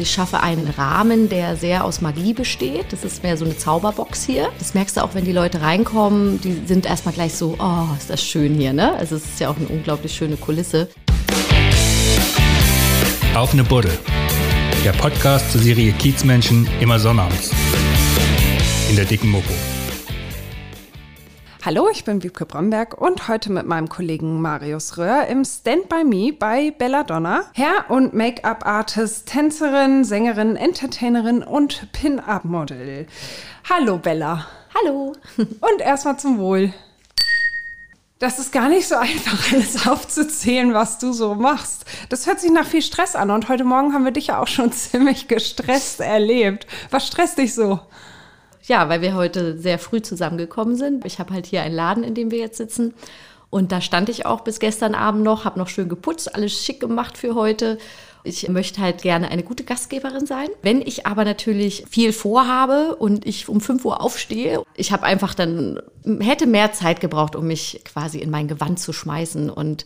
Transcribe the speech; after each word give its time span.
Ich 0.00 0.12
schaffe 0.12 0.40
einen 0.40 0.66
Rahmen, 0.66 1.28
der 1.28 1.56
sehr 1.56 1.84
aus 1.84 2.00
Magie 2.00 2.32
besteht. 2.32 2.86
Das 2.90 3.04
ist 3.04 3.22
mehr 3.22 3.36
so 3.36 3.44
eine 3.44 3.58
Zauberbox 3.58 4.24
hier. 4.24 4.48
Das 4.58 4.72
merkst 4.72 4.96
du 4.96 5.02
auch, 5.02 5.14
wenn 5.14 5.26
die 5.26 5.32
Leute 5.32 5.60
reinkommen. 5.60 6.40
Die 6.40 6.62
sind 6.64 6.86
erstmal 6.86 7.12
gleich 7.12 7.34
so, 7.34 7.54
oh, 7.58 7.94
ist 7.98 8.08
das 8.08 8.24
schön 8.24 8.54
hier, 8.54 8.72
ne? 8.72 8.94
Also 8.94 9.16
es 9.16 9.26
ist 9.26 9.40
ja 9.40 9.50
auch 9.50 9.58
eine 9.58 9.68
unglaublich 9.68 10.14
schöne 10.14 10.36
Kulisse. 10.36 10.88
Auf 13.34 13.52
eine 13.52 13.62
Buddel. 13.62 13.92
Der 14.86 14.92
Podcast 14.92 15.52
zur 15.52 15.60
Serie 15.60 15.92
Kiezmenschen 15.92 16.66
immer 16.80 16.98
sonnabends. 16.98 17.50
In 18.88 18.96
der 18.96 19.04
dicken 19.04 19.28
Mopo. 19.28 19.52
Hallo, 21.62 21.90
ich 21.92 22.04
bin 22.04 22.22
Wiebke 22.22 22.46
Bromberg 22.46 22.98
und 22.98 23.28
heute 23.28 23.52
mit 23.52 23.66
meinem 23.66 23.90
Kollegen 23.90 24.40
Marius 24.40 24.96
Röhr 24.96 25.26
im 25.26 25.44
Stand 25.44 25.90
by 25.90 26.04
Me 26.04 26.32
bei 26.32 26.70
Belladonna. 26.70 27.42
Hair- 27.54 27.90
und 27.90 28.14
Make-up-Artist, 28.14 29.26
Tänzerin, 29.26 30.02
Sängerin, 30.04 30.56
Entertainerin 30.56 31.42
und 31.42 31.92
Pin-Up-Model. 31.92 33.06
Hallo 33.68 33.98
Bella. 33.98 34.46
Hallo. 34.74 35.12
Und 35.36 35.80
erstmal 35.80 36.18
zum 36.18 36.38
Wohl. 36.38 36.72
Das 38.20 38.38
ist 38.38 38.52
gar 38.52 38.70
nicht 38.70 38.88
so 38.88 38.94
einfach, 38.96 39.52
alles 39.52 39.86
aufzuzählen, 39.86 40.72
was 40.72 40.98
du 40.98 41.12
so 41.12 41.34
machst. 41.34 41.84
Das 42.08 42.26
hört 42.26 42.40
sich 42.40 42.50
nach 42.50 42.66
viel 42.66 42.82
Stress 42.82 43.14
an 43.16 43.30
und 43.30 43.48
heute 43.50 43.64
Morgen 43.64 43.92
haben 43.92 44.04
wir 44.04 44.12
dich 44.12 44.28
ja 44.28 44.38
auch 44.38 44.46
schon 44.46 44.72
ziemlich 44.72 45.28
gestresst 45.28 46.00
erlebt. 46.00 46.66
Was 46.90 47.06
stresst 47.06 47.36
dich 47.36 47.54
so? 47.54 47.80
Ja, 48.70 48.88
weil 48.88 49.00
wir 49.00 49.16
heute 49.16 49.58
sehr 49.58 49.80
früh 49.80 50.00
zusammengekommen 50.00 50.76
sind. 50.76 51.04
Ich 51.04 51.18
habe 51.18 51.34
halt 51.34 51.44
hier 51.44 51.62
einen 51.62 51.74
Laden, 51.74 52.04
in 52.04 52.14
dem 52.14 52.30
wir 52.30 52.38
jetzt 52.38 52.56
sitzen. 52.56 52.94
Und 53.50 53.72
da 53.72 53.80
stand 53.80 54.08
ich 54.08 54.26
auch 54.26 54.42
bis 54.42 54.60
gestern 54.60 54.94
Abend 54.94 55.24
noch, 55.24 55.44
habe 55.44 55.58
noch 55.58 55.66
schön 55.66 55.88
geputzt, 55.88 56.32
alles 56.36 56.52
schick 56.52 56.78
gemacht 56.78 57.18
für 57.18 57.34
heute. 57.34 57.78
Ich 58.22 58.48
möchte 58.48 58.80
halt 58.80 59.02
gerne 59.02 59.28
eine 59.28 59.42
gute 59.42 59.64
Gastgeberin 59.64 60.24
sein. 60.24 60.46
Wenn 60.62 60.82
ich 60.82 61.04
aber 61.04 61.24
natürlich 61.24 61.84
viel 61.90 62.12
vorhabe 62.12 62.94
und 62.94 63.26
ich 63.26 63.48
um 63.48 63.60
5 63.60 63.84
Uhr 63.84 64.00
aufstehe, 64.00 64.62
ich 64.76 64.92
habe 64.92 65.02
einfach 65.02 65.34
dann, 65.34 65.82
hätte 66.20 66.46
mehr 66.46 66.70
Zeit 66.70 67.00
gebraucht, 67.00 67.34
um 67.34 67.48
mich 67.48 67.80
quasi 67.84 68.20
in 68.20 68.30
mein 68.30 68.46
Gewand 68.46 68.78
zu 68.78 68.92
schmeißen. 68.92 69.50
Und 69.50 69.84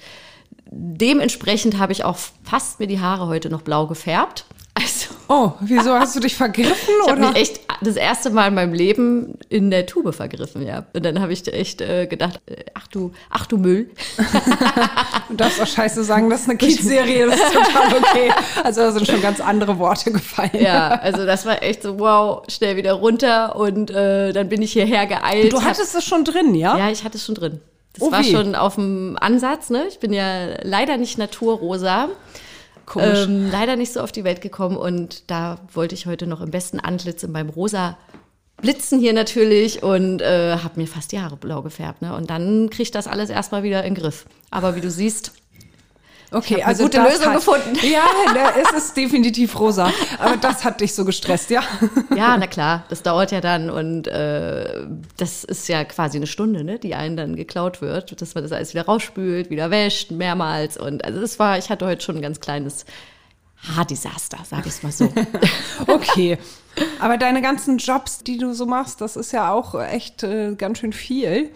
dementsprechend 0.71 1.79
habe 1.79 1.93
ich 1.93 2.05
auch 2.05 2.19
fast 2.43 2.81
mir 2.81 2.87
die 2.87 3.01
Haare 3.01 3.29
heute 3.29 3.49
noch 3.49 3.63
blau 3.63 3.87
gefärbt. 3.87 4.45
Also, 4.77 5.15
oh, 5.29 5.53
wieso 5.61 5.95
hast 5.95 6.17
du 6.17 6.21
dich 6.21 6.35
vergriffen? 6.35 6.95
Ich 7.05 7.11
habe 7.11 7.21
mich 7.21 7.37
echt 7.37 7.61
das 7.81 7.95
erste 7.95 8.31
Mal 8.31 8.49
in 8.49 8.55
meinem 8.55 8.75
Leben 8.75 9.39
in 9.49 9.71
der 9.71 9.87
Tube 9.87 10.13
vergriffen, 10.13 10.67
ja. 10.67 10.87
Und 10.93 11.05
dann 11.05 11.21
habe 11.21 11.33
ich 11.33 11.47
echt 11.53 11.81
äh, 11.81 12.07
gedacht, 12.09 12.41
äh, 12.47 12.65
ach 12.75 12.89
du, 12.89 13.13
ach 13.31 13.47
du 13.47 13.57
Müll. 13.57 13.91
du 15.29 15.35
darfst 15.37 15.61
auch 15.61 15.67
scheiße 15.67 16.03
sagen, 16.03 16.29
das 16.29 16.43
ist 16.43 16.49
eine 16.49 16.59
Kids-Serie, 16.59 17.27
das 17.27 17.37
ist 17.37 17.53
total 17.53 17.99
okay. 17.99 18.33
Also 18.65 18.81
da 18.81 18.91
sind 18.91 19.07
schon 19.07 19.23
ganz 19.23 19.41
andere 19.41 19.79
Worte 19.79 20.11
gefallen. 20.11 20.51
Ja, 20.59 20.89
also 20.89 21.25
das 21.25 21.47
war 21.47 21.63
echt 21.63 21.85
so, 21.85 22.01
wow, 22.01 22.43
schnell 22.49 22.77
wieder 22.77 22.95
runter 22.95 23.55
und 23.55 23.93
äh, 23.93 24.33
dann 24.33 24.49
bin 24.49 24.61
ich 24.61 24.73
hierher 24.73 25.07
geeilt. 25.07 25.53
Du 25.53 25.63
hattest 25.63 25.95
es 25.95 26.05
schon 26.05 26.25
drin, 26.25 26.57
ja? 26.57 26.77
Ja, 26.77 26.91
ich 26.91 27.05
hatte 27.05 27.17
es 27.17 27.25
schon 27.25 27.37
drin. 27.37 27.61
Das 27.93 28.03
oh, 28.03 28.11
war 28.11 28.25
schon 28.25 28.57
auf 28.57 28.75
dem 28.75 29.17
Ansatz, 29.21 29.71
ne? 29.71 29.85
Ich 29.89 30.01
bin 30.01 30.13
ja 30.13 30.61
leider 30.63 30.97
nicht 30.97 31.17
naturrosa. 31.17 32.09
Komisch. 32.87 33.25
Ähm, 33.27 33.51
leider 33.51 33.77
nicht 33.77 33.93
so 33.93 34.01
auf 34.01 34.13
die 34.13 34.25
Welt 34.25 34.41
gekommen 34.41 34.77
und 34.77 35.31
da 35.31 35.59
wollte 35.73 35.95
ich 35.95 36.07
heute 36.07 36.27
noch 36.27 36.41
im 36.41 36.51
besten 36.51 36.81
Antlitz 36.81 37.23
in 37.23 37.33
meinem 37.33 37.51
rosa 37.51 37.97
Blitzen 38.57 39.01
hier 39.01 39.13
natürlich 39.13 39.83
und 39.83 40.23
äh, 40.23 40.57
habe 40.57 40.81
mir 40.81 40.87
fast 40.87 41.13
die 41.13 41.21
Haare 41.21 41.37
blau 41.37 41.63
gefärbt. 41.63 42.03
Ne? 42.03 42.15
Und 42.15 42.31
dann 42.31 42.71
kriege 42.71 42.85
ich 42.85 42.91
das 42.91 43.07
alles 43.07 43.29
erstmal 43.29 43.63
wieder 43.63 43.85
in 43.85 43.95
den 43.95 44.03
Griff. 44.03 44.27
Aber 44.51 44.77
wie 44.77 44.81
du 44.81 44.91
siehst, 44.91 45.33
Okay, 46.35 46.63
also 46.63 46.85
gute 46.85 47.01
Lösung 47.01 47.27
hat, 47.27 47.37
gefunden. 47.37 47.77
Ja, 47.83 48.05
es 48.61 48.73
ist 48.73 48.97
definitiv 48.97 49.59
rosa. 49.59 49.91
Aber 50.19 50.37
das 50.37 50.65
hat 50.65 50.81
dich 50.81 50.95
so 50.95 51.05
gestresst, 51.05 51.51
ja? 51.51 51.63
Ja, 52.17 52.37
na 52.37 52.47
klar, 52.47 52.85
das 52.89 53.03
dauert 53.03 53.31
ja 53.31 53.41
dann 53.41 53.71
und 53.71 54.09
äh, 54.09 54.87
das 55.17 55.45
ist 55.45 55.69
ja 55.69 55.85
quasi 55.85 56.17
eine 56.17 56.27
Stunde, 56.27 56.65
ne, 56.65 56.79
die 56.79 56.95
einen 56.95 57.17
dann 57.17 57.37
geklaut 57.37 57.81
wird, 57.81 58.21
dass 58.21 58.35
man 58.35 58.43
das 58.43 58.53
alles 58.53 58.75
wieder 58.75 58.87
rausspült, 58.87 59.51
wieder 59.51 59.71
wäscht, 59.71 60.11
mehrmals 60.11 60.77
und 60.77 61.05
also 61.05 61.21
das 61.21 61.39
war, 61.39 61.59
ich 61.59 61.71
hatte 61.71 61.87
heute 61.87 62.03
schon 62.03 62.17
ein 62.17 62.23
ganz 62.23 62.41
kleines 62.41 62.85
Haardesaster, 63.77 64.39
sag 64.45 64.67
ich 64.67 64.73
es 64.73 64.83
mal 64.83 64.93
so. 64.93 65.13
okay. 65.87 66.39
Aber 67.01 67.17
deine 67.17 67.41
ganzen 67.41 67.79
Jobs, 67.79 68.25
die 68.25 68.39
du 68.39 68.53
so 68.53 68.67
machst, 68.67 69.01
das 69.01 69.17
ist 69.17 69.33
ja 69.33 69.53
auch 69.53 69.81
echt 69.81 70.23
äh, 70.23 70.55
ganz 70.57 70.79
schön 70.79 70.93
viel. 70.93 71.51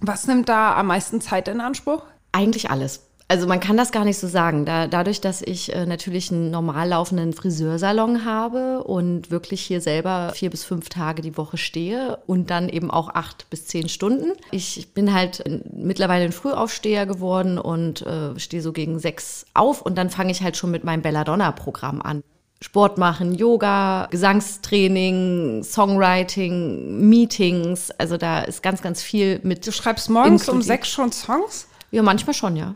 Was 0.00 0.26
nimmt 0.26 0.48
da 0.48 0.76
am 0.76 0.88
meisten 0.88 1.20
Zeit 1.20 1.48
in 1.48 1.60
Anspruch? 1.60 2.02
Eigentlich 2.32 2.70
alles. 2.70 3.03
Also 3.26 3.46
man 3.46 3.58
kann 3.58 3.76
das 3.78 3.90
gar 3.90 4.04
nicht 4.04 4.18
so 4.18 4.28
sagen. 4.28 4.66
Da, 4.66 4.86
dadurch, 4.86 5.20
dass 5.20 5.40
ich 5.40 5.74
äh, 5.74 5.86
natürlich 5.86 6.30
einen 6.30 6.50
normal 6.50 6.88
laufenden 6.90 7.32
Friseursalon 7.32 8.24
habe 8.24 8.84
und 8.84 9.30
wirklich 9.30 9.62
hier 9.62 9.80
selber 9.80 10.32
vier 10.34 10.50
bis 10.50 10.64
fünf 10.64 10.90
Tage 10.90 11.22
die 11.22 11.36
Woche 11.36 11.56
stehe 11.56 12.18
und 12.26 12.50
dann 12.50 12.68
eben 12.68 12.90
auch 12.90 13.08
acht 13.08 13.48
bis 13.48 13.66
zehn 13.66 13.88
Stunden. 13.88 14.32
Ich 14.50 14.92
bin 14.92 15.14
halt 15.14 15.42
mittlerweile 15.72 16.26
ein 16.26 16.32
Frühaufsteher 16.32 17.06
geworden 17.06 17.58
und 17.58 18.02
äh, 18.02 18.38
stehe 18.38 18.62
so 18.62 18.72
gegen 18.72 18.98
sechs 18.98 19.46
auf 19.54 19.80
und 19.80 19.96
dann 19.96 20.10
fange 20.10 20.30
ich 20.30 20.42
halt 20.42 20.56
schon 20.56 20.70
mit 20.70 20.84
meinem 20.84 21.02
Belladonna-Programm 21.02 22.02
an. 22.02 22.22
Sport 22.60 22.98
machen, 22.98 23.34
Yoga, 23.34 24.06
Gesangstraining, 24.10 25.62
Songwriting, 25.64 27.08
Meetings. 27.08 27.90
Also 27.92 28.16
da 28.16 28.40
ist 28.42 28.62
ganz, 28.62 28.80
ganz 28.80 29.02
viel 29.02 29.40
mit. 29.42 29.66
Du 29.66 29.72
schreibst 29.72 30.08
morgens 30.08 30.42
inkludiert. 30.42 30.54
um 30.54 30.62
sechs 30.62 30.88
schon 30.88 31.12
Songs? 31.12 31.68
Ja, 31.90 32.02
manchmal 32.02 32.34
schon, 32.34 32.56
ja. 32.56 32.74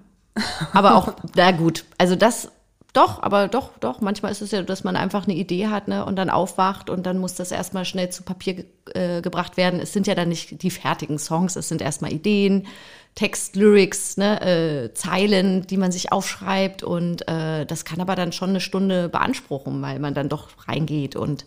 Aber 0.72 0.96
auch, 0.96 1.14
na 1.34 1.50
gut, 1.50 1.84
also 1.98 2.16
das 2.16 2.50
doch, 2.94 3.22
aber 3.22 3.48
doch, 3.48 3.76
doch. 3.78 4.00
Manchmal 4.00 4.32
ist 4.32 4.40
es 4.40 4.50
ja, 4.50 4.62
dass 4.62 4.82
man 4.82 4.96
einfach 4.96 5.24
eine 5.24 5.36
Idee 5.36 5.68
hat 5.68 5.88
ne, 5.88 6.04
und 6.04 6.16
dann 6.16 6.30
aufwacht 6.30 6.88
und 6.88 7.04
dann 7.04 7.18
muss 7.18 7.34
das 7.34 7.52
erstmal 7.52 7.84
schnell 7.84 8.10
zu 8.10 8.22
Papier 8.22 8.54
ge 8.54 8.64
äh, 8.94 9.20
gebracht 9.20 9.58
werden. 9.58 9.78
Es 9.78 9.92
sind 9.92 10.06
ja 10.06 10.14
dann 10.14 10.30
nicht 10.30 10.62
die 10.62 10.70
fertigen 10.70 11.18
Songs, 11.18 11.54
es 11.56 11.68
sind 11.68 11.82
erstmal 11.82 12.12
Ideen, 12.12 12.66
Text, 13.14 13.56
Lyrics, 13.56 14.16
ne, 14.16 14.40
äh, 14.40 14.94
Zeilen, 14.94 15.66
die 15.66 15.76
man 15.76 15.92
sich 15.92 16.12
aufschreibt 16.12 16.82
und 16.82 17.28
äh, 17.28 17.66
das 17.66 17.84
kann 17.84 18.00
aber 18.00 18.14
dann 18.16 18.32
schon 18.32 18.50
eine 18.50 18.60
Stunde 18.60 19.08
beanspruchen, 19.08 19.82
weil 19.82 19.98
man 19.98 20.14
dann 20.14 20.30
doch 20.30 20.48
reingeht 20.66 21.14
und 21.14 21.44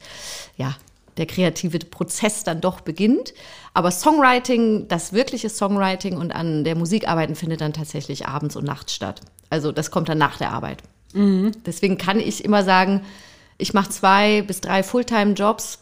ja, 0.57 0.75
der 1.17 1.25
kreative 1.25 1.79
Prozess 1.79 2.43
dann 2.43 2.61
doch 2.61 2.81
beginnt. 2.81 3.33
Aber 3.73 3.91
Songwriting, 3.91 4.87
das 4.87 5.13
wirkliche 5.13 5.49
Songwriting 5.49 6.17
und 6.17 6.31
an 6.31 6.63
der 6.63 6.75
Musik 6.75 7.07
arbeiten 7.07 7.35
findet 7.35 7.61
dann 7.61 7.73
tatsächlich 7.73 8.27
abends 8.27 8.55
und 8.55 8.65
nachts 8.65 8.93
statt. 8.93 9.21
Also 9.49 9.71
das 9.71 9.91
kommt 9.91 10.09
dann 10.09 10.17
nach 10.17 10.37
der 10.37 10.51
Arbeit. 10.51 10.83
Mhm. 11.13 11.51
Deswegen 11.65 11.97
kann 11.97 12.19
ich 12.19 12.43
immer 12.43 12.63
sagen, 12.63 13.01
ich 13.57 13.73
mache 13.73 13.89
zwei 13.89 14.41
bis 14.41 14.61
drei 14.61 14.83
Fulltime-Jobs. 14.83 15.79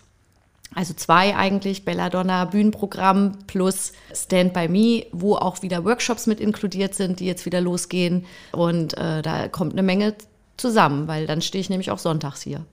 Also 0.76 0.94
zwei 0.94 1.36
eigentlich, 1.36 1.84
Belladonna 1.84 2.46
Bühnenprogramm 2.46 3.40
plus 3.48 3.94
Stand 4.14 4.54
by 4.54 4.68
Me, 4.68 5.06
wo 5.12 5.36
auch 5.36 5.64
wieder 5.64 5.84
Workshops 5.84 6.28
mit 6.28 6.40
inkludiert 6.40 6.94
sind, 6.94 7.20
die 7.20 7.26
jetzt 7.26 7.46
wieder 7.46 7.60
losgehen. 7.60 8.26
Und 8.52 8.96
äh, 8.98 9.24
da 9.24 9.48
kommt 9.48 9.74
eine 9.74 9.82
Menge 9.82 10.14
zusammen, 10.58 11.08
weil 11.08 11.26
dann 11.26 11.42
stehe 11.42 11.62
ich 11.62 11.70
nämlich 11.70 11.90
auch 11.90 11.98
sonntags 11.98 12.42
hier. 12.42 12.66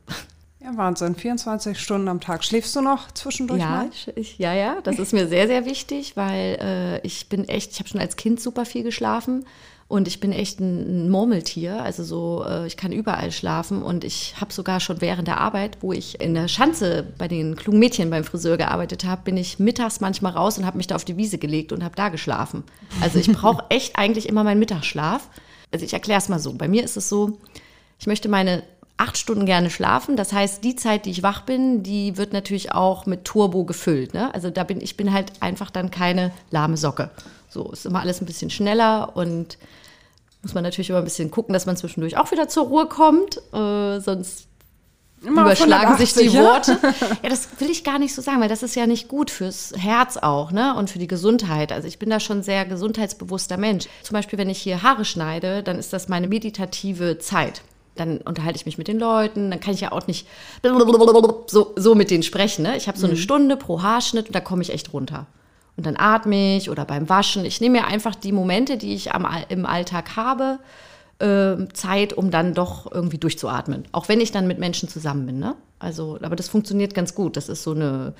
Ja, 0.60 0.76
Wahnsinn. 0.76 1.14
24 1.14 1.78
Stunden 1.78 2.08
am 2.08 2.20
Tag. 2.20 2.42
Schläfst 2.42 2.74
du 2.74 2.80
noch 2.80 3.10
zwischendurch 3.12 3.60
ja, 3.60 3.68
mal? 3.68 3.90
Ich, 4.14 4.38
ja, 4.38 4.54
ja. 4.54 4.80
Das 4.82 4.98
ist 4.98 5.12
mir 5.12 5.28
sehr, 5.28 5.46
sehr 5.46 5.66
wichtig, 5.66 6.16
weil 6.16 6.58
äh, 6.60 7.06
ich 7.06 7.28
bin 7.28 7.46
echt, 7.48 7.72
ich 7.72 7.78
habe 7.78 7.88
schon 7.88 8.00
als 8.00 8.16
Kind 8.16 8.40
super 8.40 8.64
viel 8.64 8.82
geschlafen 8.82 9.44
und 9.88 10.08
ich 10.08 10.18
bin 10.18 10.32
echt 10.32 10.58
ein 10.58 11.10
Murmeltier. 11.10 11.82
Also 11.82 12.02
so, 12.02 12.44
äh, 12.48 12.66
ich 12.66 12.76
kann 12.76 12.90
überall 12.90 13.30
schlafen 13.32 13.82
und 13.82 14.02
ich 14.02 14.34
habe 14.40 14.52
sogar 14.52 14.80
schon 14.80 15.00
während 15.02 15.28
der 15.28 15.38
Arbeit, 15.40 15.78
wo 15.82 15.92
ich 15.92 16.20
in 16.20 16.34
der 16.34 16.48
Schanze 16.48 17.06
bei 17.18 17.28
den 17.28 17.54
klugen 17.54 17.78
Mädchen 17.78 18.08
beim 18.08 18.24
Friseur 18.24 18.56
gearbeitet 18.56 19.04
habe, 19.04 19.22
bin 19.24 19.36
ich 19.36 19.58
mittags 19.58 20.00
manchmal 20.00 20.32
raus 20.32 20.58
und 20.58 20.64
habe 20.64 20.78
mich 20.78 20.86
da 20.86 20.96
auf 20.96 21.04
die 21.04 21.18
Wiese 21.18 21.36
gelegt 21.36 21.70
und 21.70 21.84
habe 21.84 21.94
da 21.94 22.08
geschlafen. 22.08 22.64
Also 23.02 23.18
ich 23.18 23.30
brauche 23.30 23.64
echt 23.68 23.96
eigentlich 23.96 24.28
immer 24.28 24.42
meinen 24.42 24.58
Mittagsschlaf. 24.58 25.28
Also 25.70 25.84
ich 25.84 25.92
erkläre 25.92 26.18
es 26.18 26.28
mal 26.28 26.40
so. 26.40 26.54
Bei 26.54 26.66
mir 26.66 26.82
ist 26.82 26.96
es 26.96 27.08
so, 27.08 27.38
ich 27.98 28.06
möchte 28.06 28.28
meine 28.28 28.62
acht 28.98 29.18
Stunden 29.18 29.46
gerne 29.46 29.70
schlafen. 29.70 30.16
Das 30.16 30.32
heißt, 30.32 30.64
die 30.64 30.76
Zeit, 30.76 31.06
die 31.06 31.10
ich 31.10 31.22
wach 31.22 31.42
bin, 31.42 31.82
die 31.82 32.16
wird 32.16 32.32
natürlich 32.32 32.72
auch 32.72 33.06
mit 33.06 33.24
Turbo 33.24 33.64
gefüllt. 33.64 34.14
Ne? 34.14 34.34
Also 34.34 34.50
da 34.50 34.64
bin 34.64 34.80
ich 34.80 34.96
bin 34.96 35.12
halt 35.12 35.32
einfach 35.40 35.70
dann 35.70 35.90
keine 35.90 36.32
lahme 36.50 36.76
Socke. 36.76 37.10
So 37.48 37.70
ist 37.72 37.86
immer 37.86 38.00
alles 38.00 38.20
ein 38.20 38.26
bisschen 38.26 38.50
schneller 38.50 39.16
und 39.16 39.58
muss 40.42 40.54
man 40.54 40.62
natürlich 40.62 40.90
immer 40.90 40.98
ein 40.98 41.04
bisschen 41.04 41.30
gucken, 41.30 41.52
dass 41.52 41.66
man 41.66 41.76
zwischendurch 41.76 42.16
auch 42.16 42.30
wieder 42.30 42.48
zur 42.48 42.66
Ruhe 42.66 42.86
kommt. 42.86 43.38
Äh, 43.52 44.00
sonst 44.00 44.46
immer 45.22 45.42
überschlagen 45.42 45.96
sich 45.96 46.14
die 46.14 46.32
Worte. 46.32 46.78
Ja, 47.22 47.28
das 47.28 47.48
will 47.58 47.70
ich 47.70 47.84
gar 47.84 47.98
nicht 47.98 48.14
so 48.14 48.22
sagen, 48.22 48.40
weil 48.40 48.48
das 48.48 48.62
ist 48.62 48.76
ja 48.76 48.86
nicht 48.86 49.08
gut 49.08 49.30
fürs 49.30 49.72
Herz 49.76 50.16
auch, 50.16 50.52
ne? 50.52 50.74
Und 50.76 50.90
für 50.90 50.98
die 50.98 51.06
Gesundheit. 51.06 51.72
Also 51.72 51.88
ich 51.88 51.98
bin 51.98 52.10
da 52.10 52.20
schon 52.20 52.42
sehr 52.42 52.64
gesundheitsbewusster 52.64 53.56
Mensch. 53.56 53.86
Zum 54.02 54.14
Beispiel, 54.14 54.38
wenn 54.38 54.50
ich 54.50 54.58
hier 54.58 54.82
Haare 54.82 55.04
schneide, 55.04 55.62
dann 55.62 55.78
ist 55.78 55.92
das 55.92 56.08
meine 56.08 56.28
meditative 56.28 57.18
Zeit 57.18 57.62
dann 57.96 58.18
unterhalte 58.18 58.56
ich 58.56 58.66
mich 58.66 58.78
mit 58.78 58.88
den 58.88 58.98
Leuten, 58.98 59.50
dann 59.50 59.60
kann 59.60 59.74
ich 59.74 59.80
ja 59.80 59.92
auch 59.92 60.06
nicht 60.06 60.26
so, 60.62 61.72
so 61.76 61.94
mit 61.94 62.10
denen 62.10 62.22
sprechen. 62.22 62.62
Ne? 62.62 62.76
Ich 62.76 62.88
habe 62.88 62.98
so 62.98 63.06
eine 63.06 63.14
mhm. 63.14 63.20
Stunde 63.20 63.56
pro 63.56 63.82
Haarschnitt 63.82 64.26
und 64.26 64.34
da 64.34 64.40
komme 64.40 64.62
ich 64.62 64.72
echt 64.72 64.92
runter. 64.92 65.26
Und 65.76 65.84
dann 65.84 65.96
atme 65.96 66.56
ich 66.56 66.70
oder 66.70 66.84
beim 66.84 67.08
Waschen. 67.08 67.44
Ich 67.44 67.60
nehme 67.60 67.80
mir 67.80 67.86
einfach 67.86 68.14
die 68.14 68.32
Momente, 68.32 68.78
die 68.78 68.94
ich 68.94 69.12
am, 69.12 69.26
im 69.48 69.66
Alltag 69.66 70.16
habe, 70.16 70.58
äh, 71.18 71.68
Zeit, 71.74 72.14
um 72.14 72.30
dann 72.30 72.54
doch 72.54 72.90
irgendwie 72.90 73.18
durchzuatmen. 73.18 73.84
Auch 73.92 74.08
wenn 74.08 74.20
ich 74.20 74.32
dann 74.32 74.46
mit 74.46 74.58
Menschen 74.58 74.88
zusammen 74.88 75.26
bin. 75.26 75.38
Ne? 75.38 75.54
Also, 75.78 76.18
aber 76.22 76.36
das 76.36 76.48
funktioniert 76.48 76.94
ganz 76.94 77.14
gut. 77.14 77.36
Das 77.36 77.48
ist 77.48 77.62
so 77.62 77.72
eine 77.72 78.14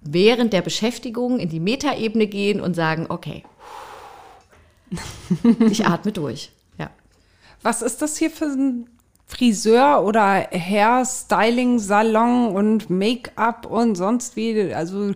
während 0.00 0.52
der 0.52 0.62
Beschäftigung 0.62 1.38
in 1.38 1.48
die 1.48 1.60
Metaebene 1.60 2.26
gehen 2.26 2.60
und 2.60 2.74
sagen, 2.74 3.06
okay, 3.08 3.44
ich 5.70 5.86
atme 5.86 6.12
durch. 6.12 6.50
Ja. 6.78 6.90
Was 7.62 7.82
ist 7.82 8.02
das 8.02 8.16
hier 8.16 8.30
für 8.30 8.46
ein 8.46 8.88
Friseur 9.30 10.02
oder 10.04 10.48
Hairstyling-Salon 10.50 12.48
und 12.48 12.90
Make-up 12.90 13.64
und 13.64 13.94
sonst 13.94 14.34
wie? 14.34 14.74
Also, 14.74 15.12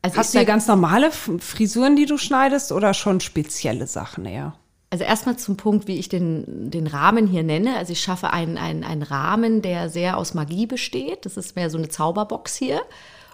also 0.00 0.16
hast 0.16 0.32
du 0.32 0.38
hier 0.38 0.46
ganz 0.46 0.68
normale 0.68 1.10
Frisuren, 1.10 1.96
die 1.96 2.06
du 2.06 2.18
schneidest 2.18 2.70
oder 2.70 2.94
schon 2.94 3.20
spezielle 3.20 3.88
Sachen 3.88 4.26
eher? 4.26 4.54
Also 4.90 5.04
erstmal 5.04 5.36
zum 5.38 5.56
Punkt, 5.56 5.88
wie 5.88 5.98
ich 5.98 6.08
den, 6.08 6.70
den 6.70 6.86
Rahmen 6.86 7.26
hier 7.26 7.42
nenne. 7.42 7.76
Also 7.76 7.92
ich 7.92 8.00
schaffe 8.00 8.30
einen, 8.30 8.58
einen, 8.58 8.84
einen 8.84 9.02
Rahmen, 9.02 9.60
der 9.60 9.88
sehr 9.88 10.18
aus 10.18 10.34
Magie 10.34 10.66
besteht. 10.66 11.26
Das 11.26 11.36
ist 11.36 11.56
mehr 11.56 11.68
so 11.68 11.78
eine 11.78 11.88
Zauberbox 11.88 12.54
hier. 12.54 12.80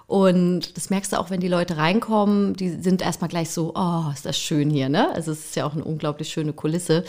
Und 0.06 0.76
das 0.78 0.88
merkst 0.88 1.12
du 1.12 1.18
auch, 1.18 1.28
wenn 1.28 1.40
die 1.40 1.48
Leute 1.48 1.76
reinkommen, 1.76 2.54
die 2.54 2.70
sind 2.70 3.02
erstmal 3.02 3.28
gleich 3.28 3.50
so, 3.50 3.72
oh, 3.74 4.04
ist 4.14 4.24
das 4.24 4.38
schön 4.38 4.70
hier, 4.70 4.88
ne? 4.88 5.12
Also 5.14 5.32
es 5.32 5.46
ist 5.46 5.56
ja 5.56 5.66
auch 5.66 5.74
eine 5.74 5.84
unglaublich 5.84 6.30
schöne 6.30 6.54
Kulisse. 6.54 7.04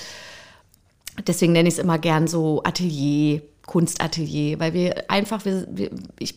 Deswegen 1.28 1.54
nenne 1.54 1.70
ich 1.70 1.76
es 1.76 1.80
immer 1.80 1.98
gern 1.98 2.28
so 2.28 2.62
Atelier, 2.64 3.42
Kunstatelier, 3.66 4.60
weil 4.60 4.74
wir 4.74 5.10
einfach, 5.10 5.46
wir, 5.46 5.68
wir, 5.70 5.92
ich 6.18 6.36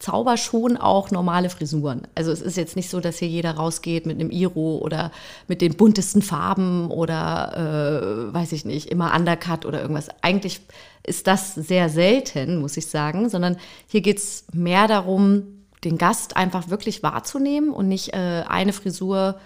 zauber 0.00 0.36
schon 0.38 0.76
auch 0.76 1.10
normale 1.10 1.50
Frisuren. 1.50 2.08
Also 2.14 2.32
es 2.32 2.40
ist 2.40 2.56
jetzt 2.56 2.74
nicht 2.74 2.90
so, 2.90 3.00
dass 3.00 3.18
hier 3.18 3.28
jeder 3.28 3.52
rausgeht 3.52 4.06
mit 4.06 4.18
einem 4.18 4.30
Iro 4.30 4.78
oder 4.78 5.12
mit 5.46 5.60
den 5.60 5.76
buntesten 5.76 6.22
Farben 6.22 6.90
oder 6.90 8.30
äh, 8.30 8.34
weiß 8.34 8.52
ich 8.52 8.64
nicht, 8.64 8.86
immer 8.86 9.14
Undercut 9.14 9.66
oder 9.66 9.80
irgendwas. 9.82 10.08
Eigentlich 10.22 10.60
ist 11.06 11.26
das 11.26 11.54
sehr 11.54 11.90
selten, 11.90 12.60
muss 12.60 12.76
ich 12.78 12.86
sagen, 12.86 13.28
sondern 13.28 13.56
hier 13.86 14.00
geht 14.00 14.18
es 14.18 14.46
mehr 14.52 14.88
darum, 14.88 15.66
den 15.84 15.98
Gast 15.98 16.36
einfach 16.36 16.68
wirklich 16.70 17.02
wahrzunehmen 17.02 17.70
und 17.70 17.88
nicht 17.88 18.12
äh, 18.14 18.44
eine 18.48 18.72
Frisur 18.72 19.38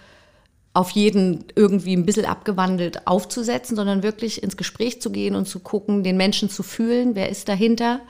auf 0.75 0.91
jeden 0.91 1.44
irgendwie 1.55 1.97
ein 1.97 2.05
bisschen 2.05 2.26
abgewandelt 2.26 3.06
aufzusetzen, 3.06 3.76
sondern 3.76 4.03
wirklich 4.03 4.43
ins 4.43 4.56
Gespräch 4.56 5.00
zu 5.00 5.11
gehen 5.11 5.37
und 5.37 5.47
zu 5.47 5.61
gucken, 5.61 6.03
den 6.03 6.17
Menschen 6.17 6.50
zu 6.50 6.65
fühlen, 6.65 7.15
wer 7.15 7.29
ist 7.29 7.49
dahinter, 7.49 8.00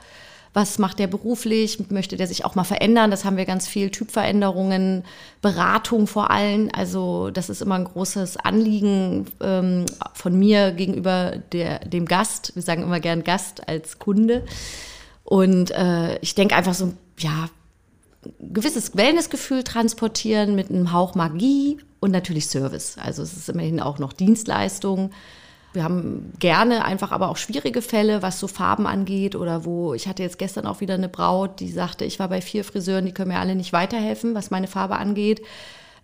was 0.55 0.79
macht 0.79 0.99
der 0.99 1.07
beruflich, 1.07 1.91
möchte 1.91 2.17
der 2.17 2.27
sich 2.27 2.43
auch 2.43 2.55
mal 2.55 2.63
verändern, 2.63 3.11
das 3.11 3.23
haben 3.23 3.37
wir 3.37 3.45
ganz 3.45 3.67
viel, 3.67 3.91
Typveränderungen, 3.91 5.03
Beratung 5.41 6.07
vor 6.07 6.31
allem, 6.31 6.69
also 6.73 7.29
das 7.29 7.49
ist 7.49 7.61
immer 7.61 7.75
ein 7.75 7.83
großes 7.83 8.37
Anliegen 8.37 9.27
ähm, 9.41 9.85
von 10.13 10.39
mir 10.39 10.71
gegenüber 10.71 11.33
der, 11.51 11.79
dem 11.79 12.05
Gast, 12.05 12.55
wir 12.55 12.63
sagen 12.63 12.81
immer 12.81 12.99
gern 12.99 13.23
Gast 13.23 13.67
als 13.67 13.99
Kunde. 13.99 14.43
Und 15.23 15.71
äh, 15.71 16.17
ich 16.19 16.35
denke 16.35 16.55
einfach 16.55 16.73
so, 16.73 16.93
ja, 17.19 17.49
gewisses 18.39 18.95
Wellnessgefühl 18.95 19.63
transportieren 19.63 20.55
mit 20.55 20.69
einem 20.69 20.91
Hauch 20.91 21.15
Magie 21.15 21.77
und 21.99 22.11
natürlich 22.11 22.47
Service. 22.47 22.97
Also 23.01 23.23
es 23.23 23.33
ist 23.35 23.49
immerhin 23.49 23.79
auch 23.79 23.99
noch 23.99 24.13
Dienstleistung. 24.13 25.11
Wir 25.73 25.83
haben 25.83 26.31
gerne 26.39 26.85
einfach 26.85 27.11
aber 27.11 27.29
auch 27.29 27.37
schwierige 27.37 27.81
Fälle, 27.81 28.21
was 28.21 28.39
so 28.39 28.47
Farben 28.47 28.87
angeht 28.87 29.35
oder 29.35 29.65
wo 29.65 29.93
ich 29.93 30.07
hatte 30.07 30.23
jetzt 30.23 30.39
gestern 30.39 30.67
auch 30.67 30.79
wieder 30.79 30.93
eine 30.93 31.09
Braut, 31.09 31.59
die 31.59 31.69
sagte, 31.69 32.05
ich 32.05 32.17
war 32.17 32.29
bei 32.29 32.41
vier 32.41 32.63
Friseuren, 32.63 33.05
die 33.05 33.11
können 33.11 33.31
mir 33.31 33.39
alle 33.39 33.55
nicht 33.55 33.73
weiterhelfen, 33.73 34.35
was 34.35 34.51
meine 34.51 34.67
Farbe 34.67 34.95
angeht. 34.95 35.41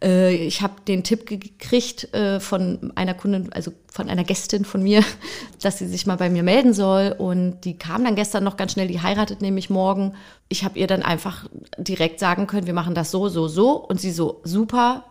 Äh, 0.01 0.33
ich 0.33 0.62
habe 0.62 0.74
den 0.88 1.03
Tipp 1.03 1.25
gekriegt 1.25 2.13
äh, 2.13 2.39
von 2.39 2.92
einer 2.95 3.13
Kundin, 3.13 3.51
also 3.53 3.71
von 3.92 4.09
einer 4.09 4.24
Gästin 4.24 4.65
von 4.65 4.81
mir, 4.81 5.03
dass 5.62 5.77
sie 5.77 5.88
sich 5.88 6.06
mal 6.06 6.18
bei 6.18 6.30
mir 6.30 6.44
melden 6.44 6.74
soll. 6.74 7.15
Und 7.18 7.62
die 7.62 7.77
kam 7.77 8.03
dann 8.03 8.15
gestern 8.15 8.44
noch 8.44 8.57
ganz 8.57 8.74
schnell, 8.74 8.88
die 8.88 9.01
heiratet 9.01 9.42
nämlich 9.42 9.69
morgen. 9.69 10.13
Ich 10.50 10.63
habe 10.63 10.80
ihr 10.80 10.88
dann 10.88 11.03
einfach 11.03 11.48
direkt 11.77 12.19
sagen 12.19 12.48
können, 12.48 12.68
wir 12.68 12.74
machen 12.74 12.95
das 12.95 13.12
so, 13.12 13.30
so, 13.30 13.48
so. 13.48 13.71
Und 13.71 14.01
sie 14.01 14.12
so, 14.12 14.42
super, 14.44 15.06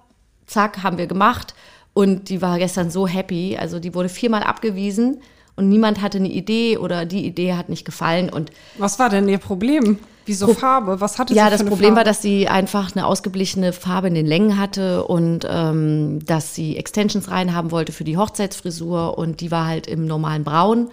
zack, 0.47 0.83
haben 0.83 0.99
wir 0.99 1.07
gemacht. 1.07 1.55
Und 1.93 2.29
die 2.29 2.41
war 2.41 2.59
gestern 2.59 2.91
so 2.91 3.07
happy. 3.07 3.57
Also 3.57 3.79
die 3.79 3.95
wurde 3.95 4.09
viermal 4.09 4.43
abgewiesen 4.43 5.21
und 5.61 5.69
niemand 5.69 6.01
hatte 6.01 6.17
eine 6.17 6.29
Idee 6.31 6.79
oder 6.79 7.05
die 7.05 7.27
Idee 7.27 7.53
hat 7.53 7.69
nicht 7.69 7.85
gefallen. 7.85 8.31
Und 8.31 8.51
Was 8.79 8.99
war 8.99 9.11
denn 9.11 9.29
ihr 9.29 9.37
Problem? 9.39 9.99
Wieso 10.25 10.47
Pro 10.47 10.55
Farbe? 10.55 11.01
Was 11.03 11.19
hatte 11.19 11.35
sie 11.35 11.39
Ja, 11.39 11.51
das 11.51 11.63
Problem 11.65 11.91
Farbe? 11.91 11.97
war, 11.97 12.05
dass 12.05 12.23
sie 12.23 12.49
einfach 12.49 12.97
eine 12.97 13.05
ausgeblichene 13.07 13.75
Farbe 13.75 14.09
in 14.09 14.15
den 14.15 14.25
Längen 14.27 14.59
hatte 14.59 15.05
und 15.05 15.47
ähm, 15.49 16.25
dass 16.25 16.55
sie 16.55 16.79
Extensions 16.79 17.31
reinhaben 17.31 17.71
wollte 17.73 17.93
für 17.93 18.05
die 18.05 18.17
Hochzeitsfrisur 18.17 19.19
und 19.19 19.43
die 19.43 19.51
war 19.51 19.67
halt 19.67 19.87
im 19.87 20.07
normalen 20.07 20.45
Braun. 20.45 20.89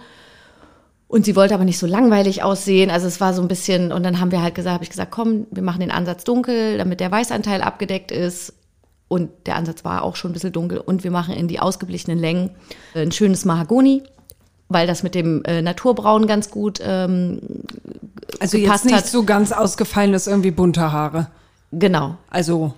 Und 1.06 1.24
sie 1.24 1.34
wollte 1.34 1.54
aber 1.54 1.64
nicht 1.64 1.78
so 1.78 1.86
langweilig 1.86 2.42
aussehen. 2.42 2.90
Also 2.90 3.06
es 3.06 3.18
war 3.22 3.32
so 3.32 3.40
ein 3.40 3.48
bisschen, 3.48 3.92
und 3.92 4.02
dann 4.02 4.20
haben 4.20 4.30
wir 4.32 4.42
halt 4.42 4.54
gesagt, 4.54 4.74
habe 4.74 4.84
ich 4.84 4.90
gesagt, 4.90 5.10
komm, 5.10 5.46
wir 5.50 5.62
machen 5.62 5.80
den 5.80 5.90
Ansatz 5.90 6.24
dunkel, 6.24 6.76
damit 6.76 7.00
der 7.00 7.10
Weißanteil 7.10 7.62
abgedeckt 7.62 8.12
ist. 8.12 8.52
Und 9.08 9.30
der 9.46 9.56
Ansatz 9.56 9.86
war 9.86 10.02
auch 10.02 10.16
schon 10.16 10.32
ein 10.32 10.34
bisschen 10.34 10.52
dunkel. 10.52 10.76
Und 10.78 11.04
wir 11.04 11.10
machen 11.10 11.32
in 11.32 11.48
die 11.48 11.60
ausgeblichenen 11.60 12.18
Längen 12.18 12.50
ein 12.94 13.10
schönes 13.10 13.46
Mahagoni, 13.46 14.02
weil 14.68 14.86
das 14.86 15.02
mit 15.02 15.14
dem 15.14 15.42
äh, 15.44 15.62
Naturbraun 15.62 16.26
ganz 16.26 16.50
gut 16.50 16.80
ähm, 16.82 17.40
also 18.40 18.58
jetzt 18.58 18.84
nicht 18.84 18.94
hat. 18.94 19.06
so 19.06 19.24
ganz 19.24 19.52
ausgefallenes 19.52 20.26
irgendwie 20.26 20.50
bunte 20.50 20.92
Haare. 20.92 21.28
Genau. 21.72 22.16
Also 22.30 22.74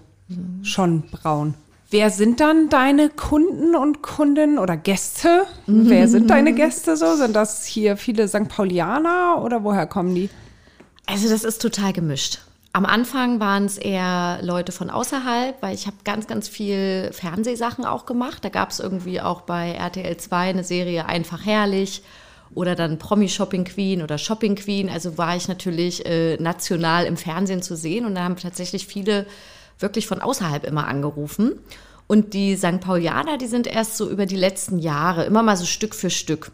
schon 0.63 1.03
braun. 1.11 1.55
Wer 1.91 2.11
sind 2.11 2.39
dann 2.39 2.69
deine 2.69 3.09
Kunden 3.09 3.75
und 3.75 4.01
Kundinnen 4.01 4.59
oder 4.59 4.77
Gäste? 4.77 5.47
Wer 5.67 6.07
sind 6.07 6.31
deine 6.31 6.53
Gäste 6.55 6.97
so? 6.97 7.17
Sind 7.17 7.35
das 7.35 7.65
hier 7.65 7.97
viele 7.97 8.29
St. 8.29 8.49
Paulianer 8.49 9.43
oder 9.43 9.65
woher 9.65 9.87
kommen 9.87 10.15
die? 10.15 10.31
Also 11.07 11.29
das 11.29 11.43
ist 11.43 11.61
total 11.61 11.93
gemischt. 11.93 12.39
Am 12.72 12.87
Anfang 12.87 13.40
waren 13.40 13.64
es 13.64 13.78
eher 13.78 14.38
Leute 14.43 14.70
von 14.70 14.90
außerhalb, 14.90 15.61
weil 15.61 15.75
ich 15.75 15.87
habe 15.87 15.96
ganz, 16.05 16.28
ganz 16.28 16.49
viel 16.49 17.11
Fernsehsachen 17.12 17.84
auch 17.84 18.06
gemacht. 18.06 18.44
Da 18.44 18.49
gab 18.49 18.70
es 18.70 18.78
irgendwie 18.78 19.20
auch 19.20 19.40
bei 19.40 19.72
RTL 19.72 20.17
2 20.17 20.50
eine 20.50 20.62
Serie 20.62 21.06
Einfach 21.06 21.44
herrlich 21.44 22.02
oder 22.55 22.76
dann 22.76 22.99
Promi 22.99 23.28
Shopping 23.28 23.64
Queen 23.64 24.02
oder 24.02 24.19
Shopping 24.19 24.55
Queen. 24.55 24.88
Also 24.88 25.19
war 25.19 25.37
ich 25.37 25.49
natürlich 25.49 26.06
äh, 26.06 26.37
national 26.37 27.06
im 27.06 27.17
Fernsehen 27.17 27.62
zu 27.62 27.76
sehen 27.76 28.05
und 28.05 28.14
da 28.14 28.22
haben 28.22 28.37
tatsächlich 28.37 28.87
viele 28.87 29.26
wirklich 29.81 30.06
von 30.06 30.20
außerhalb 30.20 30.64
immer 30.64 30.87
angerufen. 30.87 31.58
Und 32.06 32.34
die 32.34 32.56
St. 32.56 32.81
Paulianer, 32.81 33.37
die 33.37 33.46
sind 33.46 33.67
erst 33.67 33.96
so 33.96 34.08
über 34.08 34.26
die 34.26 34.37
letzten 34.37 34.78
Jahre 34.78 35.25
immer 35.25 35.43
mal 35.43 35.56
so 35.56 35.64
Stück 35.64 35.94
für 35.94 36.11
Stück. 36.11 36.52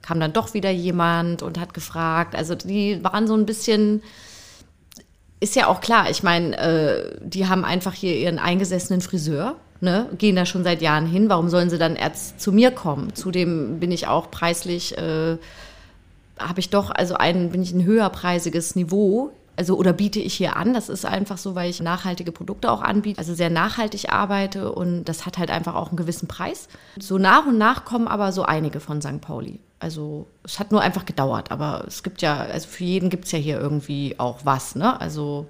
Kam 0.00 0.18
dann 0.18 0.32
doch 0.32 0.54
wieder 0.54 0.70
jemand 0.70 1.42
und 1.42 1.58
hat 1.58 1.74
gefragt. 1.74 2.34
Also 2.34 2.54
die 2.54 3.02
waren 3.04 3.26
so 3.26 3.34
ein 3.34 3.44
bisschen 3.44 4.02
ist 5.40 5.56
ja 5.56 5.66
auch 5.68 5.80
klar, 5.80 6.10
ich 6.10 6.22
meine, 6.22 6.56
äh, 6.58 7.16
die 7.20 7.46
haben 7.46 7.64
einfach 7.64 7.94
hier 7.94 8.16
ihren 8.16 8.38
eingesessenen 8.38 9.00
Friseur, 9.00 9.56
ne, 9.80 10.08
gehen 10.18 10.36
da 10.36 10.46
schon 10.46 10.64
seit 10.64 10.82
Jahren 10.82 11.06
hin. 11.06 11.28
Warum 11.28 11.48
sollen 11.48 11.70
sie 11.70 11.78
dann 11.78 11.96
erst 11.96 12.40
zu 12.40 12.52
mir 12.52 12.70
kommen? 12.70 13.14
Zudem 13.14 13.78
bin 13.78 13.92
ich 13.92 14.06
auch 14.08 14.30
preislich, 14.30 14.98
äh, 14.98 15.38
habe 16.38 16.60
ich 16.60 16.70
doch, 16.70 16.90
also 16.90 17.14
ein, 17.14 17.50
bin 17.50 17.62
ich 17.62 17.72
ein 17.72 17.84
höherpreisiges 17.84 18.74
Niveau. 18.76 19.30
Also 19.56 19.76
oder 19.76 19.92
biete 19.92 20.20
ich 20.20 20.34
hier 20.34 20.54
an, 20.54 20.72
das 20.72 20.88
ist 20.88 21.04
einfach 21.04 21.36
so, 21.36 21.56
weil 21.56 21.68
ich 21.68 21.82
nachhaltige 21.82 22.30
Produkte 22.30 22.70
auch 22.70 22.80
anbiete, 22.80 23.18
also 23.18 23.34
sehr 23.34 23.50
nachhaltig 23.50 24.08
arbeite 24.08 24.70
und 24.70 25.06
das 25.06 25.26
hat 25.26 25.36
halt 25.36 25.50
einfach 25.50 25.74
auch 25.74 25.88
einen 25.88 25.96
gewissen 25.96 26.28
Preis. 26.28 26.68
So 26.96 27.18
nach 27.18 27.44
und 27.44 27.58
nach 27.58 27.84
kommen 27.84 28.06
aber 28.06 28.30
so 28.30 28.44
einige 28.44 28.78
von 28.78 29.02
St. 29.02 29.20
Pauli. 29.20 29.58
Also 29.80 30.26
es 30.42 30.58
hat 30.58 30.72
nur 30.72 30.80
einfach 30.80 31.04
gedauert, 31.06 31.50
aber 31.52 31.84
es 31.86 32.02
gibt 32.02 32.20
ja, 32.22 32.36
also 32.38 32.66
für 32.66 32.84
jeden 32.84 33.10
gibt 33.10 33.26
es 33.26 33.32
ja 33.32 33.38
hier 33.38 33.60
irgendwie 33.60 34.16
auch 34.18 34.40
was, 34.44 34.74
ne? 34.74 35.00
Also 35.00 35.46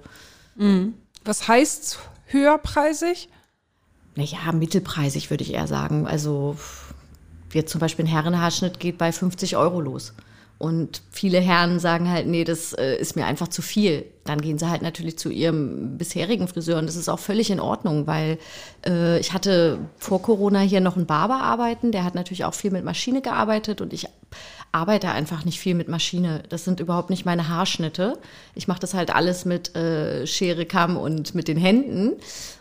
Was 1.23 1.47
heißt 1.47 1.99
höherpreisig? 2.27 3.29
naja, 4.15 4.51
mittelpreisig 4.51 5.29
würde 5.29 5.43
ich 5.43 5.53
eher 5.53 5.67
sagen. 5.67 6.05
Also 6.05 6.57
jetzt 7.53 7.71
zum 7.71 7.79
Beispiel 7.79 8.05
ein 8.05 8.09
Herrenhaarschnitt 8.09 8.79
geht 8.79 8.97
bei 8.97 9.11
50 9.11 9.55
Euro 9.55 9.79
los. 9.79 10.13
Und 10.59 11.01
viele 11.09 11.39
Herren 11.39 11.79
sagen 11.79 12.09
halt, 12.09 12.27
nee, 12.27 12.43
das 12.43 12.73
äh, 12.73 12.97
ist 12.97 13.15
mir 13.15 13.25
einfach 13.25 13.47
zu 13.47 13.61
viel. 13.61 14.03
Dann 14.25 14.41
gehen 14.41 14.59
sie 14.59 14.69
halt 14.69 14.81
natürlich 14.81 15.17
zu 15.17 15.29
ihrem 15.29 15.97
bisherigen 15.97 16.49
Friseur 16.49 16.79
und 16.79 16.85
das 16.85 16.97
ist 16.97 17.07
auch 17.07 17.17
völlig 17.17 17.49
in 17.49 17.61
Ordnung, 17.61 18.07
weil 18.07 18.37
äh, 18.85 19.17
ich 19.19 19.31
hatte 19.31 19.79
vor 19.97 20.21
Corona 20.21 20.59
hier 20.59 20.81
noch 20.81 20.97
einen 20.97 21.05
Barber 21.05 21.41
arbeiten, 21.41 21.93
der 21.93 22.03
hat 22.03 22.13
natürlich 22.13 22.43
auch 22.43 22.53
viel 22.53 22.71
mit 22.71 22.83
Maschine 22.83 23.21
gearbeitet 23.21 23.79
und 23.79 23.93
ich 23.93 24.07
arbeite 24.71 25.09
einfach 25.11 25.45
nicht 25.45 25.59
viel 25.59 25.73
mit 25.75 25.87
Maschine. 25.87 26.43
Das 26.49 26.63
sind 26.65 26.79
überhaupt 26.79 27.09
nicht 27.09 27.25
meine 27.25 27.47
Haarschnitte. 27.49 28.17
Ich 28.55 28.67
mache 28.67 28.79
das 28.79 28.93
halt 28.93 29.13
alles 29.13 29.45
mit 29.45 29.75
äh, 29.75 30.27
Schere, 30.27 30.65
Kamm 30.65 30.97
und 30.97 31.33
mit 31.35 31.47
den 31.47 31.57
Händen. 31.57 32.13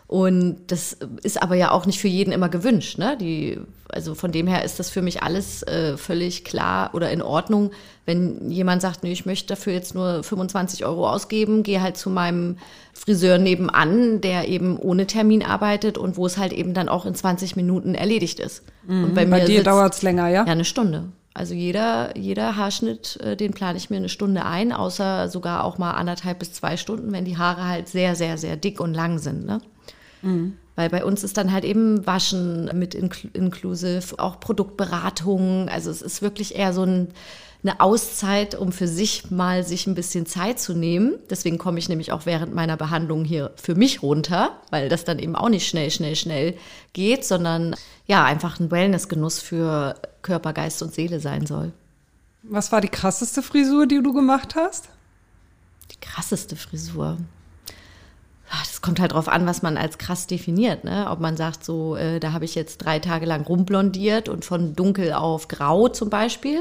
Und 0.07 0.57
das 0.69 0.97
ist 1.23 1.43
aber 1.43 1.55
ja 1.55 1.71
auch 1.71 1.85
nicht 1.85 1.99
für 2.01 2.09
jeden 2.09 2.33
immer 2.33 2.49
gewünscht. 2.49 2.97
Ne? 2.97 3.19
Die, 3.21 3.59
also 3.91 4.15
von 4.15 4.33
dem 4.33 4.47
her 4.47 4.65
ist 4.65 4.79
das 4.79 4.89
für 4.89 5.03
mich 5.03 5.23
alles 5.23 5.63
äh, 5.65 5.99
völlig 5.99 6.45
klar 6.45 6.95
oder 6.95 7.11
in 7.11 7.21
Ordnung. 7.21 7.73
Wenn 8.07 8.51
jemand 8.51 8.81
sagt, 8.81 9.03
nee, 9.03 9.13
ich 9.13 9.27
möchte 9.27 9.49
dafür 9.49 9.75
jetzt 9.75 9.95
nur 9.95 10.23
25 10.23 10.87
Euro 10.87 11.11
ausgeben, 11.11 11.63
gehe 11.63 11.83
halt 11.83 11.99
zu 11.99 12.09
meinem 12.09 12.57
Friseur 12.95 13.37
nebenan, 13.37 14.23
der 14.23 14.49
eben 14.49 14.79
ohne 14.79 15.07
Termin 15.07 15.45
arbeitet 15.45 15.99
und 15.99 16.17
wo 16.17 16.25
es 16.25 16.39
halt 16.39 16.55
eben 16.55 16.73
dann 16.73 16.89
auch 16.89 17.05
in 17.05 17.15
20 17.15 17.55
Minuten 17.57 17.95
erledigt 17.95 18.41
ist. 18.41 18.63
Und 18.89 19.13
Bei 19.15 19.27
dir 19.27 19.47
sitzt- 19.47 19.67
dauert 19.67 19.93
es 19.95 20.01
länger, 20.01 20.29
ja? 20.29 20.47
ja, 20.47 20.53
eine 20.53 20.65
Stunde. 20.65 21.05
Also 21.39 21.55
jeder, 21.55 22.17
jeder 22.17 22.57
Haarschnitt, 22.57 23.17
äh, 23.23 23.37
den 23.37 23.53
plane 23.53 23.79
ich 23.79 23.91
mir 23.91 23.97
eine 23.97 24.09
Stunde 24.09 24.45
ein, 24.45 24.73
außer 24.73 25.29
sogar 25.29 25.63
auch 25.63 25.79
mal 25.79 25.93
anderthalb 25.93 26.41
bis 26.41 26.53
zwei 26.53 26.77
Stunden, 26.77 27.13
wenn 27.13 27.25
die 27.25 27.39
Haare 27.39 27.65
halt 27.65 27.87
sehr, 27.87 28.17
sehr, 28.17 28.37
sehr 28.39 28.57
dick 28.57 28.81
und 28.81 28.93
lang 28.93 29.21
sind. 29.21 29.47
Ne? 29.47 29.61
Mhm. 30.23 30.59
Weil 30.75 30.91
bei 30.91 31.05
uns 31.05 31.23
ist 31.23 31.37
dann 31.37 31.53
halt 31.53 31.65
eben 31.65 32.05
Waschen 32.09 32.69
mit 32.77 32.97
inkl 32.97 33.29
inclusive, 33.35 34.19
auch 34.19 34.41
Produktberatung. 34.41 35.69
Also 35.69 35.93
es 35.93 36.03
ist 36.03 36.23
wirklich 36.23 36.57
eher 36.57 36.73
so 36.73 36.83
ein, 36.83 37.09
eine 37.63 37.81
Auszeit, 37.81 38.55
um 38.55 38.71
für 38.71 38.87
sich 38.87 39.31
mal 39.31 39.65
sich 39.65 39.87
ein 39.87 39.97
bisschen 39.97 40.27
Zeit 40.27 40.61
zu 40.61 40.75
nehmen. 40.75 41.19
Deswegen 41.29 41.59
komme 41.59 41.79
ich 41.79 41.89
nämlich 41.89 42.13
auch 42.13 42.25
während 42.25 42.55
meiner 42.55 42.77
Behandlung 42.77 43.25
hier 43.25 43.51
für 43.57 43.75
mich 43.75 44.03
runter, 44.03 44.53
weil 44.71 44.89
das 44.89 45.05
dann 45.05 45.19
eben 45.19 45.35
auch 45.35 45.49
nicht 45.49 45.69
schnell, 45.69 45.91
schnell, 45.91 46.15
schnell 46.15 46.57
geht, 46.93 47.25
sondern 47.25 47.75
ja, 48.07 48.25
einfach 48.25 48.61
ein 48.61 48.71
Wellnessgenuss 48.71 49.41
für 49.41 49.97
Körper, 50.23 50.53
Geist 50.53 50.83
und 50.83 50.95
Seele 50.95 51.19
sein 51.19 51.47
soll. 51.47 51.73
Was 52.45 52.71
war 52.71 52.81
die 52.81 52.89
krasseste 52.89 53.43
Frisur, 53.43 53.87
die 53.87 54.03
du 54.03 54.13
gemacht 54.13 54.55
hast? 54.55 54.89
Die 55.91 56.01
krasseste 56.01 56.55
Frisur. 56.55 57.19
Das 58.51 58.81
kommt 58.81 59.01
halt 59.01 59.13
drauf 59.13 59.29
an, 59.29 59.47
was 59.47 59.63
man 59.63 59.77
als 59.77 59.99
krass 59.99 60.27
definiert. 60.27 60.85
Ne? 60.85 61.09
Ob 61.11 61.21
man 61.21 61.37
sagt, 61.37 61.65
so, 61.65 61.97
äh, 61.97 62.21
da 62.21 62.33
habe 62.33 62.45
ich 62.45 62.55
jetzt 62.55 62.79
drei 62.79 62.99
Tage 62.99 63.27
lang 63.27 63.45
rumblondiert 63.45 64.29
und 64.29 64.45
von 64.45 64.75
dunkel 64.75 65.13
auf 65.13 65.49
grau 65.49 65.89
zum 65.89 66.09
Beispiel. 66.09 66.61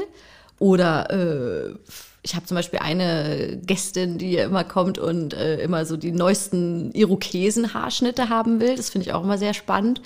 Oder 0.58 1.10
äh, 1.10 1.74
ich 2.22 2.34
habe 2.34 2.46
zum 2.46 2.56
Beispiel 2.56 2.80
eine 2.80 3.58
Gästin, 3.64 4.18
die 4.18 4.36
immer 4.36 4.64
kommt 4.64 4.98
und 4.98 5.34
äh, 5.34 5.60
immer 5.60 5.84
so 5.84 5.96
die 5.96 6.12
neuesten 6.12 6.92
Irokesen-Haarschnitte 6.92 8.28
haben 8.28 8.60
will. 8.60 8.76
Das 8.76 8.90
finde 8.90 9.06
ich 9.06 9.14
auch 9.14 9.22
immer 9.22 9.38
sehr 9.38 9.54
spannend 9.54 10.00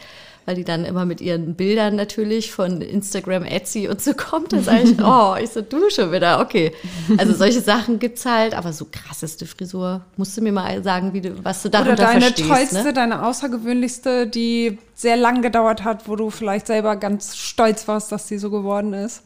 weil 0.44 0.56
die 0.56 0.64
dann 0.64 0.84
immer 0.84 1.04
mit 1.04 1.20
ihren 1.20 1.54
Bildern 1.54 1.96
natürlich 1.96 2.50
von 2.50 2.80
Instagram, 2.80 3.44
Etsy 3.44 3.88
und 3.88 4.02
so 4.02 4.12
kommt. 4.14 4.52
Dann 4.52 4.62
sage 4.62 4.82
ich, 4.82 4.98
oh, 5.02 5.36
ich 5.40 5.50
so, 5.50 5.62
du 5.62 5.88
schon 5.90 6.12
wieder, 6.12 6.40
okay. 6.40 6.72
Also 7.16 7.34
solche 7.34 7.60
Sachen 7.60 7.98
gibt's 7.98 8.26
halt, 8.26 8.54
aber 8.54 8.72
so 8.72 8.86
krasseste 8.90 9.46
Frisur. 9.46 10.02
Musst 10.16 10.36
du 10.36 10.40
mir 10.40 10.52
mal 10.52 10.82
sagen, 10.82 11.12
wie 11.12 11.20
du, 11.20 11.44
was 11.44 11.62
du 11.62 11.70
darunter 11.70 11.94
Oder 11.94 12.04
deine 12.04 12.20
verstehst, 12.22 12.48
tollste, 12.48 12.82
ne? 12.82 12.92
deine 12.92 13.24
außergewöhnlichste, 13.24 14.26
die 14.26 14.78
sehr 14.94 15.16
lang 15.16 15.42
gedauert 15.42 15.84
hat, 15.84 16.08
wo 16.08 16.16
du 16.16 16.30
vielleicht 16.30 16.66
selber 16.66 16.96
ganz 16.96 17.36
stolz 17.36 17.86
warst, 17.86 18.10
dass 18.10 18.28
sie 18.28 18.38
so 18.38 18.50
geworden 18.50 18.92
ist. 18.94 19.22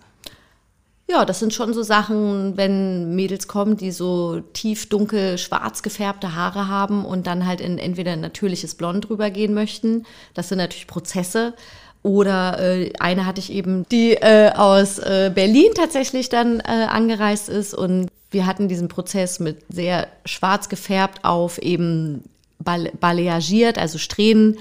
Ja, 1.09 1.25
das 1.25 1.39
sind 1.39 1.55
schon 1.55 1.73
so 1.73 1.85
Sachen, 1.85 2.57
wenn 2.57 3.15
Mädels 3.15 3.47
kommen, 3.47 3.77
die 3.77 3.93
so 3.93 4.41
tief 4.53 4.89
dunkel 4.89 5.39
schwarz 5.39 5.83
gefärbte 5.83 6.35
Haare 6.35 6.67
haben 6.67 7.05
und 7.05 7.29
dann 7.29 7.47
halt 7.47 7.61
in 7.61 7.79
entweder 7.79 8.13
ein 8.13 8.21
natürliches 8.21 8.75
Blond 8.75 9.09
drüber 9.09 9.31
gehen 9.31 9.55
möchten. 9.55 10.05
Das 10.35 10.49
sind 10.49 10.59
natürlich 10.59 10.89
Prozesse. 10.89 11.55
Oder 12.03 12.59
äh, 12.61 12.93
eine 12.99 13.25
hatte 13.25 13.41
ich 13.41 13.53
eben, 13.53 13.85
die 13.91 14.15
äh, 14.15 14.53
aus 14.53 14.99
äh, 14.99 15.31
Berlin 15.33 15.73
tatsächlich 15.75 16.29
dann 16.29 16.61
äh, 16.61 16.87
angereist 16.89 17.49
ist 17.49 17.75
und 17.75 18.09
wir 18.31 18.47
hatten 18.47 18.69
diesen 18.69 18.89
Prozess 18.89 19.39
mit 19.41 19.59
sehr 19.69 20.09
schwarz 20.25 20.69
gefärbt 20.69 21.25
auf 21.25 21.59
eben 21.59 22.25
balayagiert, 22.59 23.79
also 23.79 23.99
Strähnen, 23.99 24.59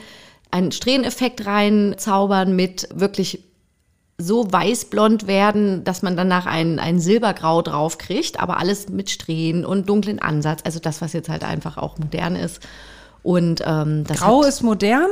einen 0.52 0.72
Strähneffekt 0.72 1.46
reinzaubern 1.46 2.56
mit 2.56 2.88
wirklich 2.94 3.42
so 4.18 4.52
weißblond 4.52 5.28
werden, 5.28 5.84
dass 5.84 6.02
man 6.02 6.16
danach 6.16 6.46
ein, 6.46 6.80
ein 6.80 7.00
Silbergrau 7.00 7.62
drauf 7.62 7.98
kriegt, 7.98 8.40
aber 8.40 8.58
alles 8.58 8.88
mit 8.88 9.10
Strähnen 9.10 9.66
und 9.66 9.90
dunklen 9.90 10.20
Ansatz. 10.20 10.62
Also 10.64 10.80
das, 10.80 11.02
was 11.02 11.14
jetzt 11.14 11.30
halt 11.30 11.44
einfach 11.44 11.78
auch 11.78 11.98
modern 11.98 12.36
ist. 12.36 12.62
Und 13.24 13.62
ähm, 13.66 14.06
das 14.08 14.20
Grau 14.20 14.42
hat, 14.42 14.50
ist 14.50 14.62
modern? 14.62 15.10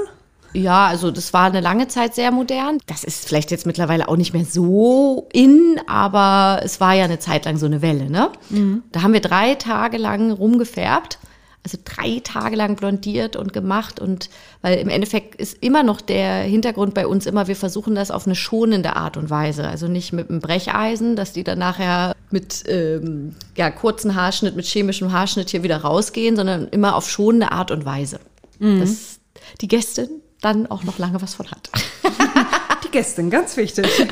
Ja, 0.53 0.85
also 0.85 1.11
das 1.11 1.33
war 1.33 1.45
eine 1.45 1.59
lange 1.59 1.87
Zeit 1.87 2.15
sehr 2.15 2.31
modern. 2.31 2.77
Das 2.85 3.03
ist 3.03 3.27
vielleicht 3.27 3.51
jetzt 3.51 3.65
mittlerweile 3.65 4.07
auch 4.07 4.15
nicht 4.15 4.33
mehr 4.33 4.45
so 4.45 5.27
in, 5.33 5.81
aber 5.87 6.61
es 6.63 6.79
war 6.79 6.93
ja 6.93 7.05
eine 7.05 7.19
Zeit 7.19 7.45
lang 7.45 7.57
so 7.57 7.65
eine 7.65 7.81
Welle, 7.81 8.09
ne? 8.09 8.29
Mhm. 8.49 8.83
Da 8.91 9.01
haben 9.01 9.13
wir 9.13 9.21
drei 9.21 9.55
Tage 9.55 9.97
lang 9.97 10.31
rumgefärbt 10.31 11.17
also 11.63 11.77
drei 11.85 12.19
Tage 12.23 12.55
lang 12.55 12.75
blondiert 12.75 13.35
und 13.35 13.53
gemacht 13.53 13.99
und 13.99 14.29
weil 14.61 14.77
im 14.79 14.89
Endeffekt 14.89 15.35
ist 15.35 15.57
immer 15.61 15.81
noch 15.81 16.01
der 16.01 16.43
Hintergrund 16.43 16.93
bei 16.93 17.07
uns 17.07 17.25
immer, 17.25 17.47
wir 17.47 17.55
versuchen 17.55 17.95
das 17.95 18.11
auf 18.11 18.25
eine 18.25 18.35
schonende 18.35 18.97
Art 18.97 19.15
und 19.15 19.29
Weise, 19.29 19.65
also 19.65 19.87
nicht 19.87 20.11
mit 20.11 20.29
einem 20.29 20.41
Brecheisen, 20.41 21.15
dass 21.15 21.31
die 21.31 21.45
dann 21.45 21.59
nachher 21.59 22.15
mit 22.31 22.63
ähm, 22.67 23.35
ja, 23.55 23.71
kurzen 23.71 24.15
Haarschnitt, 24.15 24.55
mit 24.55 24.65
chemischem 24.65 25.13
Haarschnitt 25.13 25.51
hier 25.51 25.63
wieder 25.63 25.77
rausgehen, 25.77 26.35
sondern 26.35 26.67
immer 26.67 26.95
auf 26.95 27.09
schonende 27.09 27.51
Art 27.53 27.71
und 27.71 27.85
Weise, 27.85 28.19
mhm. 28.59 28.81
dass 28.81 29.19
die 29.61 29.69
Gästin 29.69 30.09
dann 30.41 30.67
auch 30.67 30.83
noch 30.83 30.97
lange 30.97 31.21
was 31.21 31.35
von 31.35 31.49
hat. 31.49 31.69
die 32.83 32.91
Gästin, 32.91 33.29
ganz 33.29 33.55
wichtig. 33.55 33.87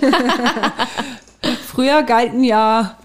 Früher 1.68 2.04
galten 2.04 2.46
ja 2.46 2.98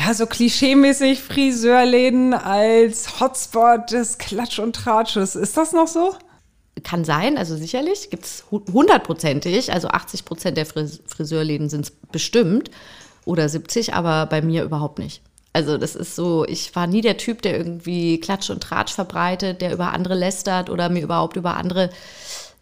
ja, 0.00 0.14
so 0.14 0.26
klischeemäßig 0.26 1.20
Friseurläden 1.20 2.32
als 2.32 3.20
Hotspot 3.20 3.90
des 3.90 4.16
Klatsch 4.16 4.58
und 4.58 4.74
Tratsches. 4.74 5.36
Ist 5.36 5.56
das 5.56 5.72
noch 5.72 5.88
so? 5.88 6.14
Kann 6.82 7.04
sein, 7.04 7.36
also 7.36 7.54
sicherlich. 7.56 8.08
Gibt 8.08 8.24
es 8.24 8.44
hundertprozentig, 8.50 9.72
also 9.72 9.88
80 9.88 10.24
Prozent 10.24 10.56
der 10.56 10.64
Friseurläden 10.64 11.68
sind 11.68 11.84
es 11.86 11.90
bestimmt 11.90 12.70
oder 13.26 13.48
70, 13.48 13.92
aber 13.92 14.24
bei 14.24 14.40
mir 14.40 14.64
überhaupt 14.64 14.98
nicht. 14.98 15.20
Also 15.52 15.76
das 15.76 15.96
ist 15.96 16.16
so, 16.16 16.46
ich 16.46 16.74
war 16.74 16.86
nie 16.86 17.02
der 17.02 17.18
Typ, 17.18 17.42
der 17.42 17.58
irgendwie 17.58 18.20
Klatsch 18.20 18.48
und 18.48 18.62
Tratsch 18.62 18.94
verbreitet, 18.94 19.60
der 19.60 19.72
über 19.72 19.92
andere 19.92 20.14
lästert 20.14 20.70
oder 20.70 20.88
mir 20.88 21.02
überhaupt 21.02 21.36
über 21.36 21.56
andere, 21.56 21.90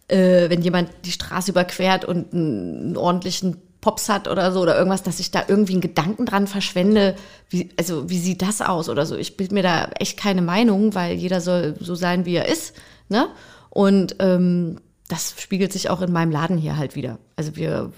äh, 0.09 0.51
wenn 0.51 0.63
jemand 0.63 0.91
die 1.05 1.13
Straße 1.13 1.53
überquert 1.53 2.05
und 2.05 2.33
einen 2.33 2.97
ordentlichen 2.97 3.59
Pops 3.81 4.09
hat 4.09 4.27
oder 4.27 4.53
so 4.53 4.61
oder 4.61 4.77
irgendwas, 4.77 5.03
dass 5.03 5.21
ich 5.21 5.31
da 5.31 5.45
irgendwie 5.47 5.75
einen 5.75 5.81
Gedanken 5.81 6.27
dran 6.27 6.47
verschwende, 6.47 7.15
wie, 7.49 7.71
also 7.77 8.11
wie 8.11 8.19
sieht 8.19 8.43
das 8.43 8.61
aus 8.61 8.89
oder 8.89 9.07
so. 9.07 9.17
Ich 9.17 9.37
bilde 9.37 9.55
mir 9.55 9.63
da 9.63 9.91
echt 9.99 10.19
keine 10.19 10.43
Meinung, 10.43 10.95
weil 10.95 11.15
jeder 11.15 11.41
soll 11.41 11.77
so 11.81 11.95
sein, 11.95 12.25
wie 12.25 12.35
er 12.35 12.49
ist. 12.49 12.75
Ne? 13.09 13.29
Und 13.71 14.17
ähm, 14.19 14.81
das 15.09 15.35
spiegelt 15.39 15.73
sich 15.73 15.91
auch 15.91 16.03
in 16.03 16.13
meinem 16.13 16.33
Laden 16.33 16.59
hier 16.59 16.77
halt 16.77 16.97
wieder. 16.97 17.19
Also 17.37 17.57
wir, 17.57 17.93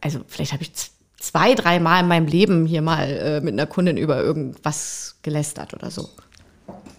also 0.00 0.20
vielleicht 0.26 0.52
habe 0.52 0.62
ich 0.62 0.72
zwei, 1.18 1.54
dreimal 1.54 2.02
in 2.02 2.08
meinem 2.08 2.26
Leben 2.26 2.66
hier 2.66 2.82
mal 2.82 3.08
äh, 3.08 3.40
mit 3.40 3.52
einer 3.52 3.66
Kundin 3.66 3.96
über 3.96 4.20
irgendwas 4.20 5.16
gelästert 5.22 5.74
oder 5.74 5.90
so. 5.90 6.08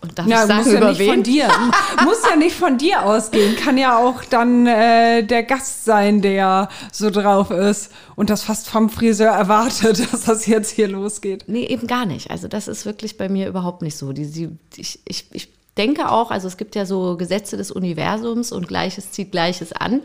Und 0.03 0.19
darf 0.19 0.27
ja, 0.27 0.41
ich 0.41 0.48
sagen, 0.48 0.63
muss 0.63 0.74
ja 0.74 0.89
nicht 0.89 1.00
wen? 1.00 1.10
von 1.13 1.24
dir. 1.24 1.48
muss 2.03 2.17
ja 2.29 2.36
nicht 2.36 2.55
von 2.55 2.77
dir 2.77 3.05
ausgehen. 3.05 3.55
Kann 3.55 3.77
ja 3.77 3.98
auch 3.98 4.25
dann 4.25 4.67
äh, 4.67 5.24
der 5.24 5.43
Gast 5.43 5.86
sein, 5.86 6.22
der 6.22 6.67
so 6.91 7.10
drauf 7.10 7.51
ist 7.51 7.89
und 8.17 8.29
das 8.29 8.43
fast 8.43 8.67
vom 8.67 8.89
Friseur 8.89 9.31
erwartet, 9.31 10.00
dass 10.12 10.25
das 10.25 10.45
jetzt 10.45 10.72
hier 10.72 10.89
losgeht. 10.89 11.45
Nee, 11.48 11.65
eben 11.67 11.88
gar 11.88 12.05
nicht. 12.05 12.31
Also 12.31 12.50
das 12.50 12.67
ist 12.67 12.86
wirklich 12.86 13.17
bei 13.17 13.29
mir 13.29 13.48
überhaupt 13.48 13.81
nicht 13.81 13.95
so. 13.98 14.12
Die, 14.12 14.29
die, 14.29 14.50
ich, 14.75 15.00
ich, 15.05 15.27
ich 15.31 15.48
denke 15.77 16.12
auch, 16.12 16.31
also 16.31 16.50
es 16.50 16.57
gibt 16.57 16.75
ja 16.75 16.86
so 16.86 17.15
Gesetze 17.15 17.55
des 17.55 17.72
Universums 17.72 18.51
und 18.51 18.67
Gleiches 18.67 19.12
zieht 19.12 19.31
Gleiches 19.31 19.72
an. 19.72 20.01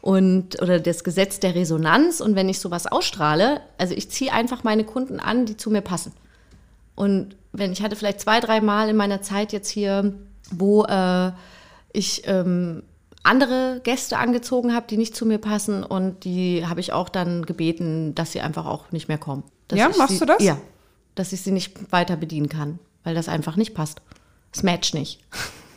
Und, 0.00 0.60
oder 0.62 0.80
das 0.80 1.04
Gesetz 1.04 1.38
der 1.38 1.54
Resonanz. 1.54 2.22
Und 2.22 2.34
wenn 2.34 2.48
ich 2.48 2.60
sowas 2.60 2.86
ausstrahle, 2.86 3.60
also 3.76 3.94
ich 3.94 4.10
ziehe 4.10 4.32
einfach 4.32 4.64
meine 4.64 4.84
Kunden 4.84 5.20
an, 5.20 5.44
die 5.44 5.58
zu 5.58 5.68
mir 5.68 5.82
passen. 5.82 6.12
Und 6.94 7.36
wenn 7.54 7.72
ich 7.72 7.82
hatte 7.82 7.96
vielleicht 7.96 8.20
zwei, 8.20 8.40
drei 8.40 8.60
Mal 8.60 8.88
in 8.88 8.96
meiner 8.96 9.22
Zeit 9.22 9.52
jetzt 9.52 9.68
hier, 9.68 10.12
wo 10.50 10.84
äh, 10.84 11.30
ich 11.92 12.22
ähm, 12.26 12.82
andere 13.22 13.80
Gäste 13.84 14.18
angezogen 14.18 14.74
habe, 14.74 14.86
die 14.88 14.96
nicht 14.96 15.16
zu 15.16 15.24
mir 15.24 15.38
passen 15.38 15.84
und 15.84 16.24
die 16.24 16.66
habe 16.66 16.80
ich 16.80 16.92
auch 16.92 17.08
dann 17.08 17.46
gebeten, 17.46 18.14
dass 18.14 18.32
sie 18.32 18.40
einfach 18.40 18.66
auch 18.66 18.90
nicht 18.92 19.08
mehr 19.08 19.18
kommen. 19.18 19.44
Dass 19.68 19.78
ja, 19.78 19.88
machst 19.96 20.14
sie, 20.14 20.18
du 20.18 20.26
das? 20.26 20.42
Ja, 20.42 20.58
dass 21.14 21.32
ich 21.32 21.42
sie 21.42 21.52
nicht 21.52 21.92
weiter 21.92 22.16
bedienen 22.16 22.48
kann, 22.48 22.78
weil 23.04 23.14
das 23.14 23.28
einfach 23.28 23.56
nicht 23.56 23.72
passt. 23.72 24.02
Es 24.52 24.62
matcht 24.62 24.94
nicht. 24.94 25.20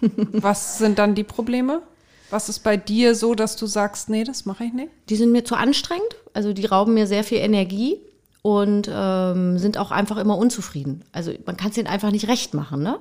Was 0.31 0.79
sind 0.79 0.99
dann 0.99 1.15
die 1.15 1.23
Probleme? 1.23 1.81
Was 2.29 2.49
ist 2.49 2.59
bei 2.59 2.75
dir 2.75 3.15
so, 3.15 3.35
dass 3.35 3.55
du 3.55 3.67
sagst, 3.67 4.09
nee, 4.09 4.23
das 4.23 4.45
mache 4.45 4.65
ich 4.65 4.73
nicht? 4.73 4.91
Die 5.09 5.15
sind 5.15 5.31
mir 5.31 5.45
zu 5.45 5.55
anstrengend. 5.55 6.15
Also 6.33 6.51
die 6.53 6.65
rauben 6.65 6.93
mir 6.93 7.07
sehr 7.07 7.23
viel 7.23 7.37
Energie 7.37 8.01
und 8.41 8.89
ähm, 8.91 9.57
sind 9.57 9.77
auch 9.77 9.91
einfach 9.91 10.17
immer 10.17 10.37
unzufrieden. 10.37 11.03
Also 11.11 11.33
man 11.45 11.57
kann 11.57 11.71
es 11.71 11.77
ihnen 11.77 11.87
einfach 11.87 12.11
nicht 12.11 12.27
recht 12.27 12.53
machen. 12.53 12.81
Ne? 12.81 12.99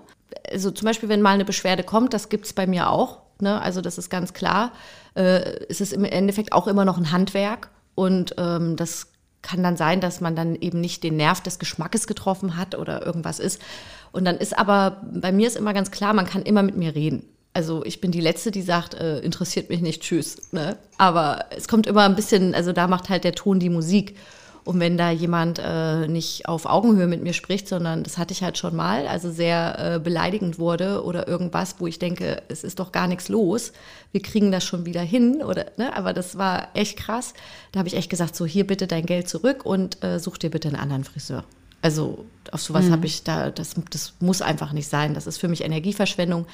Also 0.50 0.70
zum 0.70 0.86
Beispiel, 0.86 1.08
wenn 1.08 1.22
mal 1.22 1.34
eine 1.34 1.44
Beschwerde 1.44 1.82
kommt, 1.82 2.14
das 2.14 2.28
gibt 2.28 2.46
es 2.46 2.52
bei 2.52 2.66
mir 2.66 2.90
auch. 2.90 3.20
Ne? 3.40 3.60
Also 3.60 3.80
das 3.80 3.98
ist 3.98 4.10
ganz 4.10 4.32
klar. 4.32 4.72
Äh, 5.14 5.64
es 5.68 5.80
ist 5.80 5.92
im 5.92 6.04
Endeffekt 6.04 6.52
auch 6.52 6.66
immer 6.66 6.84
noch 6.84 6.98
ein 6.98 7.12
Handwerk 7.12 7.70
und 7.94 8.34
ähm, 8.38 8.76
das 8.76 9.08
kann 9.42 9.62
dann 9.62 9.76
sein, 9.76 10.00
dass 10.00 10.20
man 10.20 10.34
dann 10.34 10.56
eben 10.56 10.80
nicht 10.80 11.04
den 11.04 11.16
Nerv 11.16 11.40
des 11.40 11.58
Geschmackes 11.58 12.06
getroffen 12.06 12.56
hat 12.56 12.76
oder 12.76 13.06
irgendwas 13.06 13.38
ist. 13.38 13.60
Und 14.10 14.24
dann 14.24 14.36
ist 14.38 14.58
aber, 14.58 15.02
bei 15.12 15.30
mir 15.30 15.46
ist 15.46 15.56
immer 15.56 15.72
ganz 15.72 15.90
klar, 15.90 16.14
man 16.14 16.26
kann 16.26 16.42
immer 16.42 16.62
mit 16.62 16.76
mir 16.76 16.94
reden. 16.94 17.28
Also 17.52 17.84
ich 17.84 18.00
bin 18.00 18.10
die 18.10 18.20
Letzte, 18.20 18.50
die 18.50 18.62
sagt, 18.62 18.94
äh, 18.94 19.20
interessiert 19.20 19.70
mich 19.70 19.80
nicht, 19.80 20.02
tschüss. 20.02 20.52
Ne? 20.52 20.76
Aber 20.98 21.46
es 21.56 21.68
kommt 21.68 21.86
immer 21.86 22.02
ein 22.02 22.16
bisschen, 22.16 22.54
also 22.54 22.72
da 22.72 22.86
macht 22.88 23.08
halt 23.08 23.24
der 23.24 23.34
Ton 23.34 23.60
die 23.60 23.70
Musik. 23.70 24.16
Und 24.66 24.80
wenn 24.80 24.98
da 24.98 25.12
jemand 25.12 25.60
äh, 25.64 26.08
nicht 26.08 26.48
auf 26.48 26.66
Augenhöhe 26.66 27.06
mit 27.06 27.22
mir 27.22 27.32
spricht, 27.34 27.68
sondern 27.68 28.02
das 28.02 28.18
hatte 28.18 28.32
ich 28.32 28.42
halt 28.42 28.58
schon 28.58 28.74
mal, 28.74 29.06
also 29.06 29.30
sehr 29.30 29.94
äh, 29.94 29.98
beleidigend 30.00 30.58
wurde 30.58 31.04
oder 31.04 31.28
irgendwas, 31.28 31.76
wo 31.78 31.86
ich 31.86 32.00
denke, 32.00 32.42
es 32.48 32.64
ist 32.64 32.80
doch 32.80 32.90
gar 32.90 33.06
nichts 33.06 33.28
los, 33.28 33.72
wir 34.10 34.20
kriegen 34.20 34.50
das 34.50 34.64
schon 34.64 34.84
wieder 34.84 35.02
hin, 35.02 35.40
oder, 35.40 35.66
ne? 35.76 35.94
aber 35.96 36.12
das 36.12 36.36
war 36.36 36.66
echt 36.74 36.98
krass. 36.98 37.32
Da 37.70 37.78
habe 37.78 37.88
ich 37.88 37.94
echt 37.94 38.10
gesagt, 38.10 38.34
so 38.34 38.44
hier 38.44 38.66
bitte 38.66 38.88
dein 38.88 39.06
Geld 39.06 39.28
zurück 39.28 39.64
und 39.64 40.02
äh, 40.02 40.18
such 40.18 40.36
dir 40.36 40.50
bitte 40.50 40.66
einen 40.66 40.78
anderen 40.78 41.04
Friseur. 41.04 41.44
Also 41.80 42.24
auf 42.50 42.60
sowas 42.60 42.86
mhm. 42.86 42.90
habe 42.90 43.06
ich 43.06 43.22
da, 43.22 43.50
das, 43.52 43.76
das 43.90 44.14
muss 44.18 44.42
einfach 44.42 44.72
nicht 44.72 44.88
sein. 44.88 45.14
Das 45.14 45.28
ist 45.28 45.38
für 45.38 45.46
mich 45.46 45.62
Energieverschwendung 45.62 46.44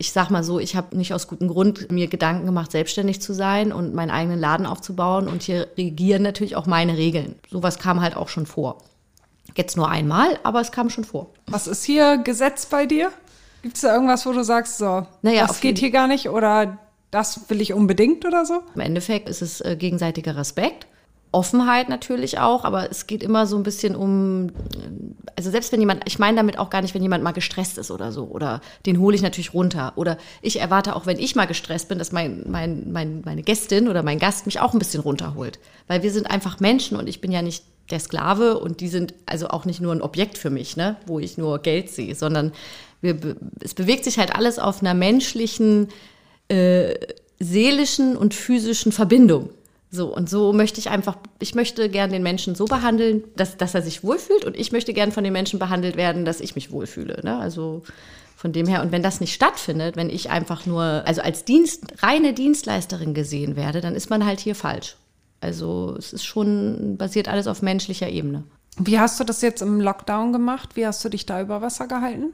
ich 0.00 0.12
sag 0.12 0.30
mal 0.30 0.42
so, 0.42 0.58
ich 0.58 0.76
habe 0.76 0.96
nicht 0.96 1.12
aus 1.12 1.28
gutem 1.28 1.48
Grund 1.48 1.92
mir 1.92 2.06
Gedanken 2.06 2.46
gemacht, 2.46 2.72
selbstständig 2.72 3.20
zu 3.20 3.34
sein 3.34 3.70
und 3.70 3.94
meinen 3.94 4.10
eigenen 4.10 4.40
Laden 4.40 4.64
aufzubauen. 4.64 5.28
Und 5.28 5.42
hier 5.42 5.68
regieren 5.76 6.22
natürlich 6.22 6.56
auch 6.56 6.64
meine 6.64 6.96
Regeln. 6.96 7.34
Sowas 7.50 7.78
kam 7.78 8.00
halt 8.00 8.16
auch 8.16 8.28
schon 8.28 8.46
vor. 8.46 8.78
Jetzt 9.56 9.76
nur 9.76 9.90
einmal, 9.90 10.38
aber 10.42 10.62
es 10.62 10.72
kam 10.72 10.88
schon 10.88 11.04
vor. 11.04 11.28
Was 11.48 11.66
ist 11.66 11.84
hier 11.84 12.16
Gesetz 12.16 12.64
bei 12.64 12.86
dir? 12.86 13.12
Gibt 13.60 13.74
es 13.74 13.82
da 13.82 13.92
irgendwas, 13.92 14.24
wo 14.24 14.32
du 14.32 14.42
sagst, 14.42 14.78
so, 14.78 15.06
naja, 15.20 15.46
das 15.46 15.60
geht 15.60 15.76
hier 15.76 15.90
gar 15.90 16.06
nicht 16.06 16.30
oder 16.30 16.78
das 17.10 17.50
will 17.50 17.60
ich 17.60 17.74
unbedingt 17.74 18.24
oder 18.24 18.46
so? 18.46 18.62
Im 18.74 18.80
Endeffekt 18.80 19.28
ist 19.28 19.42
es 19.42 19.60
äh, 19.60 19.76
gegenseitiger 19.76 20.34
Respekt. 20.34 20.86
Offenheit 21.32 21.88
natürlich 21.88 22.38
auch, 22.38 22.64
aber 22.64 22.90
es 22.90 23.06
geht 23.06 23.22
immer 23.22 23.46
so 23.46 23.56
ein 23.56 23.62
bisschen 23.62 23.94
um, 23.94 24.50
also 25.36 25.50
selbst 25.50 25.70
wenn 25.70 25.78
jemand, 25.78 26.02
ich 26.06 26.18
meine 26.18 26.36
damit 26.36 26.58
auch 26.58 26.70
gar 26.70 26.82
nicht, 26.82 26.92
wenn 26.94 27.02
jemand 27.02 27.22
mal 27.22 27.30
gestresst 27.30 27.78
ist 27.78 27.92
oder 27.92 28.10
so, 28.10 28.24
oder 28.24 28.60
den 28.84 28.98
hole 28.98 29.14
ich 29.14 29.22
natürlich 29.22 29.54
runter. 29.54 29.92
Oder 29.94 30.18
ich 30.42 30.60
erwarte 30.60 30.96
auch, 30.96 31.06
wenn 31.06 31.20
ich 31.20 31.36
mal 31.36 31.46
gestresst 31.46 31.88
bin, 31.88 31.98
dass 31.98 32.10
mein, 32.10 32.44
mein, 32.48 32.90
mein, 32.90 33.22
meine 33.24 33.42
Gästin 33.42 33.88
oder 33.88 34.02
mein 34.02 34.18
Gast 34.18 34.46
mich 34.46 34.58
auch 34.60 34.72
ein 34.72 34.80
bisschen 34.80 35.02
runterholt. 35.02 35.60
Weil 35.86 36.02
wir 36.02 36.10
sind 36.10 36.28
einfach 36.28 36.58
Menschen 36.58 36.96
und 36.96 37.08
ich 37.08 37.20
bin 37.20 37.30
ja 37.30 37.42
nicht 37.42 37.64
der 37.90 38.00
Sklave 38.00 38.58
und 38.58 38.80
die 38.80 38.88
sind 38.88 39.14
also 39.26 39.48
auch 39.48 39.64
nicht 39.64 39.80
nur 39.80 39.92
ein 39.92 40.02
Objekt 40.02 40.36
für 40.36 40.50
mich, 40.50 40.76
ne, 40.76 40.96
wo 41.06 41.20
ich 41.20 41.38
nur 41.38 41.60
Geld 41.60 41.90
sehe, 41.90 42.14
sondern 42.14 42.52
wir, 43.00 43.16
es 43.60 43.74
bewegt 43.74 44.04
sich 44.04 44.18
halt 44.18 44.34
alles 44.34 44.58
auf 44.58 44.82
einer 44.82 44.94
menschlichen, 44.94 45.88
äh, 46.48 46.94
seelischen 47.38 48.16
und 48.16 48.34
physischen 48.34 48.92
Verbindung. 48.92 49.50
So, 49.92 50.14
und 50.14 50.30
so 50.30 50.52
möchte 50.52 50.78
ich 50.78 50.88
einfach, 50.88 51.16
ich 51.40 51.54
möchte 51.56 51.88
gern 51.88 52.10
den 52.10 52.22
Menschen 52.22 52.54
so 52.54 52.66
behandeln, 52.66 53.24
dass, 53.34 53.56
dass 53.56 53.74
er 53.74 53.82
sich 53.82 54.04
wohlfühlt 54.04 54.44
und 54.44 54.56
ich 54.56 54.70
möchte 54.70 54.92
gern 54.92 55.10
von 55.10 55.24
den 55.24 55.32
Menschen 55.32 55.58
behandelt 55.58 55.96
werden, 55.96 56.24
dass 56.24 56.40
ich 56.40 56.54
mich 56.54 56.70
wohlfühle. 56.70 57.20
Ne? 57.24 57.36
Also 57.38 57.82
von 58.36 58.52
dem 58.52 58.68
her, 58.68 58.82
und 58.82 58.92
wenn 58.92 59.02
das 59.02 59.20
nicht 59.20 59.34
stattfindet, 59.34 59.96
wenn 59.96 60.08
ich 60.08 60.30
einfach 60.30 60.64
nur, 60.64 61.02
also 61.04 61.22
als 61.22 61.44
Dienst, 61.44 62.02
reine 62.02 62.32
Dienstleisterin 62.32 63.14
gesehen 63.14 63.56
werde, 63.56 63.80
dann 63.80 63.96
ist 63.96 64.10
man 64.10 64.24
halt 64.24 64.38
hier 64.38 64.54
falsch. 64.54 64.96
Also 65.40 65.96
es 65.98 66.12
ist 66.12 66.24
schon, 66.24 66.96
basiert 66.96 67.28
alles 67.28 67.48
auf 67.48 67.60
menschlicher 67.60 68.08
Ebene. 68.08 68.44
Wie 68.78 68.98
hast 68.98 69.18
du 69.18 69.24
das 69.24 69.42
jetzt 69.42 69.60
im 69.60 69.80
Lockdown 69.80 70.32
gemacht? 70.32 70.70
Wie 70.74 70.86
hast 70.86 71.04
du 71.04 71.08
dich 71.08 71.26
da 71.26 71.40
über 71.40 71.60
Wasser 71.62 71.88
gehalten? 71.88 72.32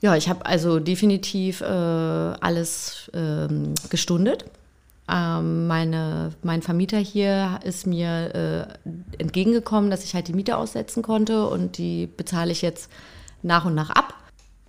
Ja, 0.00 0.14
ich 0.14 0.28
habe 0.28 0.46
also 0.46 0.78
definitiv 0.78 1.60
äh, 1.60 1.64
alles 1.64 3.10
ähm, 3.12 3.74
gestundet. 3.90 4.44
Ähm, 5.10 5.66
meine, 5.66 6.32
mein 6.42 6.62
Vermieter 6.62 6.98
hier 6.98 7.60
ist 7.64 7.86
mir 7.86 8.68
äh, 8.84 9.20
entgegengekommen, 9.20 9.90
dass 9.90 10.04
ich 10.04 10.14
halt 10.14 10.28
die 10.28 10.34
Miete 10.34 10.56
aussetzen 10.56 11.02
konnte 11.02 11.46
und 11.46 11.78
die 11.78 12.06
bezahle 12.06 12.52
ich 12.52 12.62
jetzt 12.62 12.90
nach 13.42 13.64
und 13.64 13.74
nach 13.74 13.90
ab. 13.90 14.14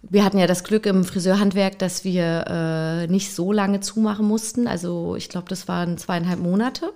Wir 0.01 0.23
hatten 0.23 0.37
ja 0.37 0.47
das 0.47 0.63
Glück 0.63 0.85
im 0.85 1.03
Friseurhandwerk, 1.03 1.77
dass 1.79 2.05
wir 2.05 2.45
äh, 2.47 3.07
nicht 3.07 3.33
so 3.33 3.51
lange 3.51 3.81
zumachen 3.81 4.25
mussten. 4.25 4.67
Also 4.67 5.15
ich 5.17 5.27
glaube, 5.27 5.49
das 5.49 5.67
waren 5.67 5.97
zweieinhalb 5.97 6.39
Monate. 6.39 6.93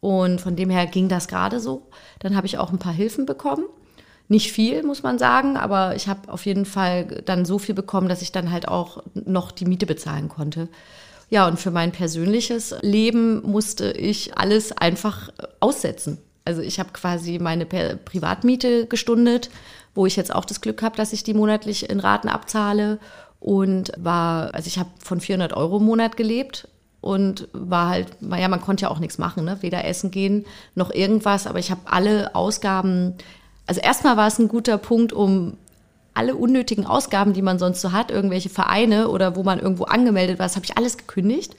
Und 0.00 0.40
von 0.40 0.54
dem 0.54 0.70
her 0.70 0.86
ging 0.86 1.08
das 1.08 1.28
gerade 1.28 1.60
so. 1.60 1.88
Dann 2.20 2.36
habe 2.36 2.46
ich 2.46 2.58
auch 2.58 2.70
ein 2.70 2.78
paar 2.78 2.92
Hilfen 2.92 3.26
bekommen. 3.26 3.64
Nicht 4.28 4.52
viel, 4.52 4.82
muss 4.82 5.02
man 5.02 5.18
sagen, 5.18 5.56
aber 5.56 5.96
ich 5.96 6.08
habe 6.08 6.32
auf 6.32 6.46
jeden 6.46 6.64
Fall 6.64 7.22
dann 7.24 7.44
so 7.44 7.58
viel 7.58 7.74
bekommen, 7.74 8.08
dass 8.08 8.22
ich 8.22 8.30
dann 8.30 8.50
halt 8.50 8.68
auch 8.68 9.02
noch 9.14 9.50
die 9.50 9.64
Miete 9.64 9.86
bezahlen 9.86 10.28
konnte. 10.28 10.68
Ja, 11.34 11.48
und 11.48 11.58
für 11.58 11.72
mein 11.72 11.90
persönliches 11.90 12.76
Leben 12.82 13.42
musste 13.42 13.90
ich 13.90 14.38
alles 14.38 14.70
einfach 14.70 15.30
aussetzen. 15.58 16.18
Also 16.44 16.62
ich 16.62 16.78
habe 16.78 16.90
quasi 16.92 17.40
meine 17.40 17.66
Privatmiete 17.66 18.86
gestundet, 18.86 19.50
wo 19.96 20.06
ich 20.06 20.14
jetzt 20.14 20.32
auch 20.32 20.44
das 20.44 20.60
Glück 20.60 20.80
habe, 20.80 20.96
dass 20.96 21.12
ich 21.12 21.24
die 21.24 21.34
monatlich 21.34 21.90
in 21.90 21.98
Raten 21.98 22.28
abzahle 22.28 23.00
und 23.40 23.90
war, 23.98 24.54
also 24.54 24.68
ich 24.68 24.78
habe 24.78 24.90
von 25.00 25.20
400 25.20 25.54
Euro 25.54 25.78
im 25.78 25.86
Monat 25.86 26.16
gelebt 26.16 26.68
und 27.00 27.48
war 27.52 27.88
halt, 27.88 28.12
ja, 28.20 28.46
man 28.46 28.60
konnte 28.60 28.82
ja 28.82 28.90
auch 28.92 29.00
nichts 29.00 29.18
machen, 29.18 29.44
ne? 29.44 29.58
weder 29.60 29.84
essen 29.84 30.12
gehen 30.12 30.44
noch 30.76 30.92
irgendwas, 30.92 31.48
aber 31.48 31.58
ich 31.58 31.72
habe 31.72 31.80
alle 31.86 32.36
Ausgaben, 32.36 33.14
also 33.66 33.80
erstmal 33.80 34.16
war 34.16 34.28
es 34.28 34.38
ein 34.38 34.46
guter 34.46 34.78
Punkt, 34.78 35.12
um 35.12 35.56
alle 36.14 36.36
unnötigen 36.36 36.86
Ausgaben, 36.86 37.32
die 37.32 37.42
man 37.42 37.58
sonst 37.58 37.80
so 37.80 37.92
hat, 37.92 38.10
irgendwelche 38.10 38.48
Vereine 38.48 39.08
oder 39.08 39.36
wo 39.36 39.42
man 39.42 39.58
irgendwo 39.58 39.84
angemeldet 39.84 40.38
war, 40.38 40.46
das 40.46 40.56
habe 40.56 40.64
ich 40.64 40.76
alles 40.76 40.96
gekündigt. 40.96 41.56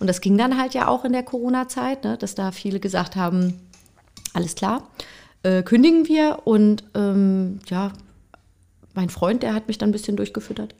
Und 0.00 0.06
das 0.06 0.20
ging 0.20 0.38
dann 0.38 0.58
halt 0.58 0.74
ja 0.74 0.88
auch 0.88 1.04
in 1.04 1.12
der 1.12 1.22
Corona-Zeit, 1.22 2.04
ne, 2.04 2.16
dass 2.16 2.34
da 2.34 2.52
viele 2.52 2.80
gesagt 2.80 3.16
haben, 3.16 3.60
alles 4.32 4.54
klar, 4.54 4.88
äh, 5.42 5.62
kündigen 5.62 6.08
wir. 6.08 6.40
Und 6.44 6.84
ähm, 6.94 7.60
ja, 7.68 7.92
mein 8.94 9.10
Freund, 9.10 9.42
der 9.42 9.54
hat 9.54 9.68
mich 9.68 9.78
dann 9.78 9.90
ein 9.90 9.92
bisschen 9.92 10.16
durchgefüttert. 10.16 10.74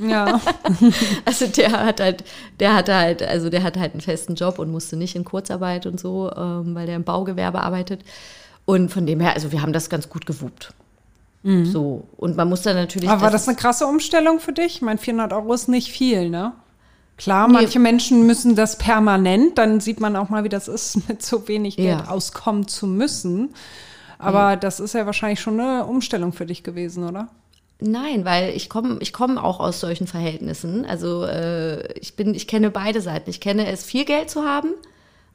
Ja. 0.00 0.40
also 1.24 1.46
der 1.46 1.72
hat 1.72 2.00
halt, 2.00 2.24
der 2.60 2.74
hatte 2.74 2.94
halt, 2.94 3.22
also 3.22 3.48
der 3.48 3.62
hat 3.62 3.76
halt 3.76 3.92
einen 3.92 4.00
festen 4.00 4.34
Job 4.34 4.58
und 4.58 4.70
musste 4.70 4.96
nicht 4.96 5.16
in 5.16 5.24
Kurzarbeit 5.24 5.86
und 5.86 5.98
so, 5.98 6.30
ähm, 6.36 6.74
weil 6.74 6.86
der 6.86 6.96
im 6.96 7.04
Baugewerbe 7.04 7.62
arbeitet. 7.62 8.02
Und 8.64 8.90
von 8.90 9.06
dem 9.06 9.20
her, 9.20 9.34
also 9.34 9.52
wir 9.52 9.62
haben 9.62 9.72
das 9.72 9.88
ganz 9.88 10.08
gut 10.08 10.26
gewuppt. 10.26 10.74
Mhm. 11.46 11.64
So. 11.64 12.08
Und 12.16 12.36
man 12.36 12.48
muss 12.48 12.62
dann 12.62 12.74
natürlich. 12.74 13.08
Aber 13.08 13.22
war 13.22 13.30
das 13.30 13.46
eine 13.46 13.56
krasse 13.56 13.86
Umstellung 13.86 14.40
für 14.40 14.52
dich? 14.52 14.76
Ich 14.76 14.82
meine, 14.82 14.98
400 14.98 15.32
Euro 15.32 15.52
ist 15.52 15.68
nicht 15.68 15.92
viel, 15.92 16.28
ne? 16.28 16.52
Klar, 17.18 17.48
manche 17.48 17.78
Menschen 17.78 18.26
müssen 18.26 18.56
das 18.56 18.76
permanent, 18.76 19.56
dann 19.56 19.80
sieht 19.80 20.00
man 20.00 20.16
auch 20.16 20.28
mal, 20.28 20.44
wie 20.44 20.50
das 20.50 20.68
ist, 20.68 21.08
mit 21.08 21.22
so 21.22 21.48
wenig 21.48 21.76
Geld 21.76 22.00
ja. 22.00 22.08
auskommen 22.08 22.66
zu 22.66 22.86
müssen. 22.86 23.54
Aber 24.18 24.50
ja. 24.50 24.56
das 24.56 24.80
ist 24.80 24.94
ja 24.94 25.06
wahrscheinlich 25.06 25.40
schon 25.40 25.60
eine 25.60 25.86
Umstellung 25.86 26.32
für 26.32 26.46
dich 26.46 26.62
gewesen, 26.64 27.08
oder? 27.08 27.28
Nein, 27.78 28.24
weil 28.24 28.50
ich 28.50 28.68
komme 28.68 28.96
ich 29.00 29.12
komm 29.12 29.38
auch 29.38 29.60
aus 29.60 29.80
solchen 29.80 30.06
Verhältnissen. 30.06 30.84
Also 30.84 31.24
äh, 31.24 31.92
ich 31.92 32.16
bin, 32.16 32.34
ich 32.34 32.48
kenne 32.48 32.70
beide 32.70 33.00
Seiten. 33.00 33.30
Ich 33.30 33.40
kenne 33.40 33.70
es, 33.70 33.84
viel 33.84 34.04
Geld 34.04 34.30
zu 34.30 34.44
haben 34.44 34.70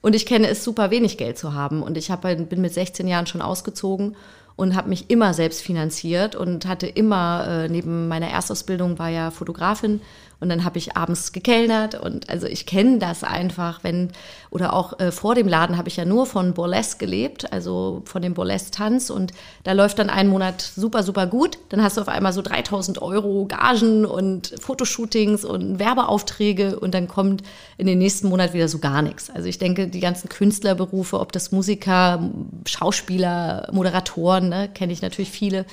und 0.02 0.16
ich 0.16 0.26
kenne 0.26 0.48
es, 0.48 0.64
super 0.64 0.92
wenig 0.92 1.18
Geld 1.18 1.38
zu 1.38 1.54
haben. 1.54 1.82
Und 1.82 1.98
ich 1.98 2.12
hab, 2.12 2.22
bin 2.24 2.62
mit 2.62 2.74
16 2.74 3.08
Jahren 3.08 3.28
schon 3.28 3.42
ausgezogen 3.42 4.16
und 4.56 4.76
habe 4.76 4.90
mich 4.90 5.10
immer 5.10 5.34
selbst 5.34 5.62
finanziert 5.62 6.36
und 6.36 6.66
hatte 6.66 6.88
immer, 6.88 7.46
äh, 7.48 7.70
neben 7.70 8.08
meiner 8.08 8.30
Erstausbildung 8.30 9.00
war 9.00 9.10
ja 9.10 9.32
Fotografin 9.32 10.02
und 10.42 10.50
dann 10.50 10.66
habe 10.66 10.80
ich 10.80 10.98
abends 10.98 11.32
gekellnert 11.32 11.94
und 11.94 12.30
also 12.30 12.48
ich 12.48 12.66
kenne 12.66 12.98
das 12.98 13.24
einfach, 13.24 13.84
wenn, 13.84 14.10
oder 14.50 14.74
auch 14.74 15.00
äh, 15.00 15.12
vor 15.12 15.36
dem 15.36 15.48
Laden 15.48 15.78
habe 15.78 15.88
ich 15.88 15.98
ja 15.98 16.04
nur 16.04 16.26
von 16.26 16.54
Burlesque 16.54 16.98
gelebt, 16.98 17.54
also 17.54 18.02
von 18.06 18.24
dem 18.24 18.34
Burlesque-Tanz 18.34 19.12
und 19.12 19.34
da 19.64 19.74
läuft 19.74 20.00
dann 20.00 20.10
ein 20.10 20.28
Monat 20.28 20.62
super, 20.62 21.04
super 21.04 21.28
gut. 21.28 21.60
Dann 21.70 21.84
hast 21.84 21.98
du 21.98 22.02
auf 22.02 22.08
einmal 22.08 22.34
so 22.34 22.42
3000 22.42 23.02
Euro 23.04 23.46
Gagen 23.46 24.04
und 24.04 24.56
Fotoshootings 24.60 25.46
und 25.46 25.78
Werbeaufträge 25.78 26.80
und 26.80 26.96
dann 26.96 27.08
kommt 27.08 27.44
in 27.78 27.86
den 27.86 28.00
nächsten 28.00 28.28
Monat 28.28 28.56
wieder 28.56 28.68
so 28.68 28.80
gar 28.80 29.04
nichts. 29.04 29.30
Also 29.30 29.48
ich 29.48 29.60
denke, 29.60 29.88
die 29.88 30.00
ganzen 30.00 30.28
Künstlerberufe, 30.28 31.20
ob 31.20 31.32
das 31.32 31.52
Musiker, 31.52 32.32
Schauspieler, 32.66 33.70
Moderatoren, 33.72 34.50
ne, 34.50 34.70
kenne 34.74 34.92
ich 34.92 35.04
natürlich 35.04 35.30
viele, 35.30 35.66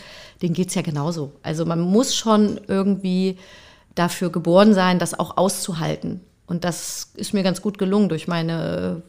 denen 0.43 0.53
geht's 0.53 0.75
ja 0.75 0.83
genauso. 0.83 1.33
Also 1.43 1.65
man 1.65 1.81
muss 1.81 2.15
schon 2.15 2.61
irgendwie 2.69 3.39
dafür 3.99 4.31
geboren 4.31 4.75
sein, 4.75 4.99
das 4.99 5.19
auch 5.19 5.37
auszuhalten. 5.37 6.21
Und 6.47 6.65
das 6.65 7.13
ist 7.15 7.35
mir 7.35 7.43
ganz 7.43 7.61
gut 7.61 7.79
gelungen 7.79 8.09
durch 8.09 8.27
meine 8.27 9.03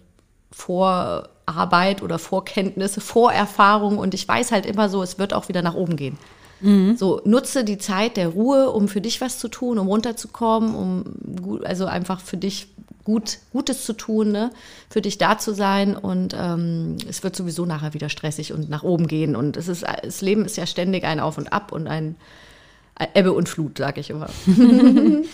Vorarbeit 0.52 2.02
oder 2.02 2.20
Vorkenntnisse, 2.20 3.02
Vorerfahrung. 3.02 3.98
Und 3.98 4.14
ich 4.14 4.28
weiß 4.28 4.52
halt 4.52 4.66
immer 4.66 4.90
so, 4.90 5.02
es 5.02 5.20
wird 5.20 5.34
auch 5.34 5.48
wieder 5.48 5.62
nach 5.62 5.76
oben 5.76 5.96
gehen. 5.96 6.18
Mhm. 6.62 6.98
So, 6.98 7.22
nutze 7.24 7.64
die 7.64 7.78
Zeit 7.78 8.18
der 8.18 8.30
Ruhe, 8.30 8.72
um 8.72 8.88
für 8.88 9.02
dich 9.02 9.22
was 9.22 9.40
zu 9.40 9.48
tun, 9.48 9.80
um 9.80 9.88
runterzukommen, 9.88 10.76
um 10.76 11.04
gut, 11.42 11.66
also 11.66 11.86
einfach 11.86 12.20
für 12.20 12.38
dich 12.38 12.68
gut, 13.06 13.40
Gutes 13.54 13.86
zu 13.86 13.94
tun, 13.94 14.32
ne? 14.32 14.52
für 14.90 15.02
dich 15.02 15.18
da 15.18 15.38
zu 15.38 15.54
sein. 15.54 15.96
Und 15.96 16.36
ähm, 16.38 16.98
es 17.08 17.24
wird 17.24 17.36
sowieso 17.36 17.66
nachher 17.66 17.94
wieder 17.94 18.10
stressig 18.10 18.54
und 18.54 18.70
nach 18.70 18.84
oben 18.84 19.08
gehen. 19.08 19.36
Und 19.36 19.58
es 19.58 19.68
ist, 19.68 19.86
das 20.04 20.22
Leben 20.22 20.46
ist 20.46 20.58
ja 20.58 20.66
ständig 20.66 21.06
ein 21.06 21.20
Auf 21.20 21.38
und 21.38 21.54
Ab 21.54 21.72
und 21.72 21.88
ein 21.88 22.16
Ebbe 23.14 23.34
und 23.34 23.48
Flut, 23.48 23.78
sage 23.78 24.02
ich 24.02 24.10
immer. 24.10 24.30
du 24.46 25.26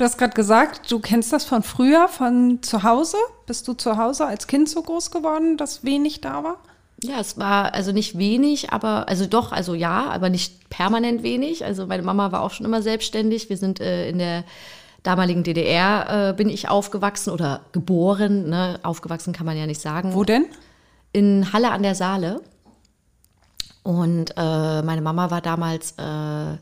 hast 0.00 0.18
gerade 0.18 0.34
gesagt, 0.34 0.90
du 0.90 0.98
kennst 0.98 1.32
das 1.32 1.44
von 1.44 1.62
früher, 1.62 2.08
von 2.08 2.62
zu 2.62 2.82
Hause. 2.82 3.16
Bist 3.46 3.66
du 3.66 3.72
zu 3.72 3.96
Hause 3.96 4.26
als 4.26 4.46
Kind 4.46 4.68
so 4.68 4.82
groß 4.82 5.10
geworden, 5.10 5.56
dass 5.56 5.84
wenig 5.84 6.20
da 6.20 6.44
war? 6.44 6.58
Ja, 7.02 7.20
es 7.20 7.38
war 7.38 7.74
also 7.74 7.92
nicht 7.92 8.18
wenig, 8.18 8.72
aber 8.72 9.08
also 9.08 9.26
doch, 9.26 9.52
also 9.52 9.74
ja, 9.74 10.10
aber 10.10 10.30
nicht 10.30 10.70
permanent 10.70 11.22
wenig. 11.22 11.64
Also 11.64 11.86
meine 11.86 12.02
Mama 12.02 12.32
war 12.32 12.42
auch 12.42 12.50
schon 12.50 12.66
immer 12.66 12.82
selbstständig. 12.82 13.48
Wir 13.48 13.56
sind 13.56 13.80
äh, 13.80 14.08
in 14.08 14.18
der 14.18 14.44
damaligen 15.02 15.44
DDR 15.44 16.30
äh, 16.30 16.32
bin 16.32 16.48
ich 16.48 16.68
aufgewachsen 16.68 17.30
oder 17.30 17.60
geboren. 17.72 18.48
Ne? 18.48 18.80
Aufgewachsen 18.82 19.32
kann 19.32 19.46
man 19.46 19.56
ja 19.56 19.66
nicht 19.66 19.80
sagen. 19.80 20.14
Wo 20.14 20.24
denn? 20.24 20.46
In 21.12 21.52
Halle 21.52 21.70
an 21.70 21.82
der 21.82 21.94
Saale. 21.94 22.40
Und 23.82 24.30
äh, 24.36 24.82
meine 24.82 25.02
Mama 25.02 25.30
war 25.30 25.42
damals 25.42 25.92
äh, 25.98 26.56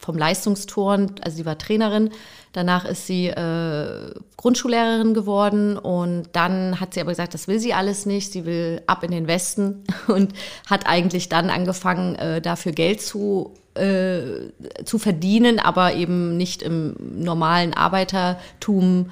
vom 0.00 0.16
Leistungsturn, 0.16 1.14
also 1.20 1.36
sie 1.36 1.46
war 1.46 1.58
Trainerin. 1.58 2.10
Danach 2.52 2.86
ist 2.86 3.06
sie 3.06 3.26
äh, 3.26 4.12
Grundschullehrerin 4.38 5.12
geworden 5.14 5.76
und 5.76 6.30
dann 6.32 6.80
hat 6.80 6.94
sie 6.94 7.00
aber 7.00 7.10
gesagt, 7.10 7.34
das 7.34 7.46
will 7.46 7.60
sie 7.60 7.74
alles 7.74 8.06
nicht. 8.06 8.32
Sie 8.32 8.46
will 8.46 8.82
ab 8.86 9.04
in 9.04 9.10
den 9.10 9.28
Westen 9.28 9.84
und 10.08 10.32
hat 10.68 10.86
eigentlich 10.86 11.28
dann 11.28 11.50
angefangen, 11.50 12.14
äh, 12.16 12.40
dafür 12.40 12.72
Geld 12.72 13.02
zu, 13.02 13.52
äh, 13.74 14.22
zu 14.84 14.98
verdienen, 14.98 15.60
aber 15.60 15.94
eben 15.94 16.38
nicht 16.38 16.62
im 16.62 16.96
normalen 16.98 17.74
Arbeitertum, 17.74 19.10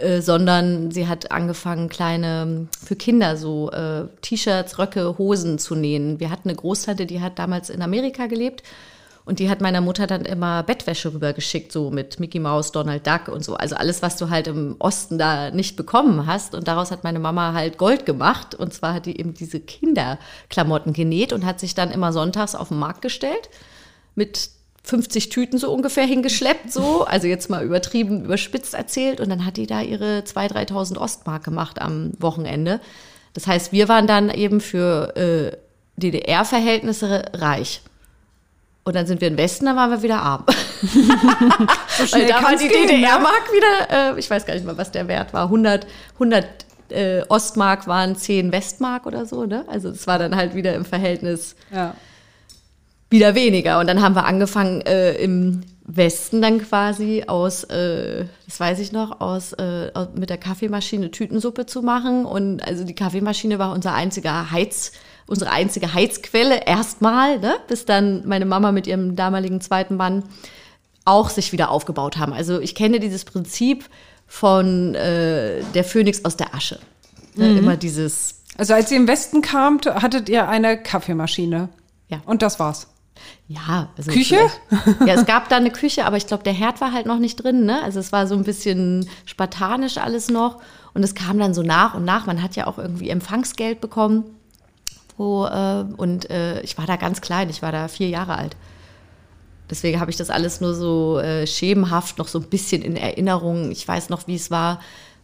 äh, 0.00 0.22
sondern 0.22 0.90
sie 0.90 1.08
hat 1.08 1.30
angefangen, 1.30 1.90
kleine 1.90 2.68
für 2.82 2.96
Kinder 2.96 3.36
so 3.36 3.70
äh, 3.70 4.06
T-Shirts, 4.22 4.78
Röcke, 4.78 5.18
Hosen 5.18 5.58
zu 5.58 5.74
nähen. 5.74 6.20
Wir 6.20 6.30
hatten 6.30 6.48
eine 6.48 6.56
Großtante, 6.56 7.04
die 7.04 7.20
hat 7.20 7.38
damals 7.38 7.68
in 7.68 7.82
Amerika 7.82 8.26
gelebt 8.28 8.62
und 9.24 9.38
die 9.38 9.48
hat 9.48 9.60
meiner 9.60 9.80
Mutter 9.80 10.06
dann 10.06 10.24
immer 10.24 10.64
Bettwäsche 10.64 11.14
rübergeschickt, 11.14 11.70
so 11.70 11.90
mit 11.90 12.18
Mickey 12.18 12.40
Mouse, 12.40 12.72
Donald 12.72 13.06
Duck 13.06 13.28
und 13.28 13.44
so. 13.44 13.54
Also 13.54 13.76
alles, 13.76 14.02
was 14.02 14.16
du 14.16 14.30
halt 14.30 14.48
im 14.48 14.74
Osten 14.80 15.16
da 15.16 15.52
nicht 15.52 15.76
bekommen 15.76 16.26
hast. 16.26 16.56
Und 16.56 16.66
daraus 16.66 16.90
hat 16.90 17.04
meine 17.04 17.20
Mama 17.20 17.52
halt 17.52 17.78
Gold 17.78 18.04
gemacht. 18.04 18.56
Und 18.56 18.74
zwar 18.74 18.94
hat 18.94 19.06
die 19.06 19.18
eben 19.18 19.32
diese 19.34 19.60
Kinderklamotten 19.60 20.92
genäht 20.92 21.32
und 21.32 21.46
hat 21.46 21.60
sich 21.60 21.76
dann 21.76 21.92
immer 21.92 22.12
sonntags 22.12 22.56
auf 22.56 22.68
den 22.68 22.80
Markt 22.80 23.00
gestellt 23.02 23.48
mit 24.16 24.50
50 24.84 25.28
Tüten 25.28 25.58
so 25.58 25.72
ungefähr 25.72 26.04
hingeschleppt, 26.04 26.72
so. 26.72 27.04
Also 27.04 27.28
jetzt 27.28 27.48
mal 27.48 27.64
übertrieben, 27.64 28.24
überspitzt 28.24 28.74
erzählt. 28.74 29.20
Und 29.20 29.28
dann 29.28 29.46
hat 29.46 29.56
die 29.56 29.68
da 29.68 29.82
ihre 29.82 30.20
2.000, 30.20 30.68
3.000 30.70 30.98
Ostmark 30.98 31.44
gemacht 31.44 31.80
am 31.80 32.10
Wochenende. 32.18 32.80
Das 33.34 33.46
heißt, 33.46 33.70
wir 33.70 33.88
waren 33.88 34.08
dann 34.08 34.30
eben 34.30 34.60
für 34.60 35.16
äh, 35.16 35.56
DDR-Verhältnisse 35.96 37.22
reich. 37.34 37.82
Und 38.84 38.96
dann 38.96 39.06
sind 39.06 39.20
wir 39.20 39.28
im 39.28 39.38
Westen, 39.38 39.66
dann 39.66 39.76
waren 39.76 39.90
wir 39.90 40.02
wieder 40.02 40.20
arm. 40.20 40.44
so 40.82 42.16
Weil 42.16 42.26
da 42.26 42.42
war 42.42 42.56
die 42.56 42.66
DDR-Mark 42.66 43.44
ne? 43.52 43.56
wieder, 43.56 44.16
äh, 44.16 44.18
ich 44.18 44.28
weiß 44.28 44.44
gar 44.44 44.54
nicht 44.54 44.66
mal, 44.66 44.76
was 44.76 44.90
der 44.90 45.06
Wert 45.06 45.32
war, 45.32 45.44
100, 45.44 45.86
100 46.14 46.46
äh, 46.90 47.22
Ostmark 47.28 47.86
waren 47.86 48.16
10 48.16 48.50
Westmark 48.50 49.06
oder 49.06 49.24
so, 49.24 49.46
ne? 49.46 49.64
Also 49.68 49.88
es 49.88 50.06
war 50.06 50.18
dann 50.18 50.34
halt 50.34 50.54
wieder 50.54 50.74
im 50.74 50.84
Verhältnis 50.84 51.54
ja. 51.72 51.94
wieder 53.08 53.34
weniger. 53.36 53.78
Und 53.78 53.86
dann 53.86 54.02
haben 54.02 54.16
wir 54.16 54.24
angefangen 54.24 54.80
äh, 54.82 55.14
im 55.14 55.62
Westen 55.84 56.42
dann 56.42 56.60
quasi 56.60 57.24
aus, 57.26 57.64
äh, 57.64 58.26
das 58.46 58.58
weiß 58.58 58.80
ich 58.80 58.92
noch, 58.92 59.20
aus, 59.20 59.52
äh, 59.54 59.90
mit 60.14 60.28
der 60.28 60.38
Kaffeemaschine 60.38 61.10
Tütensuppe 61.10 61.66
zu 61.66 61.82
machen. 61.82 62.24
Und 62.24 62.60
also 62.66 62.84
die 62.84 62.94
Kaffeemaschine 62.94 63.58
war 63.58 63.72
unser 63.72 63.94
einziger 63.94 64.50
Heiz- 64.50 64.92
unsere 65.26 65.50
einzige 65.50 65.94
Heizquelle 65.94 66.64
erstmal, 66.66 67.38
ne? 67.38 67.56
bis 67.68 67.84
dann 67.84 68.26
meine 68.26 68.44
Mama 68.44 68.72
mit 68.72 68.86
ihrem 68.86 69.16
damaligen 69.16 69.60
zweiten 69.60 69.96
Mann 69.96 70.24
auch 71.04 71.30
sich 71.30 71.52
wieder 71.52 71.70
aufgebaut 71.70 72.16
haben. 72.16 72.32
Also 72.32 72.60
ich 72.60 72.74
kenne 72.74 73.00
dieses 73.00 73.24
Prinzip 73.24 73.88
von 74.26 74.94
äh, 74.94 75.62
der 75.74 75.84
Phönix 75.84 76.24
aus 76.24 76.36
der 76.36 76.54
Asche. 76.54 76.78
Ne? 77.34 77.48
Mhm. 77.48 77.58
Immer 77.58 77.76
dieses. 77.76 78.42
Also 78.56 78.74
als 78.74 78.90
ihr 78.90 78.98
im 78.98 79.08
Westen 79.08 79.42
kamt, 79.42 79.86
hattet 79.86 80.28
ihr 80.28 80.48
eine 80.48 80.80
Kaffeemaschine. 80.80 81.68
Ja. 82.08 82.20
Und 82.26 82.42
das 82.42 82.60
war's. 82.60 82.88
Ja, 83.48 83.88
also 83.96 84.10
Küche? 84.10 84.50
Ja, 85.06 85.14
es 85.14 85.26
gab 85.26 85.48
da 85.48 85.56
eine 85.56 85.70
Küche, 85.70 86.06
aber 86.06 86.16
ich 86.16 86.26
glaube, 86.26 86.42
der 86.42 86.52
Herd 86.52 86.80
war 86.80 86.92
halt 86.92 87.06
noch 87.06 87.18
nicht 87.18 87.36
drin. 87.36 87.64
Ne? 87.64 87.82
Also 87.82 88.00
es 88.00 88.12
war 88.12 88.26
so 88.26 88.34
ein 88.34 88.44
bisschen 88.44 89.08
spartanisch 89.26 89.98
alles 89.98 90.28
noch. 90.28 90.60
Und 90.94 91.02
es 91.02 91.14
kam 91.14 91.38
dann 91.38 91.54
so 91.54 91.62
nach 91.62 91.94
und 91.94 92.04
nach. 92.04 92.26
Man 92.26 92.42
hat 92.42 92.56
ja 92.56 92.66
auch 92.66 92.78
irgendwie 92.78 93.10
Empfangsgeld 93.10 93.80
bekommen. 93.80 94.24
Wo, 95.16 95.46
äh, 95.46 95.84
und 95.96 96.30
äh, 96.30 96.60
ich 96.62 96.78
war 96.78 96.86
da 96.86 96.96
ganz 96.96 97.20
klein, 97.20 97.50
ich 97.50 97.62
war 97.62 97.72
da 97.72 97.88
vier 97.88 98.08
Jahre 98.08 98.36
alt. 98.36 98.56
Deswegen 99.70 100.00
habe 100.00 100.10
ich 100.10 100.16
das 100.16 100.30
alles 100.30 100.60
nur 100.60 100.74
so 100.74 101.18
äh, 101.18 101.46
schemenhaft 101.46 102.18
noch 102.18 102.28
so 102.28 102.38
ein 102.38 102.48
bisschen 102.48 102.82
in 102.82 102.96
Erinnerung. 102.96 103.70
Ich 103.70 103.86
weiß 103.86 104.10
noch, 104.10 104.26
wie 104.26 104.34
es 104.34 104.50
war, 104.50 104.80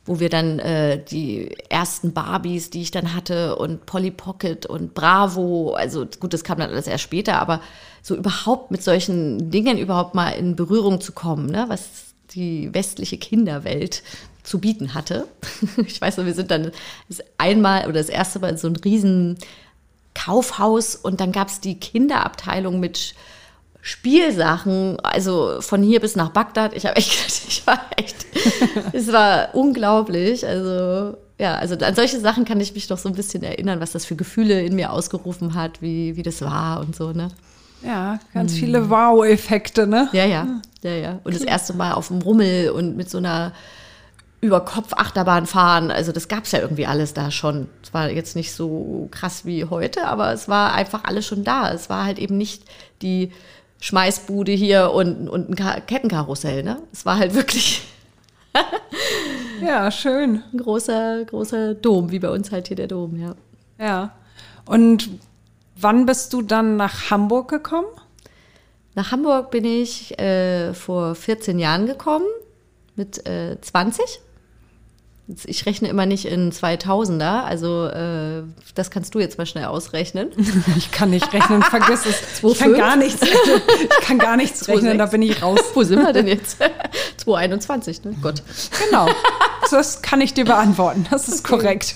wo 0.06 0.20
wir 0.20 0.30
dann 0.30 0.58
äh, 0.58 1.04
die 1.04 1.54
ersten 1.68 2.14
Barbies, 2.14 2.70
die 2.70 2.80
ich 2.80 2.90
dann 2.90 3.14
hatte 3.14 3.56
und 3.56 3.84
Polly 3.84 4.10
Pocket 4.10 4.64
und 4.64 4.94
Bravo, 4.94 5.74
also 5.74 6.06
gut, 6.18 6.32
das 6.32 6.44
kam 6.44 6.58
dann 6.58 6.70
alles 6.70 6.86
erst 6.86 7.04
später, 7.04 7.38
aber 7.38 7.60
so 8.02 8.16
überhaupt 8.16 8.70
mit 8.70 8.82
solchen 8.82 9.50
Dingen 9.50 9.76
überhaupt 9.76 10.14
mal 10.14 10.30
in 10.30 10.56
Berührung 10.56 11.02
zu 11.02 11.12
kommen, 11.12 11.46
ne? 11.46 11.66
was 11.68 12.14
die 12.30 12.72
westliche 12.72 13.18
Kinderwelt 13.18 14.02
zu 14.42 14.58
bieten 14.58 14.94
hatte. 14.94 15.28
Ich 15.86 16.00
weiß 16.00 16.16
noch, 16.16 16.24
wir 16.24 16.34
sind 16.34 16.50
dann 16.50 16.72
das 17.08 17.22
einmal 17.36 17.84
oder 17.84 17.94
das 17.94 18.08
erste 18.08 18.38
Mal 18.38 18.50
in 18.50 18.56
so 18.56 18.66
einem 18.66 18.76
riesen 18.76 19.38
Kaufhaus 20.18 20.96
und 20.96 21.20
dann 21.20 21.32
gab 21.32 21.48
es 21.48 21.60
die 21.60 21.78
Kinderabteilung 21.78 22.80
mit 22.80 23.14
Spielsachen, 23.80 24.98
also 25.00 25.60
von 25.60 25.82
hier 25.82 26.00
bis 26.00 26.16
nach 26.16 26.30
Bagdad. 26.30 26.74
Ich 26.74 26.84
habe 26.86 26.96
echt, 26.96 27.12
ich 27.48 27.66
war 27.66 27.80
echt, 27.96 28.26
es 28.92 29.12
war 29.12 29.54
unglaublich. 29.54 30.46
Also 30.46 31.16
ja, 31.38 31.54
also 31.54 31.76
an 31.76 31.94
solche 31.94 32.18
Sachen 32.18 32.44
kann 32.44 32.60
ich 32.60 32.74
mich 32.74 32.88
noch 32.88 32.98
so 32.98 33.08
ein 33.08 33.14
bisschen 33.14 33.44
erinnern, 33.44 33.80
was 33.80 33.92
das 33.92 34.04
für 34.04 34.16
Gefühle 34.16 34.60
in 34.62 34.74
mir 34.74 34.92
ausgerufen 34.92 35.54
hat, 35.54 35.80
wie, 35.80 36.16
wie 36.16 36.22
das 36.24 36.42
war 36.42 36.80
und 36.80 36.96
so, 36.96 37.12
ne? 37.12 37.28
Ja, 37.84 38.18
ganz 38.34 38.52
hm. 38.52 38.58
viele 38.58 38.90
Wow-Effekte, 38.90 39.86
ne? 39.86 40.08
Ja, 40.12 40.24
ja, 40.24 40.60
ja, 40.82 40.90
ja. 40.90 41.20
Und 41.22 41.34
das 41.34 41.42
erste 41.42 41.74
Mal 41.74 41.92
auf 41.92 42.08
dem 42.08 42.20
Rummel 42.22 42.70
und 42.70 42.96
mit 42.96 43.08
so 43.08 43.18
einer 43.18 43.52
über 44.40 44.60
Kopf 44.60 44.92
Achterbahn 44.92 45.46
fahren. 45.46 45.90
Also 45.90 46.12
das 46.12 46.28
gab 46.28 46.44
es 46.44 46.52
ja 46.52 46.60
irgendwie 46.60 46.86
alles 46.86 47.12
da 47.12 47.30
schon. 47.30 47.68
Es 47.82 47.92
war 47.92 48.10
jetzt 48.10 48.36
nicht 48.36 48.52
so 48.52 49.08
krass 49.10 49.44
wie 49.44 49.64
heute, 49.64 50.06
aber 50.06 50.32
es 50.32 50.48
war 50.48 50.72
einfach 50.74 51.04
alles 51.04 51.26
schon 51.26 51.44
da. 51.44 51.72
Es 51.72 51.90
war 51.90 52.04
halt 52.04 52.18
eben 52.18 52.36
nicht 52.38 52.62
die 53.02 53.32
Schmeißbude 53.80 54.52
hier 54.52 54.92
und, 54.92 55.28
und 55.28 55.50
ein 55.50 55.86
Kettenkarussell. 55.86 56.62
Ne? 56.62 56.80
Es 56.92 57.04
war 57.04 57.18
halt 57.18 57.34
wirklich 57.34 57.82
ja, 59.62 59.90
schön. 59.90 60.42
Ein 60.52 60.58
großer, 60.58 61.24
großer 61.24 61.74
Dom, 61.74 62.10
wie 62.10 62.18
bei 62.18 62.30
uns 62.30 62.52
halt 62.52 62.68
hier 62.68 62.76
der 62.76 62.88
Dom, 62.88 63.16
ja. 63.16 63.34
Ja. 63.78 64.14
Und 64.64 65.10
wann 65.76 66.06
bist 66.06 66.32
du 66.32 66.42
dann 66.42 66.76
nach 66.76 67.10
Hamburg 67.10 67.48
gekommen? 67.48 67.88
Nach 68.94 69.12
Hamburg 69.12 69.50
bin 69.50 69.64
ich 69.64 70.18
äh, 70.18 70.74
vor 70.74 71.14
14 71.14 71.58
Jahren 71.58 71.86
gekommen, 71.86 72.26
mit 72.96 73.26
äh, 73.28 73.60
20 73.60 74.20
ich 75.44 75.66
rechne 75.66 75.88
immer 75.88 76.06
nicht 76.06 76.24
in 76.24 76.50
2000er, 76.52 77.42
also 77.42 77.86
äh, 77.86 78.44
das 78.74 78.90
kannst 78.90 79.14
du 79.14 79.18
jetzt 79.18 79.36
mal 79.36 79.46
schnell 79.46 79.66
ausrechnen. 79.66 80.30
Ich 80.76 80.90
kann 80.90 81.10
nicht 81.10 81.32
rechnen, 81.32 81.62
vergiss 81.62 82.06
es. 82.06 82.36
2, 82.40 82.48
ich 82.52 82.58
kann 82.58 82.74
gar 82.74 82.96
nichts, 82.96 83.22
ich 83.22 84.06
kann 84.06 84.18
gar 84.18 84.36
nichts 84.36 84.68
rechnen, 84.68 84.96
da 84.96 85.06
bin 85.06 85.22
ich 85.22 85.42
raus. 85.42 85.60
Wo 85.74 85.82
sind 85.82 86.02
wir 86.02 86.12
denn 86.12 86.26
jetzt? 86.26 86.58
221, 87.16 88.04
ne? 88.04 88.14
Gott. 88.22 88.42
Genau, 88.84 89.08
das 89.70 90.02
kann 90.02 90.20
ich 90.20 90.34
dir 90.34 90.44
beantworten, 90.44 91.06
das 91.10 91.28
ist 91.28 91.44
okay. 91.44 91.56
korrekt. 91.56 91.94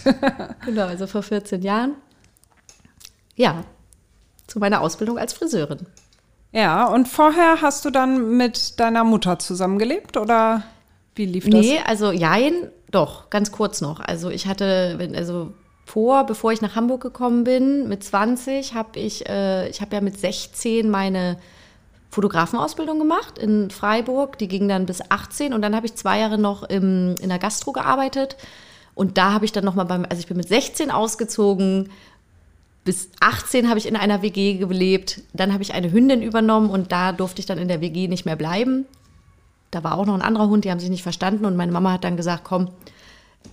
Genau, 0.64 0.87
also 0.87 1.07
vor 1.07 1.23
14 1.23 1.62
Jahren. 1.62 1.95
Ja, 3.35 3.64
zu 4.47 4.59
meiner 4.59 4.81
Ausbildung 4.81 5.18
als 5.18 5.33
Friseurin. 5.33 5.87
Ja, 6.53 6.87
und 6.87 7.09
vorher 7.09 7.62
hast 7.62 7.85
du 7.85 7.90
dann 7.90 8.37
mit 8.37 8.79
deiner 8.79 9.05
Mutter 9.05 9.38
zusammengelebt 9.38 10.16
oder 10.18 10.64
wie 11.14 11.27
lief 11.27 11.45
das? 11.45 11.61
Nee, 11.61 11.81
also 11.85 12.12
jein, 12.12 12.71
doch, 12.92 13.31
ganz 13.31 13.50
kurz 13.50 13.81
noch. 13.81 14.00
Also 14.00 14.31
ich 14.31 14.46
hatte, 14.46 14.98
also 15.16 15.52
vor, 15.85 16.24
bevor 16.24 16.52
ich 16.52 16.61
nach 16.61 16.76
Hamburg 16.76 17.00
gekommen 17.00 17.42
bin, 17.42 17.88
mit 17.88 18.05
20, 18.05 18.74
habe 18.74 19.00
ich, 19.00 19.28
äh, 19.28 19.68
ich 19.68 19.81
habe 19.81 19.96
ja 19.96 20.00
mit 20.00 20.18
16 20.18 20.88
meine 20.88 21.38
Fotografenausbildung 22.11 22.98
gemacht 22.98 23.38
in 23.38 23.70
Freiburg. 23.70 24.38
Die 24.38 24.46
ging 24.46 24.68
dann 24.68 24.87
bis 24.87 25.00
18 25.11 25.55
und 25.55 25.62
dann 25.62 25.74
habe 25.74 25.87
ich 25.87 25.94
zwei 25.94 26.20
Jahre 26.20 26.38
noch 26.38 26.62
im, 26.62 27.14
in 27.20 27.31
der 27.31 27.38
Gastro 27.38 27.72
gearbeitet. 27.72 28.37
Und 28.94 29.16
da 29.16 29.33
habe 29.33 29.46
ich 29.46 29.52
dann 29.52 29.64
nochmal 29.64 29.87
beim, 29.87 30.05
also 30.09 30.20
ich 30.20 30.26
bin 30.26 30.37
mit 30.37 30.48
16 30.48 30.90
ausgezogen, 30.90 31.90
bis 32.85 33.09
18 33.20 33.68
habe 33.68 33.78
ich 33.78 33.87
in 33.87 33.96
einer 33.96 34.20
WG 34.20 34.59
gelebt. 34.59 35.22
Dann 35.33 35.52
habe 35.52 35.62
ich 35.62 35.72
eine 35.72 35.90
Hündin 35.90 36.20
übernommen 36.20 36.68
und 36.68 36.92
da 36.92 37.12
durfte 37.12 37.40
ich 37.40 37.46
dann 37.46 37.59
in 37.59 37.68
der 37.68 37.81
WG 37.81 38.09
nicht 38.09 38.26
mehr 38.26 38.37
bleiben 38.37 38.87
da 39.72 39.82
war 39.82 39.98
auch 39.98 40.06
noch 40.06 40.14
ein 40.14 40.22
anderer 40.22 40.48
Hund, 40.48 40.64
die 40.64 40.70
haben 40.70 40.78
sich 40.78 40.90
nicht 40.90 41.02
verstanden 41.02 41.44
und 41.44 41.56
meine 41.56 41.72
Mama 41.72 41.92
hat 41.92 42.04
dann 42.04 42.16
gesagt, 42.16 42.44
komm, 42.44 42.68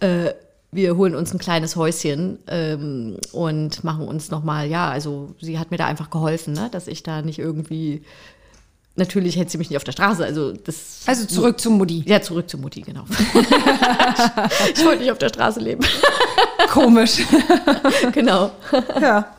äh, 0.01 0.33
wir 0.71 0.97
holen 0.97 1.15
uns 1.15 1.33
ein 1.33 1.39
kleines 1.39 1.75
Häuschen 1.75 2.37
ähm, 2.47 3.17
und 3.31 3.83
machen 3.83 4.07
uns 4.07 4.29
nochmal, 4.29 4.67
ja, 4.67 4.89
also 4.89 5.33
sie 5.41 5.57
hat 5.57 5.71
mir 5.71 5.77
da 5.77 5.87
einfach 5.87 6.11
geholfen, 6.11 6.53
ne, 6.53 6.69
dass 6.71 6.87
ich 6.87 7.01
da 7.01 7.21
nicht 7.23 7.39
irgendwie, 7.39 8.03
natürlich 8.97 9.37
hätte 9.37 9.49
sie 9.49 9.57
mich 9.57 9.69
nicht 9.69 9.77
auf 9.77 9.83
der 9.85 9.93
Straße, 9.93 10.23
also 10.23 10.51
das. 10.51 11.01
Also 11.07 11.25
zurück 11.25 11.59
zu 11.59 11.71
Mutti. 11.71 12.03
Ja, 12.05 12.21
zurück 12.21 12.49
zu 12.49 12.57
Mutti, 12.57 12.81
genau. 12.81 13.05
ich 14.75 14.85
wollte 14.85 15.01
nicht 15.01 15.11
auf 15.11 15.17
der 15.17 15.29
Straße 15.29 15.61
leben. 15.61 15.83
Komisch. 16.69 17.25
genau. 18.11 18.51
Ja. 19.01 19.33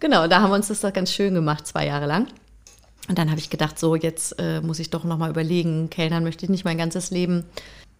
Genau, 0.00 0.26
da 0.26 0.42
haben 0.42 0.50
wir 0.50 0.56
uns 0.56 0.68
das 0.68 0.80
doch 0.80 0.92
ganz 0.92 1.12
schön 1.12 1.32
gemacht, 1.32 1.66
zwei 1.66 1.86
Jahre 1.86 2.06
lang. 2.06 2.26
Und 3.08 3.18
dann 3.18 3.30
habe 3.30 3.38
ich 3.38 3.50
gedacht, 3.50 3.78
so 3.78 3.94
jetzt 3.94 4.38
äh, 4.38 4.60
muss 4.60 4.78
ich 4.78 4.90
doch 4.90 5.04
noch 5.04 5.18
mal 5.18 5.30
überlegen, 5.30 5.90
Kellnern 5.90 6.24
möchte 6.24 6.44
ich 6.44 6.50
nicht 6.50 6.64
mein 6.64 6.78
ganzes 6.78 7.10
Leben. 7.10 7.44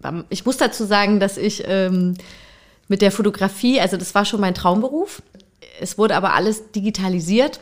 Ähm, 0.04 0.24
ich 0.28 0.44
muss 0.44 0.56
dazu 0.56 0.84
sagen, 0.84 1.20
dass 1.20 1.36
ich 1.36 1.64
ähm, 1.66 2.14
mit 2.88 3.02
der 3.02 3.12
Fotografie, 3.12 3.80
also 3.80 3.96
das 3.96 4.14
war 4.14 4.24
schon 4.24 4.40
mein 4.40 4.54
Traumberuf. 4.54 5.22
es 5.80 5.98
wurde 5.98 6.16
aber 6.16 6.34
alles 6.34 6.72
digitalisiert. 6.72 7.60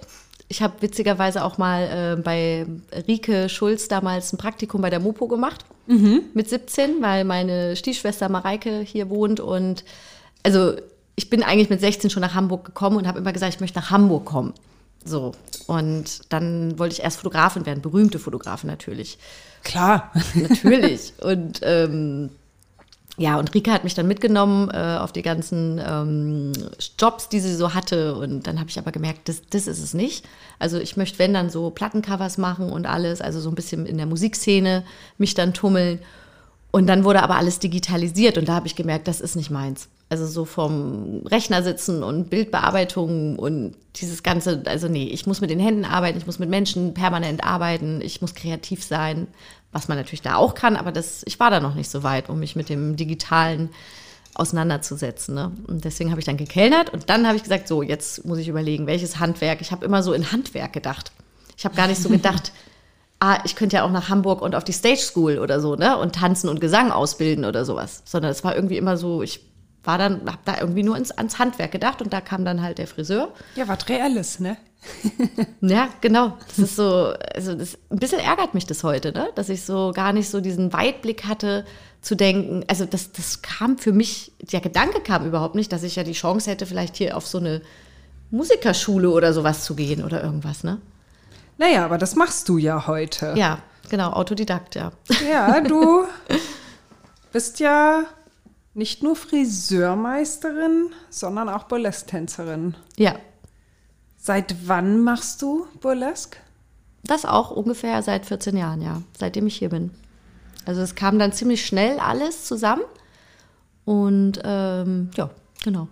Ich 0.49 0.63
habe 0.63 0.75
witzigerweise 0.81 1.43
auch 1.45 1.59
mal 1.59 2.17
äh, 2.19 2.23
bei 2.23 2.67
Rike 3.09 3.49
Schulz 3.49 3.89
damals 3.89 4.33
ein 4.33 4.39
Praktikum 4.39 4.83
bei 4.83 4.91
der 4.91 5.01
Mopo 5.01 5.27
gemacht 5.27 5.65
mit 6.35 6.49
17, 6.49 7.03
weil 7.03 7.25
meine 7.25 7.77
Stiefschwester 7.77 8.29
Mareike 8.29 8.81
hier 8.81 9.11
wohnt 9.11 9.41
und 9.41 9.85
also 10.43 10.75
ich 11.17 11.31
bin 11.31 11.43
eigentlich 11.43 11.71
mit 11.71 11.81
16 11.81 12.11
schon 12.11 12.21
nach 12.21 12.35
Hamburg 12.35 12.65
gekommen 12.65 12.97
und 12.97 13.07
habe 13.07 13.19
immer 13.19 13.33
gesagt, 13.33 13.55
ich 13.55 13.61
möchte 13.61 13.79
nach 13.79 13.91
Hamburg 13.91 14.25
kommen. 14.25 14.53
So 15.05 15.33
und 15.67 16.33
dann 16.33 16.79
wollte 16.79 16.95
ich 16.95 17.03
erst 17.03 17.19
Fotografin 17.19 17.67
werden, 17.67 17.83
berühmte 17.83 18.19
Fotografin 18.19 18.69
natürlich. 18.69 19.19
Klar. 19.63 20.13
Natürlich. 20.35 21.15
Und 21.23 21.61
ähm, 21.63 22.31
ja, 23.17 23.39
und 23.39 23.55
Rika 23.55 23.71
hat 23.71 23.85
mich 23.85 23.95
dann 23.95 24.09
mitgenommen 24.09 24.71
äh, 24.71 24.99
auf 24.99 25.13
die 25.13 25.23
ganzen 25.23 25.81
ähm, 25.85 26.53
Jobs, 26.99 27.29
die 27.29 27.39
sie 27.39 27.55
so 27.55 27.73
hatte. 27.73 28.17
Und 28.17 28.49
dann 28.49 28.59
habe 28.59 28.71
ich 28.71 28.79
aber 28.79 28.91
gemerkt, 28.91 29.29
das, 29.29 29.43
das 29.49 29.69
ist 29.69 29.79
es 29.79 29.95
nicht. 29.95 30.25
Also 30.59 30.79
ich 30.79 30.97
möchte, 30.97 31.21
wenn 31.21 31.33
dann 31.33 31.49
so 31.49 31.71
Plattencovers 31.71 32.39
machen 32.39 32.71
und 32.71 32.87
alles, 32.87 33.21
also 33.21 33.41
so 33.41 33.51
ein 33.51 33.55
bisschen 33.55 33.87
in 33.87 33.99
der 33.99 34.07
Musikszene 34.07 34.83
mich 35.17 35.35
dann 35.35 35.55
tummeln. 35.55 36.01
Und 36.73 36.89
dann 36.89 37.05
wurde 37.05 37.23
aber 37.23 37.37
alles 37.37 37.61
digitalisiert 37.61 38.37
und 38.37 38.49
da 38.49 38.55
habe 38.55 38.67
ich 38.67 38.75
gemerkt, 38.75 39.07
das 39.07 39.21
ist 39.21 39.37
nicht 39.37 39.51
meins. 39.51 39.89
Also 40.15 40.29
so 40.29 40.45
vom 40.45 41.27
Rechner 41.27 41.65
sitzen 41.65 42.05
und 42.05 42.31
Bildbearbeitung 42.31 43.37
und 43.37 43.75
dieses 43.97 44.23
Ganze, 44.23 44.63
also 44.67 44.87
nee, 44.87 45.09
ich 45.09 45.27
muss 45.27 45.41
mit 45.41 45.51
den 45.51 45.59
Händen 45.59 45.85
arbeiten, 45.85 46.19
ich 46.19 46.27
muss 46.27 46.39
mit 46.39 46.49
Menschen 46.49 46.95
permanent 46.95 47.43
arbeiten, 47.43 48.01
ich 48.01 48.21
muss 48.21 48.37
kreativ 48.37 48.85
sein, 48.85 49.27
was 49.73 49.89
man 49.89 49.99
natürlich 49.99 50.23
da 50.23 50.37
auch 50.37 50.55
kann, 50.55 50.77
aber 50.77 50.93
das, 50.93 51.25
ich 51.27 51.41
war 51.41 51.51
da 51.51 51.59
noch 51.59 51.75
nicht 51.75 51.91
so 51.91 52.05
weit, 52.05 52.29
um 52.29 52.39
mich 52.39 52.55
mit 52.55 52.69
dem 52.69 52.95
Digitalen 52.95 53.71
auseinanderzusetzen. 54.35 55.35
Ne? 55.35 55.51
Und 55.67 55.85
deswegen 55.85 56.13
habe 56.13 56.21
ich 56.21 56.27
dann 56.27 56.37
gekellnert 56.37 56.91
und 56.91 57.11
dann 57.11 57.27
habe 57.27 57.37
ich 57.37 57.43
gesagt, 57.43 57.67
so, 57.67 57.83
jetzt 57.83 58.25
muss 58.25 58.39
ich 58.39 58.47
überlegen, 58.47 58.87
welches 58.87 59.19
Handwerk. 59.19 59.63
Ich 59.63 59.73
habe 59.73 59.85
immer 59.85 60.05
so 60.05 60.13
in 60.13 60.31
Handwerk 60.31 60.73
gedacht. 60.73 61.11
Ich 61.57 61.65
habe 61.65 61.75
gar 61.75 61.89
nicht 61.89 62.01
so 62.01 62.09
gedacht, 62.09 62.53
ah, 63.19 63.39
ich 63.45 63.57
könnte 63.57 63.75
ja 63.75 63.83
auch 63.83 63.91
nach 63.91 64.11
Hamburg 64.11 64.43
und 64.43 64.55
auf 64.55 64.63
die 64.63 64.73
Stage 64.73 65.01
School 65.01 65.41
oder 65.41 65.61
so, 65.61 65.75
ne? 65.75 65.99
Und 65.99 66.15
tanzen 66.15 66.49
und 66.49 66.61
Gesang 66.61 66.93
ausbilden 66.93 67.45
oder 67.45 67.65
sowas. 67.65 68.03
Sondern 68.05 68.31
es 68.31 68.45
war 68.45 68.55
irgendwie 68.55 68.77
immer 68.77 68.97
so, 68.97 69.21
ich 69.25 69.54
war 69.85 69.99
dann, 69.99 70.21
habe 70.27 70.39
da 70.45 70.61
irgendwie 70.61 70.83
nur 70.83 70.97
ins, 70.97 71.11
ans 71.11 71.39
Handwerk 71.39 71.73
gedacht 71.73 72.03
und 72.03 72.13
da 72.13 72.21
kam 72.21 72.45
dann 72.45 72.63
halt 72.63 72.79
der 72.79 72.87
Friseur. 72.87 73.33
Ja, 73.55 73.69
was 73.69 73.89
Reelles, 73.89 74.41
ne? 74.41 74.57
Ja, 75.61 75.89
genau. 76.01 76.37
Das 76.49 76.59
ist 76.59 76.77
so, 76.77 77.15
also 77.35 77.55
das, 77.55 77.79
ein 77.91 77.99
bisschen 77.99 78.21
ärgert 78.21 78.55
mich 78.55 78.67
das 78.67 78.85
heute, 78.85 79.13
ne? 79.13 79.31
Dass 79.35 79.49
ich 79.49 79.65
so 79.65 79.93
gar 79.95 80.13
nicht 80.13 80.29
so 80.29 80.41
diesen 80.41 80.73
Weitblick 80.73 81.25
hatte, 81.25 81.65
zu 82.05 82.15
denken, 82.15 82.65
also 82.69 82.85
das, 82.85 83.13
das 83.13 83.41
kam 83.41 83.79
für 83.79 83.93
mich, 83.93 84.33
der 84.39 84.61
Gedanke 84.61 85.01
kam 85.01 85.27
überhaupt 85.27 85.55
nicht, 85.55 85.73
dass 85.73 85.83
ich 85.83 85.97
ja 85.97 86.05
die 86.05 86.13
Chance 86.13 86.51
hätte, 86.51 86.67
vielleicht 86.67 86.97
hier 86.97 87.17
auf 87.17 87.27
so 87.27 87.39
eine 87.39 87.63
Musikerschule 88.31 89.09
oder 89.11 89.33
sowas 89.33 89.65
zu 89.65 89.75
gehen 89.75 90.05
oder 90.05 90.23
irgendwas, 90.23 90.65
ne? 90.65 90.81
Naja, 91.57 91.85
aber 91.85 91.99
das 91.99 92.15
machst 92.15 92.49
du 92.49 92.59
ja 92.59 92.87
heute. 92.87 93.33
Ja, 93.37 93.61
genau, 93.89 94.11
Autodidakt, 94.11 94.75
ja. 94.75 94.93
Ja, 95.31 95.61
du 95.61 96.05
bist 97.33 97.59
ja 97.61 98.05
nicht 98.75 99.03
nur 99.03 99.17
Friseurmeisterin, 99.17 100.91
sondern 101.11 101.49
auch 101.49 101.65
Burlesque-Tänzerin. 101.65 102.75
Ja, 102.97 103.15
Seit 104.17 104.57
wann 104.67 105.03
machst 105.05 105.43
du 105.43 105.67
Burlesque? 105.83 106.39
das 107.07 107.27
auch 107.27 107.51
ungefähr 107.51 108.03
seit 108.03 108.25
14 108.25 108.57
Jahren, 108.57 108.81
ja, 108.81 109.03
seitdem 109.19 109.47
ich 109.47 109.57
hier 109.57 109.69
bin. 109.69 109.91
Also 110.65 110.81
es 110.81 110.95
kam 110.95 111.19
dann 111.19 111.33
ziemlich 111.35 111.67
schnell 111.67 111.99
alles 111.99 112.47
zusammen 112.47 112.81
und 113.85 114.41
ähm, 114.43 115.11
ja, 115.15 115.29
genau. 115.63 115.89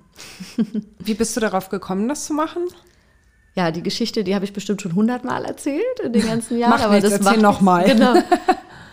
Wie 0.99 1.13
bist 1.13 1.37
du 1.37 1.41
darauf 1.41 1.69
gekommen, 1.69 2.09
das 2.09 2.25
zu 2.25 2.33
machen? 2.33 2.63
Ja, 3.55 3.71
die 3.71 3.83
Geschichte, 3.83 4.25
die 4.25 4.35
habe 4.35 4.47
ich 4.47 4.55
bestimmt 4.55 4.81
schon 4.81 4.95
hundertmal 4.95 5.45
erzählt 5.45 6.01
in 6.03 6.15
den 6.15 6.27
ganzen 6.27 6.57
Jahren. 6.59 6.71
Macht 6.71 6.91
nichts, 6.91 7.11
erzähl 7.11 7.25
macht 7.25 7.43
noch 7.43 7.61
nichts. 7.61 7.65
mal. 7.65 7.85
Genau. 7.87 8.15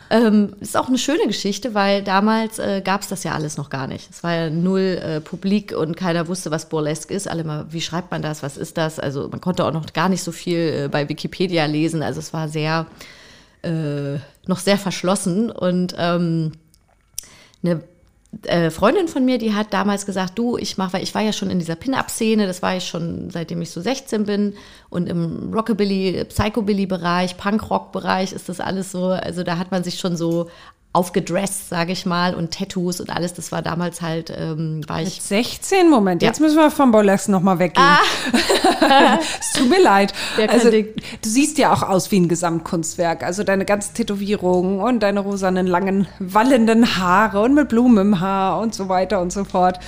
Ähm, 0.10 0.56
ist 0.60 0.76
auch 0.76 0.88
eine 0.88 0.98
schöne 0.98 1.28
Geschichte, 1.28 1.76
weil 1.76 2.04
damals 2.04 2.58
äh, 2.58 2.82
gab 2.84 3.02
es 3.02 3.10
das 3.10 3.24
ja 3.24 3.34
alles 3.34 3.58
noch 3.58 3.69
gar 3.69 3.86
nicht. 3.86 4.10
Es 4.10 4.24
war 4.24 4.34
ja 4.34 4.50
null 4.50 5.00
äh, 5.02 5.22
publik 5.22 5.72
und 5.72 5.95
keiner 5.95 6.28
wusste, 6.28 6.50
was 6.50 6.67
Burlesque 6.67 7.13
ist. 7.13 7.28
Alle 7.28 7.43
mal, 7.43 7.67
wie 7.69 7.82
schreibt 7.82 8.10
man 8.10 8.22
das, 8.22 8.41
was 8.41 8.58
ist 8.58 8.78
das? 8.78 9.00
Also 9.00 9.30
man 9.30 9.39
konnte 9.39 9.65
auch 9.65 9.72
noch 9.72 9.91
gar 9.93 10.10
nicht 10.10 10.24
so 10.24 10.32
viel 10.32 10.86
äh, 10.86 10.88
bei 10.89 11.08
Wikipedia 11.08 11.65
lesen. 11.65 12.02
Also 12.02 12.19
es 12.19 12.34
war 12.34 12.50
sehr, 12.50 12.88
äh, 13.62 14.15
noch 14.48 14.60
sehr 14.60 14.80
verschlossen 14.80 15.52
und 15.52 15.93
ähm, 15.98 16.54
eine 17.63 17.84
äh, 18.44 18.70
Freundin 18.70 19.08
von 19.08 19.26
mir, 19.26 19.39
die 19.39 19.54
hat 19.54 19.74
damals 19.74 20.06
gesagt, 20.06 20.38
du, 20.38 20.58
ich 20.58 20.78
mache, 20.78 20.94
weil 20.94 21.04
ich 21.04 21.15
war 21.15 21.22
ja 21.22 21.34
schon 21.34 21.50
in 21.50 21.58
dieser 21.58 21.76
Pin-Up-Szene, 21.76 22.46
das 22.46 22.62
war 22.62 22.78
ich 22.78 22.88
schon 22.88 23.30
seitdem 23.32 23.62
ich 23.62 23.72
so 23.72 23.82
16 23.82 24.26
bin. 24.26 24.54
Und 24.89 25.08
im 25.10 25.52
Rockabilly, 25.54 26.26
Psychobilly-Bereich, 26.26 27.38
Punk-Rock-Bereich 27.38 28.32
ist 28.32 28.48
das 28.48 28.60
alles 28.60 28.92
so, 28.92 29.08
also 29.08 29.44
da 29.44 29.58
hat 29.58 29.72
man 29.72 29.84
sich 29.84 30.00
schon 30.00 30.15
so 30.15 30.50
aufgedresst, 30.91 31.69
sage 31.69 31.91
ich 31.91 32.08
mal, 32.08 32.34
und 32.34 32.52
Tattoos 32.52 32.99
und 32.99 33.12
alles, 33.12 33.36
das 33.36 33.52
war 33.52 33.62
damals 33.62 34.02
halt, 34.02 34.34
ähm, 34.36 34.82
war 34.88 35.02
ich 35.02 35.21
16? 35.21 35.88
Moment, 35.88 36.23
Ja. 36.23 36.30
jetzt 36.30 36.39
müssen 36.39 36.58
wir 36.58 36.71
vom 36.71 36.91
Burlesque 36.91 37.30
nochmal 37.32 37.60
weggehen. 37.60 37.86
es 39.39 39.52
tut 39.54 39.69
mir 39.69 39.82
leid. 39.82 40.13
Also, 40.49 40.71
du 40.71 40.84
siehst 41.21 41.58
ja 41.60 41.71
auch 41.71 41.84
aus 41.84 42.10
wie 42.12 42.19
ein 42.19 42.28
Gesamtkunstwerk. 42.28 43.23
Also 43.23 43.43
deine 43.43 43.65
ganzen 43.65 43.93
Tätowierungen 43.93 44.80
und 44.80 45.02
deine 45.02 45.19
rosanen, 45.19 45.67
langen, 45.67 46.08
wallenden 46.19 46.97
Haare 46.97 47.41
und 47.41 47.54
mit 47.54 47.69
Blumen 47.69 47.97
im 47.99 48.19
Haar 48.19 48.60
und 48.60 48.73
so 48.73 48.89
weiter 48.89 49.21
und 49.21 49.32
so 49.32 49.43
fort. 49.43 49.80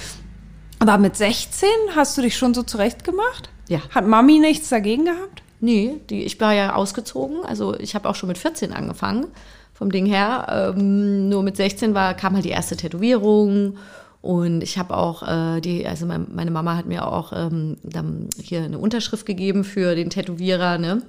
Aber 0.79 0.97
mit 0.97 1.15
16 1.15 1.67
hast 1.95 2.17
du 2.17 2.21
dich 2.21 2.37
schon 2.37 2.53
so 2.53 2.61
zurechtgemacht? 2.63 3.49
Ja. 3.69 3.79
Hat 3.93 4.05
Mami 4.05 4.39
nichts 4.39 4.69
dagegen 4.69 5.05
gehabt? 5.05 5.41
Nee, 5.61 5.95
die, 6.09 6.23
ich 6.23 6.39
war 6.39 6.53
ja 6.53 6.75
ausgezogen. 6.75 7.43
Also 7.45 7.75
ich 7.79 7.95
habe 7.95 8.07
auch 8.09 8.15
schon 8.15 8.27
mit 8.27 8.37
14 8.37 8.73
angefangen, 8.73 9.27
vom 9.73 9.91
Ding 9.91 10.05
her. 10.05 10.73
Ähm, 10.75 11.29
nur 11.29 11.43
mit 11.43 11.57
16 11.57 11.93
war, 11.93 12.13
kam 12.13 12.33
halt 12.33 12.45
die 12.45 12.49
erste 12.49 12.77
Tätowierung. 12.77 13.77
Und 14.21 14.61
ich 14.61 14.77
habe 14.77 14.95
auch 14.95 15.27
äh, 15.27 15.61
die, 15.61 15.85
also 15.87 16.05
mein, 16.05 16.27
meine 16.33 16.51
Mama 16.51 16.75
hat 16.75 16.85
mir 16.85 17.07
auch 17.07 17.33
ähm, 17.35 17.77
dann 17.83 18.29
hier 18.41 18.61
eine 18.61 18.77
Unterschrift 18.77 19.25
gegeben 19.25 19.63
für 19.63 19.95
den 19.95 20.11
Tätowierer. 20.11 20.77
Ne? 20.77 21.01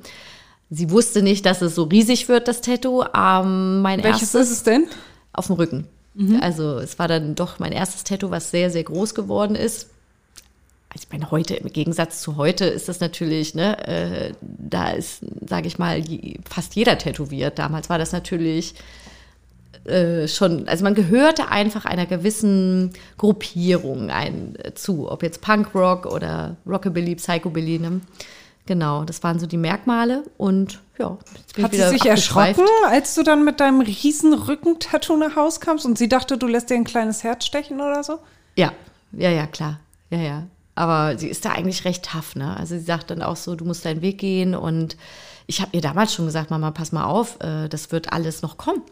Sie 0.70 0.90
wusste 0.90 1.22
nicht, 1.22 1.44
dass 1.44 1.60
es 1.60 1.74
so 1.74 1.84
riesig 1.84 2.28
wird, 2.28 2.48
das 2.48 2.62
Tattoo. 2.62 3.04
Ähm, 3.14 3.82
mein 3.82 4.02
Welches 4.02 4.34
erstes 4.34 4.50
ist 4.50 4.50
es 4.58 4.62
denn? 4.62 4.86
auf 5.34 5.46
dem 5.46 5.56
Rücken. 5.56 5.86
Also 6.40 6.78
es 6.78 6.98
war 6.98 7.08
dann 7.08 7.34
doch 7.34 7.58
mein 7.58 7.72
erstes 7.72 8.04
Tattoo, 8.04 8.30
was 8.30 8.50
sehr, 8.50 8.70
sehr 8.70 8.84
groß 8.84 9.14
geworden 9.14 9.54
ist. 9.54 9.88
Also 10.94 11.06
ich 11.06 11.12
meine, 11.12 11.30
heute, 11.30 11.54
im 11.54 11.72
Gegensatz 11.72 12.20
zu 12.20 12.36
heute, 12.36 12.66
ist 12.66 12.88
das 12.88 13.00
natürlich, 13.00 13.54
ne, 13.54 13.86
äh, 13.86 14.32
da 14.40 14.90
ist, 14.90 15.24
sage 15.48 15.66
ich 15.66 15.78
mal, 15.78 16.02
fast 16.48 16.74
jeder 16.74 16.98
tätowiert. 16.98 17.58
Damals 17.58 17.88
war 17.88 17.98
das 17.98 18.12
natürlich 18.12 18.74
äh, 19.84 20.28
schon, 20.28 20.68
also 20.68 20.84
man 20.84 20.94
gehörte 20.94 21.48
einfach 21.48 21.86
einer 21.86 22.04
gewissen 22.04 22.92
Gruppierung 23.16 24.10
ein, 24.10 24.54
äh, 24.62 24.74
zu, 24.74 25.10
ob 25.10 25.22
jetzt 25.22 25.40
Punkrock 25.40 26.04
oder 26.06 26.56
Rockabilly, 26.66 27.16
Psychobilly, 27.16 27.78
ne? 27.78 28.00
Genau, 28.66 29.04
das 29.04 29.24
waren 29.24 29.40
so 29.40 29.46
die 29.46 29.56
Merkmale 29.56 30.22
und 30.36 30.80
ja, 30.96 31.18
Hat 31.60 31.72
sie 31.74 31.88
sich 31.88 32.06
erschrocken, 32.06 32.64
als 32.86 33.14
du 33.16 33.24
dann 33.24 33.44
mit 33.44 33.58
deinem 33.58 33.80
riesen 33.80 34.34
Rückentattoo 34.34 35.16
nach 35.16 35.34
Hause 35.34 35.58
kamst 35.58 35.84
und 35.84 35.98
sie 35.98 36.08
dachte, 36.08 36.38
du 36.38 36.46
lässt 36.46 36.70
dir 36.70 36.74
ein 36.74 36.84
kleines 36.84 37.24
Herz 37.24 37.44
stechen 37.44 37.80
oder 37.80 38.04
so? 38.04 38.20
Ja, 38.54 38.72
ja, 39.10 39.30
ja, 39.30 39.46
klar. 39.48 39.80
Ja, 40.10 40.18
ja. 40.18 40.46
Aber 40.74 41.18
sie 41.18 41.28
ist 41.28 41.44
da 41.44 41.50
eigentlich 41.50 41.84
recht 41.84 42.04
tough, 42.04 42.34
ne? 42.34 42.56
Also 42.56 42.76
sie 42.76 42.84
sagt 42.84 43.10
dann 43.10 43.22
auch 43.22 43.36
so, 43.36 43.54
du 43.54 43.64
musst 43.64 43.84
deinen 43.84 44.00
Weg 44.00 44.18
gehen. 44.18 44.54
Und 44.54 44.96
ich 45.46 45.60
habe 45.60 45.70
ihr 45.74 45.82
damals 45.82 46.14
schon 46.14 46.26
gesagt, 46.26 46.50
Mama, 46.50 46.70
pass 46.70 46.92
mal 46.92 47.04
auf, 47.04 47.38
äh, 47.40 47.68
das 47.68 47.92
wird 47.92 48.12
alles 48.12 48.42
noch 48.42 48.56
kommen. 48.56 48.82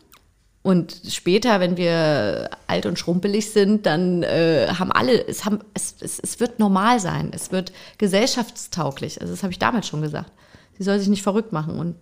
Und 0.62 1.01
später, 1.09 1.59
wenn 1.59 1.79
wir 1.79 2.51
alt 2.66 2.85
und 2.85 2.99
schrumpelig 2.99 3.51
sind, 3.51 3.87
dann 3.87 4.23
äh, 4.23 4.66
haben 4.79 4.93
alle, 4.93 5.27
es, 5.27 5.47
haben, 5.47 5.61
es, 5.73 5.95
es, 6.01 6.19
es 6.19 6.38
wird 6.38 6.59
normal 6.59 7.01
sein, 7.01 7.31
es 7.35 7.51
wird 7.51 7.73
gesellschaftstauglich. 7.97 9.23
Also 9.23 9.33
das 9.33 9.43
habe 9.43 9.53
ich 9.53 9.59
damals 9.59 9.87
schon 9.87 10.03
gesagt. 10.03 10.31
Sie 10.77 10.85
soll 10.85 10.99
sich 10.99 11.09
nicht 11.09 11.23
verrückt 11.23 11.53
machen. 11.53 11.79
Und 11.79 11.97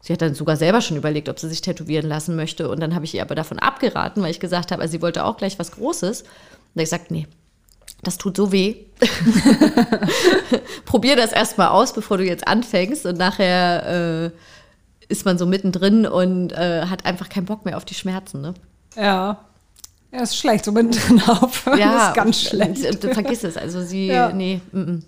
sie 0.00 0.14
hat 0.14 0.22
dann 0.22 0.34
sogar 0.34 0.56
selber 0.56 0.80
schon 0.80 0.96
überlegt, 0.96 1.28
ob 1.28 1.38
sie 1.38 1.48
sich 1.48 1.60
tätowieren 1.60 2.08
lassen 2.08 2.36
möchte. 2.36 2.70
Und 2.70 2.80
dann 2.80 2.94
habe 2.94 3.04
ich 3.04 3.14
ihr 3.14 3.20
aber 3.20 3.34
davon 3.34 3.58
abgeraten, 3.58 4.22
weil 4.22 4.30
ich 4.30 4.40
gesagt 4.40 4.72
habe, 4.72 4.80
also 4.80 4.92
sie 4.92 5.02
wollte 5.02 5.26
auch 5.26 5.36
gleich 5.36 5.58
was 5.58 5.72
Großes. 5.72 6.22
Und 6.22 6.28
ich 6.76 6.84
gesagt, 6.84 7.10
nee, 7.10 7.26
das 8.02 8.16
tut 8.18 8.36
so 8.36 8.52
weh. 8.52 8.76
Probier 10.84 11.16
das 11.16 11.32
erstmal 11.32 11.68
aus, 11.68 11.92
bevor 11.92 12.18
du 12.18 12.24
jetzt 12.24 12.46
anfängst. 12.46 13.06
Und 13.06 13.18
nachher 13.18 14.26
äh, 14.26 14.30
ist 15.08 15.24
man 15.24 15.38
so 15.38 15.46
mittendrin 15.46 16.06
und 16.06 16.52
äh, 16.52 16.86
hat 16.86 17.06
einfach 17.06 17.28
keinen 17.28 17.46
Bock 17.46 17.64
mehr 17.64 17.76
auf 17.76 17.84
die 17.84 17.94
Schmerzen. 17.94 18.40
Ne? 18.40 18.54
Ja. 18.96 19.44
Ja, 20.12 20.22
ist 20.22 20.36
schlecht, 20.38 20.64
so 20.64 20.72
mittendrin 20.72 21.20
auf. 21.28 21.64
das 21.66 22.08
ist 22.08 22.14
ganz 22.14 22.42
schlecht. 22.42 22.86
Und, 22.86 23.04
und, 23.04 23.14
vergiss 23.14 23.44
es. 23.44 23.56
Also 23.56 23.82
sie, 23.82 24.06
Ja. 24.06 24.32
nee, 24.32 24.60
mm, 24.72 24.78
mm. 24.80 25.02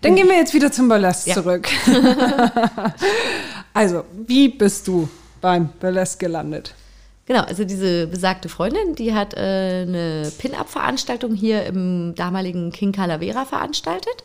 Dann 0.00 0.16
gehen 0.16 0.26
wir 0.26 0.36
jetzt 0.36 0.52
wieder 0.52 0.72
zum 0.72 0.88
Burlesque 0.88 1.30
Ja. 1.30 1.36
zurück. 1.36 1.68
also, 3.72 4.04
wie 4.26 4.48
bist 4.48 4.88
du 4.88 5.08
beim 5.40 5.68
Burlesque 5.78 6.18
gelandet? 6.26 6.74
Genau, 7.32 7.44
also 7.44 7.64
diese 7.64 8.08
besagte 8.08 8.50
Freundin, 8.50 8.94
die 8.94 9.14
hat 9.14 9.32
äh, 9.32 9.86
eine 9.88 10.30
Pin-Up-Veranstaltung 10.36 11.34
hier 11.34 11.64
im 11.64 12.14
damaligen 12.14 12.72
King 12.72 12.92
Calavera 12.92 13.46
veranstaltet. 13.46 14.22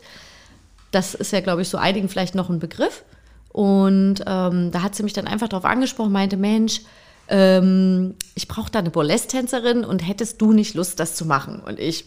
Das 0.90 1.14
ist 1.14 1.32
ja, 1.32 1.40
glaube 1.40 1.62
ich, 1.62 1.70
so 1.70 1.78
einigen 1.78 2.10
vielleicht 2.10 2.34
noch 2.34 2.50
ein 2.50 2.58
Begriff. 2.58 3.04
Und 3.48 4.16
ähm, 4.26 4.70
da 4.72 4.82
hat 4.82 4.94
sie 4.94 5.04
mich 5.04 5.14
dann 5.14 5.26
einfach 5.26 5.48
darauf 5.48 5.64
angesprochen, 5.64 6.12
meinte, 6.12 6.36
Mensch, 6.36 6.82
ähm, 7.28 8.14
ich 8.34 8.46
brauche 8.46 8.70
da 8.70 8.80
eine 8.80 8.90
Burlesque-Tänzerin 8.90 9.86
und 9.86 10.06
hättest 10.06 10.42
du 10.42 10.52
nicht 10.52 10.74
Lust, 10.74 11.00
das 11.00 11.14
zu 11.14 11.24
machen? 11.24 11.60
Und 11.60 11.80
ich, 11.80 12.04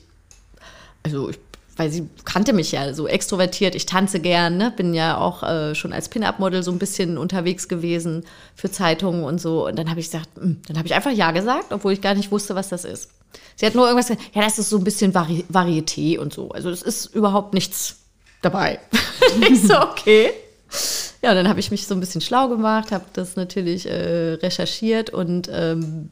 also 1.02 1.32
ich 1.32 1.40
weil 1.82 1.90
sie 1.90 2.08
kannte 2.26 2.54
mich 2.54 2.72
ja 2.74 2.94
so 2.94 3.08
extrovertiert, 3.08 3.74
ich 3.74 3.88
tanze 3.88 4.20
gern, 4.20 4.56
ne? 4.56 4.72
bin 4.78 4.94
ja 4.94 5.18
auch 5.18 5.42
äh, 5.42 5.74
schon 5.74 5.94
als 5.94 6.10
Pin-Up-Model 6.10 6.62
so 6.62 6.72
ein 6.72 6.78
bisschen 6.78 7.18
unterwegs 7.18 7.68
gewesen 7.68 8.24
für 8.54 8.70
Zeitungen 8.70 9.24
und 9.24 9.42
so. 9.42 9.66
Und 9.66 9.80
dann 9.80 9.90
habe 9.90 10.00
ich 10.00 10.12
gesagt, 10.12 10.30
mh, 10.38 10.44
hm, 10.44 10.62
dann 10.68 10.78
habe 10.78 10.88
ich 10.88 10.94
einfach 10.94 11.10
Ja 11.10 11.32
gesagt, 11.32 11.74
obwohl 11.74 11.94
ich 11.94 12.02
gar 12.02 12.14
nicht 12.14 12.32
wusste, 12.32 12.54
was 12.54 12.70
das 12.70 12.86
ist. 12.86 13.10
Sie 13.56 13.66
hat 13.66 13.74
nur 13.74 13.88
irgendwas 13.88 14.10
gesagt, 14.10 14.36
ja, 14.36 14.44
das 14.44 14.60
ist 14.60 14.70
so 14.70 14.78
ein 14.78 14.84
bisschen 14.84 15.16
Vari 15.16 15.44
Varieté 15.52 16.20
und 16.20 16.32
so. 16.32 16.50
Also 16.50 16.70
das 16.70 16.84
ist 16.84 17.08
überhaupt 17.16 17.56
nichts 17.56 17.96
dabei. 18.44 18.78
ich 19.50 19.64
so, 19.64 19.82
okay. 19.82 20.30
Ja, 21.24 21.34
dann 21.34 21.50
habe 21.50 21.60
ich 21.60 21.72
mich 21.72 21.88
so 21.88 21.96
ein 21.96 22.00
bisschen 22.00 22.22
schlau 22.22 22.48
gemacht, 22.48 22.92
habe 22.92 23.06
das 23.14 23.36
natürlich 23.38 23.88
äh, 23.88 24.34
recherchiert 24.34 25.10
und 25.10 25.50
ähm, 25.52 26.12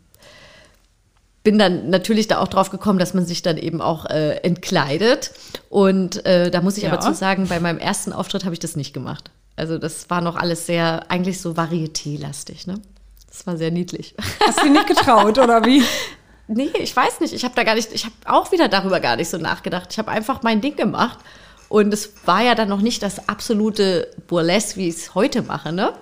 bin 1.49 1.57
dann 1.57 1.89
natürlich 1.89 2.27
da 2.27 2.38
auch 2.38 2.47
drauf 2.47 2.69
gekommen, 2.69 2.99
dass 2.99 3.15
man 3.15 3.25
sich 3.25 3.41
dann 3.41 3.57
eben 3.57 3.81
auch 3.81 4.05
äh, 4.05 4.35
entkleidet. 4.43 5.31
Und 5.67 6.23
äh, 6.23 6.51
da 6.51 6.62
muss 6.62 6.77
ich 6.77 6.83
ja. 6.83 6.91
aber 6.91 6.99
zu 6.99 7.12
sagen, 7.15 7.47
bei 7.47 7.59
meinem 7.59 7.79
ersten 7.79 8.13
Auftritt 8.13 8.45
habe 8.45 8.53
ich 8.53 8.59
das 8.59 8.75
nicht 8.75 8.93
gemacht. 8.93 9.31
Also 9.55 9.79
das 9.79 10.12
war 10.12 10.21
noch 10.21 10.35
alles 10.35 10.67
sehr, 10.67 11.09
eigentlich 11.09 11.41
so 11.41 11.53
Varieté-lastig, 11.53 12.67
ne? 12.67 12.79
Das 13.29 13.47
war 13.47 13.57
sehr 13.57 13.71
niedlich. 13.71 14.13
Hast 14.45 14.62
du 14.62 14.69
nicht 14.69 14.85
getraut, 14.85 15.39
oder 15.39 15.65
wie? 15.65 15.83
Nee, 16.51 16.69
ich 16.79 16.95
weiß 16.95 17.19
nicht. 17.19 17.33
Ich 17.33 17.43
habe 17.43 17.55
da 17.55 17.63
gar 17.63 17.75
nicht, 17.75 17.93
ich 17.93 18.05
habe 18.05 18.13
auch 18.25 18.51
wieder 18.51 18.67
darüber 18.67 18.99
gar 18.99 19.15
nicht 19.15 19.29
so 19.29 19.38
nachgedacht. 19.38 19.89
Ich 19.91 19.97
habe 19.97 20.09
einfach 20.09 20.41
mein 20.43 20.62
Ding 20.62 20.75
gemacht. 20.75 21.17
Und 21.67 21.91
es 21.93 22.12
war 22.25 22.43
ja 22.43 22.53
dann 22.53 22.69
noch 22.69 22.81
nicht 22.81 23.01
das 23.01 23.27
absolute 23.27 24.07
Burlesque, 24.27 24.77
wie 24.77 24.89
ich 24.89 24.95
es 24.95 25.15
heute 25.15 25.41
mache, 25.41 25.71
ne? 25.71 25.93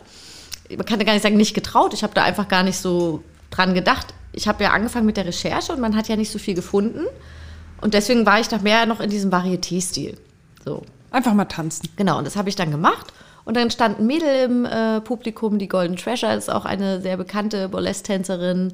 Man 0.69 0.85
kann 0.85 0.99
ja 0.99 1.05
gar 1.05 1.13
nicht 1.13 1.23
sagen, 1.23 1.37
nicht 1.37 1.53
getraut. 1.53 1.93
Ich 1.93 2.03
habe 2.03 2.13
da 2.13 2.23
einfach 2.23 2.49
gar 2.49 2.63
nicht 2.63 2.77
so 2.77 3.23
dran 3.49 3.73
gedacht 3.73 4.13
ich 4.37 4.47
habe 4.47 4.63
ja 4.63 4.71
angefangen 4.71 5.07
mit 5.07 5.17
der 5.17 5.25
Recherche 5.25 5.73
und 5.73 5.81
man 5.81 5.95
hat 5.95 6.07
ja 6.07 6.15
nicht 6.15 6.31
so 6.31 6.37
viel 6.37 6.53
gefunden. 6.53 7.01
Und 7.81 7.93
deswegen 7.93 8.25
war 8.25 8.39
ich 8.39 8.47
da 8.47 8.59
mehr 8.59 8.85
noch 8.85 8.99
in 8.99 9.09
diesem 9.09 9.31
Varieté-Stil. 9.31 10.15
So. 10.63 10.83
Einfach 11.09 11.33
mal 11.33 11.45
tanzen. 11.45 11.89
Genau, 11.95 12.19
und 12.19 12.25
das 12.25 12.35
habe 12.35 12.47
ich 12.47 12.55
dann 12.55 12.69
gemacht. 12.69 13.13
Und 13.45 13.57
dann 13.57 13.71
stand 13.71 13.99
ein 13.99 14.05
Mädel 14.05 14.45
im 14.45 14.65
äh, 14.65 15.01
Publikum, 15.01 15.57
die 15.57 15.67
Golden 15.67 15.95
Treasure, 15.95 16.35
ist 16.35 16.51
auch 16.51 16.65
eine 16.65 17.01
sehr 17.01 17.17
bekannte 17.17 17.69
Burlesque-Tänzerin. 17.69 18.73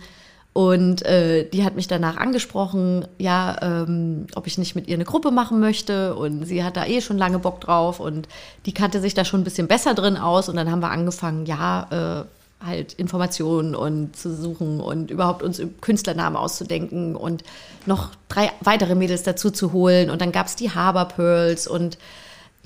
Und 0.52 1.04
äh, 1.06 1.50
die 1.50 1.64
hat 1.64 1.76
mich 1.76 1.88
danach 1.88 2.18
angesprochen, 2.18 3.08
ja, 3.18 3.58
ähm, 3.62 4.28
ob 4.36 4.48
ich 4.48 4.58
nicht 4.58 4.76
mit 4.76 4.88
ihr 4.88 4.96
eine 4.96 5.06
Gruppe 5.06 5.32
machen 5.32 5.60
möchte. 5.60 6.16
Und 6.16 6.46
sie 6.46 6.64
hat 6.64 6.76
da 6.76 6.86
eh 6.86 7.02
schon 7.02 7.18
lange 7.18 7.40
Bock 7.40 7.62
drauf. 7.62 8.00
Und 8.02 8.28
die 8.66 8.74
kannte 8.74 9.00
sich 9.00 9.14
da 9.14 9.24
schon 9.24 9.42
ein 9.42 9.46
bisschen 9.46 9.68
besser 9.68 9.94
drin 9.94 10.18
aus. 10.18 10.50
Und 10.50 10.58
dann 10.58 10.70
haben 10.70 10.82
wir 10.82 10.92
angefangen, 10.92 11.46
ja, 11.46 12.24
äh, 12.24 12.43
halt 12.66 12.94
Informationen 12.94 13.76
und 13.76 14.16
zu 14.16 14.36
suchen 14.36 14.80
und 14.80 15.12
überhaupt 15.12 15.44
uns 15.44 15.62
Künstlernamen 15.82 16.36
auszudenken 16.36 17.16
und 17.16 17.44
noch 17.86 18.12
drei 18.30 18.52
weitere 18.62 18.96
Mädels 18.96 19.24
dazu 19.24 19.52
zu 19.52 19.74
holen. 19.74 20.10
Und 20.10 20.22
dann 20.22 20.32
gab 20.32 20.48
es 20.48 20.56
die 20.56 20.72
Harbor 20.72 21.06
Pearls 21.06 21.68
und 21.68 21.98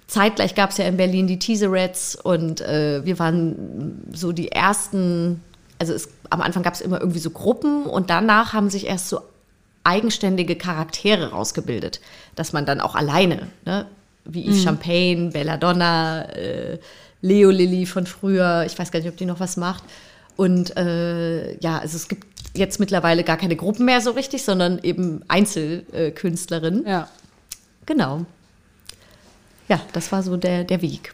zeitgleich 0.08 0.56
gab 0.56 0.72
es 0.72 0.78
ja 0.78 0.86
in 0.86 0.98
Berlin 0.98 1.28
die 1.28 1.40
Teaserettes 1.40 2.16
und 2.16 2.62
äh, 2.62 3.06
wir 3.06 3.20
waren 3.20 4.04
so 4.14 4.32
die 4.32 4.52
ersten, 4.52 5.42
also 5.80 5.94
es, 5.94 6.10
am 6.30 6.42
Anfang 6.42 6.64
gab 6.64 6.74
es 6.74 6.82
immer 6.82 7.00
irgendwie 7.00 7.20
so 7.20 7.30
Gruppen 7.30 7.86
und 7.86 8.10
danach 8.10 8.54
haben 8.54 8.70
sich 8.70 8.88
erst 8.88 9.10
so 9.10 9.22
eigenständige 9.84 10.56
Charaktere 10.56 11.32
rausgebildet, 11.32 12.02
dass 12.36 12.54
man 12.54 12.66
dann 12.66 12.82
auch 12.82 12.96
alleine, 12.96 13.48
ne, 13.66 13.86
wie 14.26 14.46
Yves 14.46 14.60
mhm. 14.60 14.64
Champagne, 14.64 15.30
Belladonna, 15.32 16.24
äh, 16.30 16.80
Leo 17.28 17.50
Lilly 17.50 17.86
von 17.86 18.06
früher. 18.06 18.64
Ich 18.66 18.78
weiß 18.78 18.92
gar 18.92 19.00
nicht, 19.00 19.10
ob 19.10 19.18
die 19.18 19.26
noch 19.26 19.40
was 19.40 19.58
macht. 19.58 19.84
Und 20.36 20.78
äh, 20.78 21.58
ja, 21.60 21.80
also 21.80 21.98
es 21.98 22.08
gibt 22.08 22.26
jetzt 22.54 22.80
mittlerweile 22.80 23.24
gar 23.24 23.38
keine 23.38 23.56
Gruppen 23.56 23.86
mehr 23.86 24.02
so 24.02 24.12
richtig, 24.12 24.44
sondern 24.44 24.80
eben 24.80 25.22
Einzelkünstlerinnen. 25.28 26.88
Ja. 26.88 27.08
Genau. 27.86 28.26
Ja, 29.68 29.80
das 29.94 30.12
war 30.12 30.24
so 30.24 30.38
der, 30.38 30.64
der 30.64 30.82
Weg. 30.82 31.14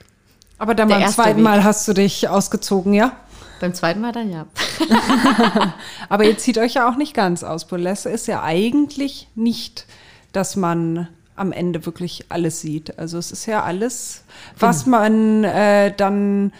Aber 0.57 0.75
dann 0.75 0.89
der 0.89 0.99
beim 0.99 1.09
zweiten 1.09 1.37
Weg. 1.37 1.43
Mal 1.43 1.63
hast 1.63 1.87
du 1.87 1.93
dich 1.93 2.27
ausgezogen, 2.27 2.93
ja? 2.93 3.13
Beim 3.59 3.73
zweiten 3.73 4.01
Mal 4.01 4.11
dann 4.11 4.29
ja. 4.29 4.45
Aber 6.09 6.25
ihr 6.25 6.37
zieht 6.37 6.57
euch 6.57 6.73
ja 6.73 6.89
auch 6.89 6.97
nicht 6.97 7.13
ganz 7.13 7.43
aus. 7.43 7.65
Burlesque 7.65 8.09
ist 8.09 8.27
ja 8.27 8.43
eigentlich 8.43 9.29
nicht, 9.35 9.85
dass 10.33 10.55
man 10.55 11.07
am 11.35 11.51
Ende 11.51 11.85
wirklich 11.85 12.25
alles 12.29 12.61
sieht. 12.61 12.97
Also 12.99 13.17
es 13.17 13.31
ist 13.31 13.45
ja 13.45 13.63
alles, 13.63 14.23
was 14.57 14.85
man 14.85 15.43
äh, 15.43 15.93
dann 15.95 16.53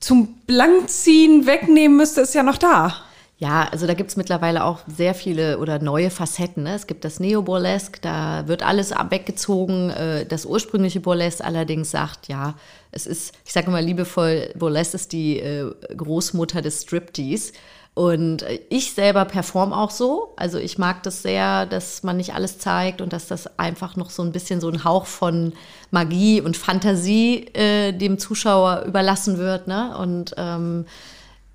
zum 0.00 0.34
Blankziehen 0.46 1.46
wegnehmen 1.46 1.96
müsste, 1.96 2.20
ist 2.20 2.34
ja 2.34 2.42
noch 2.42 2.58
da. 2.58 2.94
Ja, 3.40 3.68
also 3.70 3.86
da 3.86 3.94
gibt 3.94 4.10
es 4.10 4.16
mittlerweile 4.16 4.64
auch 4.64 4.80
sehr 4.88 5.14
viele 5.14 5.58
oder 5.58 5.78
neue 5.78 6.10
Facetten. 6.10 6.64
Ne? 6.64 6.74
Es 6.74 6.88
gibt 6.88 7.04
das 7.04 7.20
Neo-Burlesque, 7.20 8.00
da 8.00 8.48
wird 8.48 8.64
alles 8.64 8.90
weggezogen. 8.90 9.90
Äh, 9.90 10.26
das 10.26 10.44
ursprüngliche 10.44 10.98
Burlesque 10.98 11.44
allerdings 11.44 11.92
sagt, 11.92 12.26
ja, 12.26 12.54
es 12.90 13.06
ist, 13.06 13.34
ich 13.44 13.52
sage 13.52 13.68
immer 13.68 13.80
liebevoll, 13.80 14.52
Burlesque 14.56 14.96
ist 14.96 15.12
die 15.12 15.38
äh, 15.38 15.72
Großmutter 15.96 16.62
des 16.62 16.82
Striptease. 16.82 17.52
Und 17.98 18.44
ich 18.68 18.92
selber 18.92 19.24
perform 19.24 19.72
auch 19.72 19.90
so. 19.90 20.32
Also 20.36 20.56
ich 20.58 20.78
mag 20.78 21.02
das 21.02 21.22
sehr, 21.22 21.66
dass 21.66 22.04
man 22.04 22.16
nicht 22.16 22.32
alles 22.32 22.60
zeigt 22.60 23.00
und 23.00 23.12
dass 23.12 23.26
das 23.26 23.58
einfach 23.58 23.96
noch 23.96 24.10
so 24.10 24.22
ein 24.22 24.30
bisschen 24.30 24.60
so 24.60 24.68
ein 24.68 24.84
Hauch 24.84 25.04
von 25.04 25.52
Magie 25.90 26.40
und 26.40 26.56
Fantasie 26.56 27.48
äh, 27.54 27.90
dem 27.90 28.20
Zuschauer 28.20 28.84
überlassen 28.86 29.36
wird. 29.38 29.66
Ne? 29.66 29.98
Und 29.98 30.32
ähm, 30.36 30.86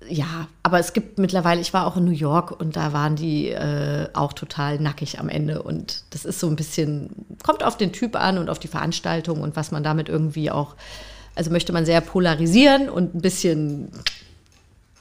ja, 0.06 0.48
aber 0.62 0.78
es 0.78 0.92
gibt 0.92 1.18
mittlerweile, 1.18 1.62
ich 1.62 1.72
war 1.72 1.86
auch 1.86 1.96
in 1.96 2.04
New 2.04 2.10
York 2.10 2.60
und 2.60 2.76
da 2.76 2.92
waren 2.92 3.16
die 3.16 3.48
äh, 3.48 4.08
auch 4.12 4.34
total 4.34 4.78
nackig 4.78 5.18
am 5.20 5.30
Ende. 5.30 5.62
Und 5.62 6.02
das 6.10 6.26
ist 6.26 6.40
so 6.40 6.46
ein 6.46 6.56
bisschen, 6.56 7.08
kommt 7.42 7.64
auf 7.64 7.78
den 7.78 7.90
Typ 7.90 8.16
an 8.16 8.36
und 8.36 8.50
auf 8.50 8.58
die 8.58 8.68
Veranstaltung 8.68 9.40
und 9.40 9.56
was 9.56 9.70
man 9.70 9.82
damit 9.82 10.10
irgendwie 10.10 10.50
auch, 10.50 10.76
also 11.36 11.50
möchte 11.50 11.72
man 11.72 11.86
sehr 11.86 12.02
polarisieren 12.02 12.90
und 12.90 13.14
ein 13.14 13.22
bisschen 13.22 13.88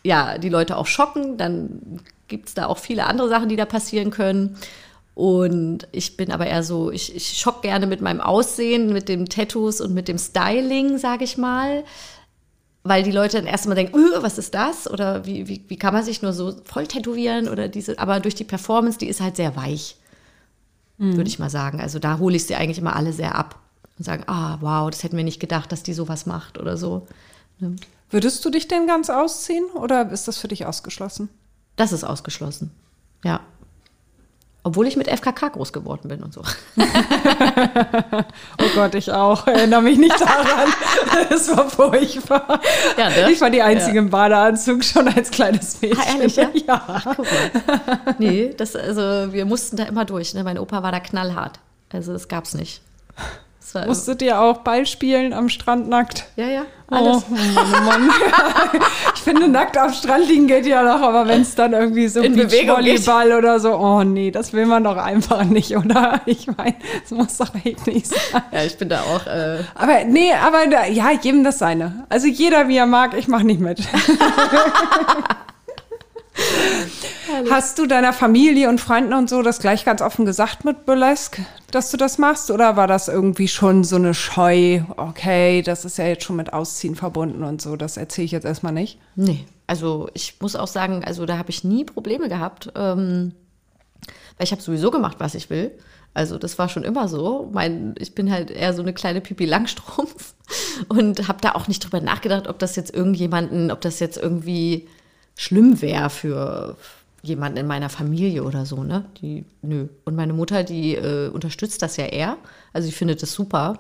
ja, 0.04 0.38
die 0.38 0.50
Leute 0.50 0.78
auch 0.78 0.88
schocken, 0.88 1.38
dann 1.38 2.00
gibt 2.28 2.50
es 2.50 2.54
da 2.54 2.68
auch 2.68 2.78
viele 2.78 3.06
andere 3.06 3.30
Sachen, 3.30 3.50
die 3.50 3.56
da 3.56 3.66
passieren 3.66 4.12
können. 4.12 4.58
Und 5.16 5.88
ich 5.92 6.18
bin 6.18 6.32
aber 6.32 6.48
eher 6.48 6.64
so, 6.64 6.92
ich, 6.92 7.16
ich 7.16 7.38
schock 7.38 7.62
gerne 7.62 7.86
mit 7.86 8.02
meinem 8.02 8.20
Aussehen, 8.20 8.92
mit 8.92 9.10
den 9.10 9.28
Tattoos 9.28 9.80
und 9.80 9.94
mit 9.94 10.08
dem 10.08 10.18
Styling, 10.18 10.98
sage 10.98 11.24
ich 11.24 11.38
mal. 11.38 11.84
Weil 12.84 13.04
die 13.04 13.12
Leute 13.12 13.38
dann 13.38 13.46
erstmal 13.46 13.76
denken, 13.76 13.98
was 14.20 14.38
ist 14.38 14.56
das? 14.56 14.92
Oder 14.92 15.26
wie, 15.26 15.48
wie, 15.48 15.64
wie 15.68 15.78
kann 15.78 15.94
man 15.94 16.04
sich 16.04 16.22
nur 16.22 16.34
so 16.34 16.56
voll 16.66 16.88
tätowieren? 16.88 17.48
Oder 17.48 17.70
diese, 17.70 17.98
aber 18.00 18.20
durch 18.20 18.36
die 18.36 18.44
Performance, 18.44 18.98
die 18.98 19.08
ist 19.08 19.22
halt 19.22 19.38
sehr 19.38 19.56
weich, 19.56 19.96
mhm. 20.98 21.16
würde 21.16 21.30
ich 21.30 21.40
mal 21.40 21.52
sagen. 21.52 21.80
Also 21.80 22.00
da 22.00 22.18
hole 22.18 22.36
ich 22.36 22.46
sie 22.46 22.56
eigentlich 22.56 22.80
immer 22.80 22.96
alle 22.96 23.14
sehr 23.14 23.36
ab 23.36 23.60
und 23.98 24.04
sagen, 24.04 24.24
ah, 24.28 24.58
wow, 24.60 24.90
das 24.90 25.04
hätten 25.04 25.16
wir 25.16 25.24
nicht 25.24 25.40
gedacht, 25.40 25.72
dass 25.72 25.84
die 25.84 25.94
sowas 25.94 26.26
macht 26.26 26.58
oder 26.58 26.76
so. 26.76 27.08
Ne? 27.60 27.76
Würdest 28.14 28.46
du 28.46 28.52
dich 28.52 28.68
denn 28.68 28.86
ganz 28.86 29.10
ausziehen 29.10 29.66
oder 29.74 30.12
ist 30.12 30.28
das 30.28 30.38
für 30.38 30.48
dich 30.48 30.68
ausgeschlossen? 30.68 31.30
Das 31.78 31.92
ist 31.92 32.04
ausgeschlossen, 32.04 32.70
ja. 33.24 33.40
Obwohl 34.62 34.86
ich 34.86 34.96
mit 34.96 35.08
FKK 35.10 35.50
groß 35.50 35.74
geworden 35.74 36.10
bin 36.10 36.22
und 36.22 36.32
so. 36.32 36.42
oh 36.78 38.66
Gott, 38.76 38.94
ich 38.94 39.12
auch. 39.12 39.48
Erinnere 39.48 39.82
mich 39.82 39.98
nicht 39.98 40.22
daran. 40.22 40.72
Das 41.30 41.50
war 41.50 41.68
furchtbar. 41.70 42.62
Ja, 42.98 43.10
ne? 43.10 43.32
Ich 43.32 43.42
war 43.42 43.50
die 43.50 43.64
einzige 43.64 43.96
ja. 43.96 44.02
im 44.04 44.10
Badeanzug 44.12 44.84
schon 44.84 45.08
als 45.08 45.32
kleines 45.32 45.82
Mädchen. 45.82 46.00
Ah, 46.00 46.14
ehrlich, 46.14 46.36
ja? 46.36 46.50
ja. 46.54 46.84
Ach, 46.88 47.16
guck 47.16 47.26
mal. 47.26 48.16
Nee, 48.20 48.54
das, 48.56 48.76
also 48.76 49.34
wir 49.34 49.46
mussten 49.46 49.78
da 49.78 49.86
immer 49.86 50.06
durch. 50.06 50.36
Ne? 50.36 50.44
Mein 50.44 50.60
Opa 50.60 50.84
war 50.84 50.92
da 50.92 51.00
knallhart. 51.00 51.60
Also 51.92 52.14
das 52.14 52.28
gab's 52.28 52.54
nicht. 52.54 52.82
War, 53.74 53.88
Musstet 53.88 54.22
ihr 54.22 54.40
auch 54.40 54.60
Ball 54.60 54.86
spielen 54.86 55.34
am 55.34 55.50
Strand 55.50 55.90
nackt? 55.90 56.26
Ja, 56.36 56.48
ja. 56.48 56.62
Oh, 56.92 56.96
alles. 56.96 57.24
Oh, 57.28 57.34
Mann, 57.34 57.56
oh 57.56 57.82
Mann. 57.86 58.10
ich 59.16 59.22
finde, 59.22 59.48
nackt 59.48 59.78
am 59.78 59.92
Strand 59.92 60.28
liegen 60.28 60.48
geht 60.48 60.68
ja 60.68 60.84
noch, 60.84 61.02
aber 61.02 61.28
wenn 61.28 61.42
es 61.42 61.56
dann 61.56 61.74
irgendwie 61.74 62.08
so 62.08 62.22
In 62.22 62.36
Volleyball 62.36 63.32
oder 63.34 63.60
so, 63.60 63.74
oh 63.74 64.04
nee, 64.04 64.30
das 64.30 64.54
will 64.54 64.68
man 64.68 64.84
doch 64.84 64.98
einfach 64.98 65.44
nicht, 65.44 65.76
oder? 65.76 66.22
Ich 66.26 66.48
meine, 66.56 66.76
das 67.02 67.12
muss 67.12 67.38
doch 67.38 67.54
echt 67.64 67.88
nicht 67.88 68.08
sein. 68.08 68.44
Ja, 68.52 68.64
ich 68.64 68.78
bin 68.78 68.90
da 68.90 69.02
auch. 69.02 69.26
Äh 69.26 69.60
aber 69.74 70.04
nee, 70.06 70.34
aber 70.34 70.68
da, 70.68 70.86
ja, 70.86 71.12
jedem 71.12 71.44
das 71.44 71.58
seine. 71.58 72.06
Also 72.10 72.28
jeder, 72.28 72.68
wie 72.68 72.78
er 72.78 72.86
mag, 72.86 73.18
ich 73.18 73.28
mache 73.28 73.44
nicht 73.44 73.60
mit. 73.60 73.80
Hast 77.50 77.80
du 77.80 77.86
deiner 77.86 78.14
Familie 78.14 78.70
und 78.70 78.80
Freunden 78.80 79.14
und 79.14 79.30
so 79.30 79.42
das 79.42 79.60
gleich 79.60 79.86
ganz 79.86 80.02
offen 80.02 80.26
gesagt 80.26 80.66
mit 80.66 80.86
Burlesque, 80.86 81.46
dass 81.72 81.92
du 81.92 81.98
das 81.98 82.18
machst? 82.18 82.52
Oder 82.52 82.76
war 82.76 82.88
das 82.88 83.08
irgendwie 83.08 83.48
schon 83.48 83.84
so 83.84 83.96
eine 83.96 84.14
Scheu? 84.14 84.82
Okay, 84.98 85.62
das 85.62 85.86
ist 85.86 85.98
ja 85.98 86.06
jetzt 86.06 86.24
schon 86.24 86.36
mit 86.36 86.54
Ausziehen 86.54 86.96
verbunden 86.96 87.44
und 87.44 87.62
so. 87.62 87.76
Das 87.76 87.98
erzähle 87.98 88.26
ich 88.26 88.32
jetzt 88.32 88.46
erstmal 88.46 88.74
nicht. 88.74 89.00
Nee, 89.16 89.46
also 89.68 90.10
ich 90.14 90.40
muss 90.42 90.56
auch 90.56 90.68
sagen, 90.68 91.04
also 91.04 91.26
da 91.26 91.38
habe 91.38 91.50
ich 91.50 91.64
nie 91.64 91.84
Probleme 91.84 92.30
gehabt, 92.30 92.72
ähm, 92.76 93.34
weil 94.38 94.46
ich 94.46 94.52
habe 94.52 94.62
sowieso 94.62 94.92
gemacht, 94.92 95.18
was 95.20 95.36
ich 95.36 95.50
will. 95.50 95.72
Also 96.14 96.38
das 96.38 96.60
war 96.60 96.70
schon 96.70 96.84
immer 96.84 97.08
so. 97.08 97.50
Mein, 97.52 97.96
ich 97.98 98.14
bin 98.14 98.32
halt 98.32 98.52
eher 98.52 98.74
so 98.74 98.82
eine 98.82 98.94
kleine 98.94 99.22
Pipi 99.22 99.46
Langstrumpf 99.46 100.34
und 100.90 101.28
habe 101.28 101.42
da 101.42 101.54
auch 101.54 101.68
nicht 101.68 101.84
drüber 101.84 102.02
nachgedacht, 102.02 102.48
ob 102.48 102.60
das 102.60 102.76
jetzt 102.76 102.94
irgendjemanden, 102.94 103.72
ob 103.72 103.82
das 103.82 104.00
jetzt 104.00 104.18
irgendwie 104.18 104.88
schlimm 105.36 105.82
wäre 105.82 106.10
für 106.10 106.78
jemanden 107.22 107.58
in 107.58 107.68
meiner 107.68 107.90
Familie 107.90 108.44
oder 108.44 108.66
so, 108.66 108.84
ne? 108.84 109.06
Die, 109.22 109.46
nö. 109.62 109.88
Und 110.04 110.16
meine 110.16 110.34
Mutter, 110.34 110.64
die 110.64 110.96
äh, 110.96 111.30
unterstützt 111.30 111.82
das 111.82 111.98
ja 111.98 112.06
eher. 112.06 112.38
Also 112.74 112.88
sie 112.88 112.92
findet 112.92 113.22
das 113.22 113.32
super. 113.32 113.80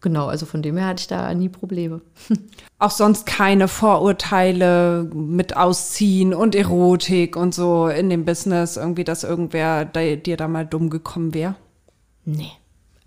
Genau, 0.00 0.26
also 0.26 0.44
von 0.44 0.60
dem 0.60 0.76
her 0.76 0.88
hatte 0.88 1.00
ich 1.00 1.06
da 1.06 1.32
nie 1.32 1.48
Probleme. 1.48 2.02
Auch 2.78 2.90
sonst 2.90 3.24
keine 3.24 3.68
Vorurteile 3.68 5.10
mit 5.14 5.56
Ausziehen 5.56 6.34
und 6.34 6.54
Erotik 6.54 7.36
und 7.36 7.54
so 7.54 7.88
in 7.88 8.10
dem 8.10 8.26
Business, 8.26 8.76
irgendwie, 8.76 9.04
dass 9.04 9.24
irgendwer 9.24 9.86
da, 9.86 10.14
dir 10.14 10.36
da 10.36 10.46
mal 10.46 10.66
dumm 10.66 10.90
gekommen 10.90 11.32
wäre? 11.32 11.54
Nee. 12.26 12.52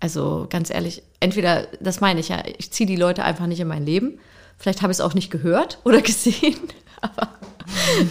Also 0.00 0.46
ganz 0.50 0.70
ehrlich, 0.70 1.04
entweder, 1.20 1.68
das 1.80 2.00
meine 2.00 2.20
ich 2.20 2.30
ja, 2.30 2.42
ich 2.58 2.72
ziehe 2.72 2.86
die 2.86 2.96
Leute 2.96 3.24
einfach 3.24 3.46
nicht 3.46 3.60
in 3.60 3.68
mein 3.68 3.86
Leben. 3.86 4.18
Vielleicht 4.58 4.82
habe 4.82 4.90
ich 4.90 4.98
es 4.98 5.00
auch 5.00 5.14
nicht 5.14 5.30
gehört 5.30 5.78
oder 5.84 6.02
gesehen, 6.02 6.56
aber 7.00 7.28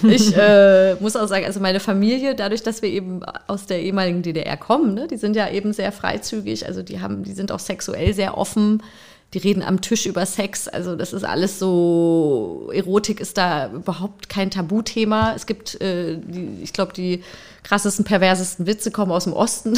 ich 0.04 0.36
äh, 0.36 0.96
muss 0.96 1.16
auch 1.16 1.28
sagen, 1.28 1.46
also 1.46 1.60
meine 1.60 1.80
Familie, 1.80 2.36
dadurch, 2.36 2.64
dass 2.64 2.82
wir 2.82 2.90
eben 2.90 3.22
aus 3.48 3.66
der 3.66 3.82
ehemaligen 3.82 4.22
DDR 4.22 4.58
kommen, 4.58 4.94
ne, 4.94 5.08
die 5.08 5.18
sind 5.18 5.36
ja 5.36 5.50
eben 5.50 5.74
sehr 5.74 5.92
freizügig, 5.92 6.66
also 6.66 6.84
die 6.84 7.02
haben, 7.02 7.24
die 7.24 7.34
sind 7.34 7.52
auch 7.52 7.60
sexuell 7.60 8.14
sehr 8.14 8.38
offen. 8.38 8.84
Die 9.34 9.40
reden 9.40 9.62
am 9.62 9.82
Tisch 9.82 10.06
über 10.06 10.26
Sex, 10.26 10.70
also 10.70 10.96
das 10.96 11.12
ist 11.12 11.26
alles 11.26 11.60
so, 11.60 12.72
Erotik 12.74 13.20
ist 13.20 13.38
da 13.38 13.70
überhaupt 13.72 14.30
kein 14.30 14.50
Tabuthema. 14.50 15.34
Es 15.36 15.46
gibt, 15.46 15.82
äh, 15.82 16.18
die, 16.18 16.60
ich 16.64 16.72
glaube, 16.72 16.94
die 16.94 17.24
krassesten, 17.64 18.06
perversesten 18.06 18.66
Witze 18.68 18.90
kommen 18.90 19.12
aus 19.12 19.26
dem 19.26 19.34
Osten. 19.34 19.78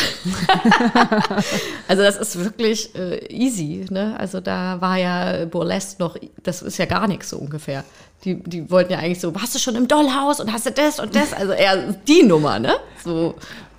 also 1.88 2.04
das 2.04 2.18
ist 2.18 2.38
wirklich 2.38 2.94
äh, 2.94 3.26
easy. 3.34 3.88
Ne? 3.90 4.16
Also 4.20 4.40
da 4.40 4.80
war 4.82 4.98
ja 4.98 5.46
Burlesque 5.46 5.96
noch, 5.98 6.16
das 6.44 6.62
ist 6.62 6.78
ja 6.78 6.86
gar 6.86 7.08
nichts 7.08 7.30
so 7.30 7.38
ungefähr. 7.38 7.84
Die, 8.26 8.36
die 8.36 8.70
wollten 8.70 8.92
ja 8.92 9.00
eigentlich 9.00 9.20
so, 9.20 9.34
warst 9.34 9.56
du 9.56 9.60
schon 9.60 9.76
im 9.76 9.88
Dollhaus 9.88 10.40
und 10.40 10.54
hast 10.54 10.68
du 10.68 10.72
das 10.72 11.00
und 11.00 11.16
das? 11.16 11.34
Also 11.34 11.54
eher 11.54 11.94
die 12.08 12.22
Nummer, 12.22 12.60
ne? 12.60 12.76
So, 13.04 13.34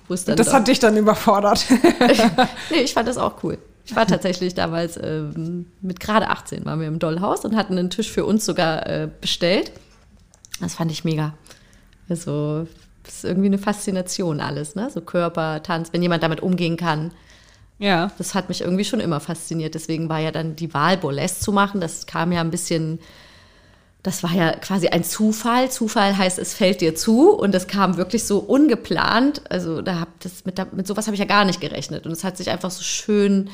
das 0.09 0.25
doch. 0.25 0.53
hat 0.53 0.67
dich 0.67 0.79
dann 0.79 0.97
überfordert. 0.97 1.65
nee, 2.69 2.81
ich 2.81 2.93
fand 2.93 3.07
das 3.07 3.17
auch 3.17 3.35
cool. 3.43 3.57
Ich 3.85 3.95
war 3.95 4.05
tatsächlich 4.05 4.53
damals 4.53 4.97
ähm, 5.01 5.65
mit 5.81 5.99
gerade 5.99 6.29
18 6.29 6.65
waren 6.65 6.79
wir 6.79 6.87
im 6.87 6.99
Dollhaus 6.99 7.45
und 7.45 7.55
hatten 7.55 7.77
einen 7.77 7.89
Tisch 7.89 8.11
für 8.11 8.25
uns 8.25 8.45
sogar 8.45 8.85
äh, 8.87 9.09
bestellt. 9.19 9.71
Das 10.59 10.75
fand 10.75 10.91
ich 10.91 11.03
mega. 11.03 11.33
Also, 12.07 12.67
das 13.03 13.15
ist 13.15 13.23
irgendwie 13.23 13.47
eine 13.47 13.57
Faszination 13.57 14.39
alles, 14.39 14.75
ne? 14.75 14.89
So 14.91 15.01
Körper, 15.01 15.63
Tanz, 15.63 15.91
wenn 15.93 16.01
jemand 16.01 16.23
damit 16.23 16.41
umgehen 16.41 16.77
kann. 16.77 17.11
Ja. 17.79 18.11
Das 18.19 18.35
hat 18.35 18.47
mich 18.47 18.61
irgendwie 18.61 18.85
schon 18.85 18.99
immer 18.99 19.19
fasziniert. 19.19 19.73
Deswegen 19.73 20.07
war 20.07 20.19
ja 20.19 20.31
dann 20.31 20.55
die 20.55 20.73
Wahl, 20.73 20.97
Burlesque 20.97 21.39
zu 21.39 21.51
machen. 21.51 21.81
Das 21.81 22.05
kam 22.05 22.31
ja 22.31 22.41
ein 22.41 22.51
bisschen 22.51 22.99
das 24.03 24.23
war 24.23 24.33
ja 24.33 24.53
quasi 24.53 24.87
ein 24.87 25.03
Zufall. 25.03 25.69
Zufall 25.69 26.17
heißt, 26.17 26.39
es 26.39 26.53
fällt 26.53 26.81
dir 26.81 26.95
zu 26.95 27.31
und 27.31 27.53
das 27.53 27.67
kam 27.67 27.97
wirklich 27.97 28.23
so 28.23 28.39
ungeplant. 28.39 29.43
Also 29.49 29.81
da 29.81 29.99
hab 29.99 30.19
das 30.21 30.45
mit, 30.45 30.73
mit 30.73 30.87
sowas 30.87 31.05
habe 31.05 31.15
ich 31.15 31.19
ja 31.19 31.25
gar 31.25 31.45
nicht 31.45 31.61
gerechnet 31.61 32.05
und 32.05 32.11
es 32.11 32.23
hat 32.23 32.37
sich 32.37 32.49
einfach 32.49 32.71
so 32.71 32.83
schön 32.83 33.49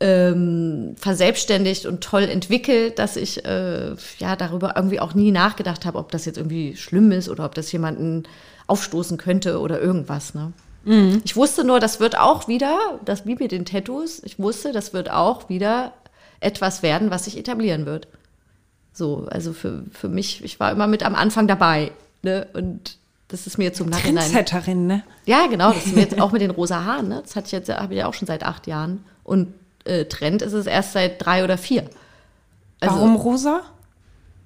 ähm, 0.00 0.94
verselbstständigt 0.98 1.86
und 1.86 2.02
toll 2.02 2.24
entwickelt, 2.24 2.98
dass 2.98 3.16
ich 3.16 3.44
äh, 3.44 3.94
ja 4.18 4.36
darüber 4.36 4.74
irgendwie 4.76 5.00
auch 5.00 5.14
nie 5.14 5.30
nachgedacht 5.30 5.86
habe, 5.86 5.98
ob 5.98 6.10
das 6.10 6.24
jetzt 6.24 6.36
irgendwie 6.36 6.76
schlimm 6.76 7.12
ist 7.12 7.28
oder 7.28 7.44
ob 7.44 7.54
das 7.54 7.70
jemanden 7.72 8.24
aufstoßen 8.66 9.16
könnte 9.16 9.60
oder 9.60 9.80
irgendwas. 9.80 10.34
Ne? 10.34 10.52
Mhm. 10.84 11.22
Ich 11.24 11.36
wusste 11.36 11.64
nur, 11.64 11.80
das 11.80 12.00
wird 12.00 12.18
auch 12.18 12.48
wieder, 12.48 13.00
das 13.04 13.24
wie 13.24 13.36
mit 13.36 13.52
den 13.52 13.64
Tattoos, 13.64 14.20
ich 14.24 14.38
wusste, 14.38 14.72
das 14.72 14.92
wird 14.92 15.10
auch 15.10 15.48
wieder 15.48 15.92
etwas 16.40 16.82
werden, 16.82 17.10
was 17.10 17.24
sich 17.24 17.38
etablieren 17.38 17.86
wird. 17.86 18.08
So, 18.96 19.26
also 19.30 19.52
für, 19.52 19.84
für 19.92 20.08
mich, 20.08 20.42
ich 20.42 20.58
war 20.58 20.72
immer 20.72 20.86
mit 20.86 21.02
am 21.02 21.14
Anfang 21.14 21.46
dabei. 21.46 21.92
Ne? 22.22 22.46
Und 22.54 22.96
das 23.28 23.46
ist 23.46 23.58
mir 23.58 23.74
zum 23.74 23.90
Nachhinein. 23.90 24.30
Trendsetterin, 24.30 24.86
ne? 24.86 25.02
Ja, 25.26 25.48
genau. 25.48 25.72
Das 25.72 25.84
ist 25.84 25.94
mir 25.94 26.00
jetzt 26.00 26.18
auch 26.18 26.32
mit 26.32 26.40
den 26.40 26.50
rosa 26.50 26.84
Haaren. 26.84 27.08
Ne? 27.08 27.20
Das 27.22 27.36
hatte 27.36 27.46
ich 27.46 27.52
jetzt, 27.52 27.68
habe 27.68 27.92
ich 27.92 27.98
ja 27.98 28.06
auch 28.06 28.14
schon 28.14 28.26
seit 28.26 28.42
acht 28.42 28.66
Jahren. 28.66 29.04
Und 29.22 29.52
äh, 29.84 30.06
Trend 30.06 30.40
ist 30.40 30.54
es 30.54 30.66
erst 30.66 30.94
seit 30.94 31.22
drei 31.22 31.44
oder 31.44 31.58
vier. 31.58 31.84
Also, 32.80 32.96
Warum 32.96 33.16
rosa? 33.16 33.60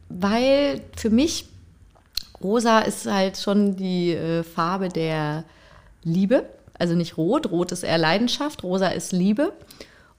Weil 0.09 0.81
für 0.97 1.11
mich 1.11 1.47
rosa 2.43 2.81
ist 2.81 3.07
halt 3.07 3.37
schon 3.37 3.77
die 3.77 4.15
äh, 4.15 4.43
Farbe 4.43 4.89
der 4.89 5.45
Liebe. 6.03 6.45
Also 6.77 6.95
nicht 6.95 7.17
rot. 7.17 7.53
Rot 7.53 7.71
ist 7.71 7.85
eher 7.85 7.99
Leidenschaft. 7.99 8.65
Rosa 8.65 8.89
ist 8.89 9.13
Liebe. 9.13 9.53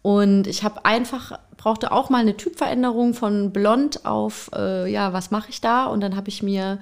Und 0.02 0.48
ich 0.48 0.64
habe 0.64 0.86
einfach, 0.86 1.38
brauchte 1.58 1.92
auch 1.92 2.10
mal 2.10 2.20
eine 2.20 2.38
Typveränderung 2.38 3.14
von 3.14 3.52
blond 3.52 4.06
auf, 4.06 4.50
äh, 4.56 4.92
ja, 4.92 5.14
was 5.14 5.32
mache 5.32 5.50
ich 5.50 5.62
da? 5.62 5.86
Und 5.86 6.02
dann 6.02 6.16
habe 6.16 6.30
ich 6.30 6.42
mir 6.42 6.80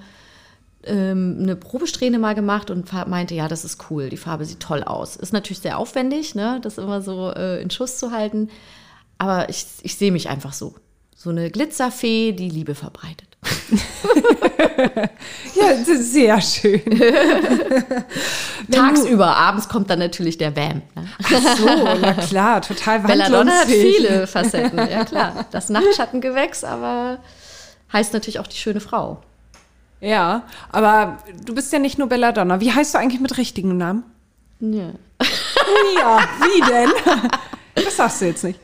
ähm, 0.84 1.38
eine 1.40 1.56
Probesträhne 1.56 2.18
mal 2.18 2.34
gemacht 2.34 2.70
und 2.70 2.90
meinte, 3.08 3.34
ja, 3.34 3.48
das 3.48 3.64
ist 3.64 3.90
cool, 3.90 4.08
die 4.08 4.16
Farbe 4.16 4.46
sieht 4.46 4.60
toll 4.60 4.82
aus. 4.82 5.16
Ist 5.16 5.32
natürlich 5.32 5.60
sehr 5.60 5.78
aufwendig, 5.78 6.34
ne, 6.34 6.60
das 6.62 6.78
immer 6.78 7.02
so 7.02 7.30
äh, 7.30 7.60
in 7.60 7.70
Schuss 7.70 7.98
zu 7.98 8.10
halten. 8.10 8.48
Aber 9.18 9.50
ich, 9.50 9.66
ich 9.82 9.96
sehe 9.96 10.12
mich 10.12 10.30
einfach 10.30 10.54
so. 10.54 10.74
So 11.14 11.28
eine 11.28 11.50
Glitzerfee, 11.50 12.32
die 12.32 12.48
Liebe 12.48 12.74
verbreitet. 12.74 13.29
ja, 15.54 15.84
sehr 15.84 16.40
schön. 16.40 16.82
Tagsüber, 18.70 19.36
abends 19.36 19.68
kommt 19.68 19.90
dann 19.90 19.98
natürlich 19.98 20.38
der 20.38 20.54
Vamp. 20.54 20.84
Ne? 20.94 21.08
Ach 21.22 21.56
so, 21.56 21.66
na 22.00 22.14
klar, 22.14 22.62
total 22.62 23.00
Belladonna 23.00 23.60
hat 23.60 23.68
viele 23.68 24.26
Facetten, 24.26 24.78
ja 24.78 25.04
klar. 25.04 25.46
Das 25.50 25.70
Nachtschattengewächs, 25.70 26.64
aber 26.64 27.18
heißt 27.92 28.12
natürlich 28.12 28.38
auch 28.38 28.46
die 28.46 28.58
schöne 28.58 28.80
Frau. 28.80 29.22
Ja, 30.00 30.44
aber 30.70 31.18
du 31.44 31.54
bist 31.54 31.72
ja 31.72 31.78
nicht 31.78 31.98
nur 31.98 32.08
Belladonna. 32.08 32.60
Wie 32.60 32.72
heißt 32.72 32.94
du 32.94 32.98
eigentlich 32.98 33.20
mit 33.20 33.36
richtigen 33.36 33.76
Namen? 33.76 34.04
Ja. 34.60 34.92
ja, 35.98 36.20
wie 36.40 36.70
denn? 36.70 36.90
Das 37.74 37.96
sagst 37.96 38.20
du 38.20 38.26
jetzt 38.26 38.44
nicht. 38.44 38.60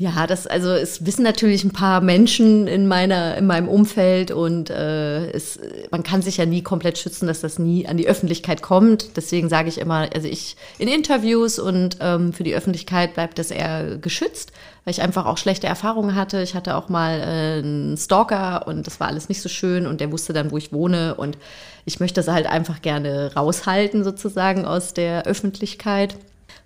Ja, 0.00 0.28
das, 0.28 0.46
also 0.46 0.70
es 0.70 1.06
wissen 1.06 1.24
natürlich 1.24 1.64
ein 1.64 1.72
paar 1.72 2.00
Menschen 2.00 2.68
in 2.68 2.86
meiner, 2.86 3.36
in 3.36 3.46
meinem 3.46 3.66
Umfeld 3.66 4.30
und 4.30 4.70
äh, 4.70 5.28
es, 5.32 5.58
man 5.90 6.04
kann 6.04 6.22
sich 6.22 6.36
ja 6.36 6.46
nie 6.46 6.62
komplett 6.62 6.98
schützen, 6.98 7.26
dass 7.26 7.40
das 7.40 7.58
nie 7.58 7.84
an 7.88 7.96
die 7.96 8.06
Öffentlichkeit 8.06 8.62
kommt. 8.62 9.16
Deswegen 9.16 9.48
sage 9.48 9.68
ich 9.68 9.78
immer, 9.78 10.08
also 10.14 10.28
ich 10.28 10.56
in 10.78 10.86
Interviews 10.86 11.58
und 11.58 11.96
ähm, 12.00 12.32
für 12.32 12.44
die 12.44 12.54
Öffentlichkeit 12.54 13.14
bleibt 13.14 13.40
das 13.40 13.50
eher 13.50 13.96
geschützt, 13.96 14.52
weil 14.84 14.92
ich 14.92 15.02
einfach 15.02 15.26
auch 15.26 15.36
schlechte 15.36 15.66
Erfahrungen 15.66 16.14
hatte. 16.14 16.42
Ich 16.42 16.54
hatte 16.54 16.76
auch 16.76 16.88
mal 16.88 17.18
äh, 17.18 17.58
einen 17.58 17.96
Stalker 17.96 18.68
und 18.68 18.86
das 18.86 19.00
war 19.00 19.08
alles 19.08 19.28
nicht 19.28 19.42
so 19.42 19.48
schön 19.48 19.84
und 19.84 20.00
der 20.00 20.12
wusste 20.12 20.32
dann, 20.32 20.52
wo 20.52 20.58
ich 20.58 20.72
wohne 20.72 21.16
und 21.16 21.38
ich 21.86 21.98
möchte 21.98 22.20
das 22.20 22.32
halt 22.32 22.46
einfach 22.46 22.82
gerne 22.82 23.34
raushalten 23.34 24.04
sozusagen 24.04 24.64
aus 24.64 24.94
der 24.94 25.24
Öffentlichkeit. 25.24 26.14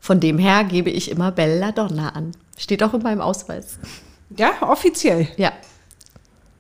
Von 0.00 0.20
dem 0.20 0.36
her 0.36 0.64
gebe 0.64 0.90
ich 0.90 1.10
immer 1.10 1.32
Belladonna 1.32 2.10
an. 2.10 2.32
Steht 2.57 2.82
auch 2.82 2.94
in 2.94 3.03
meinem 3.03 3.20
Ausweis. 3.20 3.78
Ja, 4.36 4.53
offiziell. 4.62 5.28
Ja. 5.36 5.53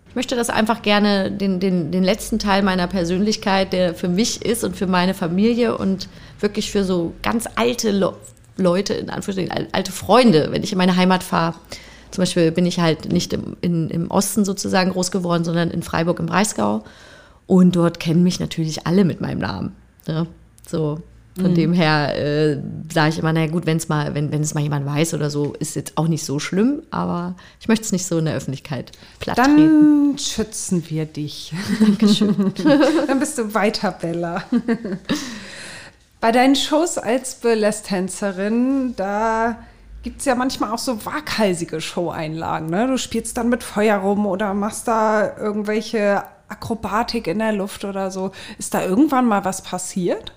Ich 0.08 0.14
möchte 0.14 0.36
das 0.36 0.50
einfach 0.50 0.82
gerne, 0.82 1.32
den, 1.32 1.58
den, 1.58 1.90
den 1.90 2.04
letzten 2.04 2.38
Teil 2.38 2.62
meiner 2.62 2.86
Persönlichkeit, 2.86 3.72
der 3.72 3.94
für 3.94 4.08
mich 4.08 4.44
ist 4.44 4.62
und 4.62 4.76
für 4.76 4.86
meine 4.86 5.14
Familie 5.14 5.78
und 5.78 6.08
wirklich 6.38 6.70
für 6.70 6.84
so 6.84 7.14
ganz 7.22 7.48
alte 7.54 7.90
Le 7.90 8.14
Leute, 8.58 8.92
in 8.92 9.08
Anführungsstrichen, 9.08 9.72
alte 9.72 9.92
Freunde, 9.92 10.48
wenn 10.50 10.62
ich 10.62 10.72
in 10.72 10.78
meine 10.78 10.96
Heimat 10.96 11.22
fahre. 11.22 11.54
Zum 12.10 12.20
Beispiel 12.20 12.52
bin 12.52 12.66
ich 12.66 12.78
halt 12.78 13.10
nicht 13.10 13.32
im, 13.32 13.56
in, 13.62 13.88
im 13.88 14.10
Osten 14.10 14.44
sozusagen 14.44 14.90
groß 14.90 15.10
geworden, 15.10 15.44
sondern 15.44 15.70
in 15.70 15.82
Freiburg 15.82 16.20
im 16.20 16.26
Breisgau. 16.26 16.84
Und 17.46 17.74
dort 17.74 17.98
kennen 17.98 18.22
mich 18.22 18.38
natürlich 18.38 18.86
alle 18.86 19.06
mit 19.06 19.22
meinem 19.22 19.38
Namen. 19.38 19.74
Ne? 20.06 20.26
So, 20.68 21.00
von 21.34 21.52
mhm. 21.52 21.54
dem 21.54 21.72
her 21.72 22.14
äh, 22.16 22.58
sage 22.92 23.10
ich 23.10 23.18
immer, 23.18 23.32
naja 23.32 23.50
gut, 23.50 23.64
wenn's 23.64 23.88
mal, 23.88 24.14
wenn, 24.14 24.30
wenn 24.32 24.42
es 24.42 24.52
mal 24.52 24.60
jemand 24.60 24.84
weiß 24.84 25.14
oder 25.14 25.30
so, 25.30 25.54
ist 25.58 25.76
jetzt 25.76 25.96
auch 25.96 26.08
nicht 26.08 26.24
so 26.24 26.38
schlimm, 26.38 26.82
aber 26.90 27.36
ich 27.58 27.68
möchte 27.68 27.84
es 27.84 27.92
nicht 27.92 28.04
so 28.04 28.18
in 28.18 28.26
der 28.26 28.34
Öffentlichkeit 28.34 28.92
platt 29.18 29.38
Dann 29.38 29.56
treten. 29.56 30.18
schützen 30.18 30.84
wir 30.88 31.06
dich. 31.06 31.54
Dankeschön. 31.80 32.52
Dann 33.06 33.18
bist 33.18 33.38
du 33.38 33.54
weiter, 33.54 33.92
Bella. 33.92 34.44
Bei 36.20 36.32
deinen 36.32 36.54
Shows 36.54 36.98
als 36.98 37.36
Burlesque-Tänzerin, 37.36 38.94
da 38.96 39.56
gibt 40.02 40.20
es 40.20 40.26
ja 40.26 40.34
manchmal 40.34 40.72
auch 40.72 40.78
so 40.78 41.04
waghalsige 41.06 41.80
Show-Einlagen. 41.80 42.68
Ne? 42.68 42.86
Du 42.86 42.98
spielst 42.98 43.38
dann 43.38 43.48
mit 43.48 43.62
Feuer 43.62 43.96
rum 43.96 44.26
oder 44.26 44.52
machst 44.52 44.86
da 44.86 45.36
irgendwelche 45.36 46.24
Akrobatik 46.48 47.26
in 47.26 47.38
der 47.38 47.52
Luft 47.52 47.84
oder 47.84 48.10
so. 48.10 48.32
Ist 48.58 48.74
da 48.74 48.84
irgendwann 48.84 49.26
mal 49.26 49.44
was 49.44 49.62
passiert? 49.62 50.32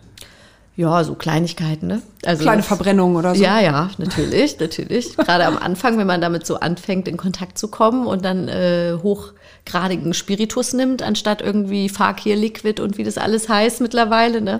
Ja, 0.78 1.03
so 1.05 1.15
Kleinigkeiten, 1.15 1.88
ne? 1.88 2.01
Also 2.26 2.43
Kleine 2.43 2.61
Verbrennungen 2.61 3.15
oder 3.15 3.34
so. 3.34 3.41
Ja, 3.41 3.59
ja, 3.59 3.89
natürlich, 3.97 4.59
natürlich. 4.59 5.15
Gerade 5.15 5.45
am 5.45 5.57
Anfang, 5.57 5.97
wenn 5.97 6.07
man 6.07 6.19
damit 6.19 6.45
so 6.45 6.59
anfängt, 6.59 7.07
in 7.07 7.15
Kontakt 7.15 7.57
zu 7.57 7.69
kommen 7.69 8.05
und 8.05 8.26
dann 8.26 8.49
äh, 8.49 8.97
hochgradigen 9.01 10.13
Spiritus 10.13 10.73
nimmt, 10.73 11.01
anstatt 11.01 11.41
irgendwie 11.41 11.88
Fakir 11.88 12.36
Liquid 12.36 12.82
und 12.82 12.97
wie 12.97 13.05
das 13.05 13.17
alles 13.17 13.47
heißt 13.47 13.80
mittlerweile, 13.80 14.41
ne? 14.41 14.59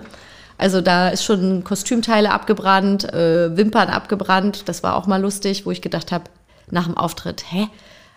Also 0.58 0.80
da 0.80 1.08
ist 1.08 1.22
schon 1.22 1.64
Kostümteile 1.64 2.30
abgebrannt, 2.30 3.12
äh, 3.12 3.54
Wimpern 3.54 3.90
abgebrannt. 3.90 4.70
Das 4.70 4.82
war 4.82 4.96
auch 4.96 5.06
mal 5.06 5.20
lustig, 5.20 5.66
wo 5.66 5.70
ich 5.70 5.82
gedacht 5.82 6.12
habe, 6.12 6.24
nach 6.70 6.86
dem 6.86 6.96
Auftritt, 6.96 7.44
hä? 7.50 7.68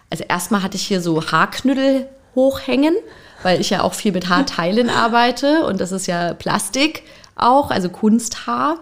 Also 0.09 0.23
erstmal 0.27 0.63
hatte 0.63 0.77
ich 0.77 0.87
hier 0.87 1.01
so 1.01 1.21
Haarknüttel 1.31 2.07
hochhängen, 2.33 2.95
weil 3.43 3.59
ich 3.59 3.69
ja 3.71 3.81
auch 3.81 3.93
viel 3.93 4.13
mit 4.13 4.29
Haarteilen 4.29 4.89
arbeite 4.89 5.65
und 5.65 5.81
das 5.81 5.91
ist 5.91 6.07
ja 6.07 6.33
Plastik 6.33 7.03
auch, 7.41 7.71
also 7.71 7.89
Kunsthaar. 7.89 8.79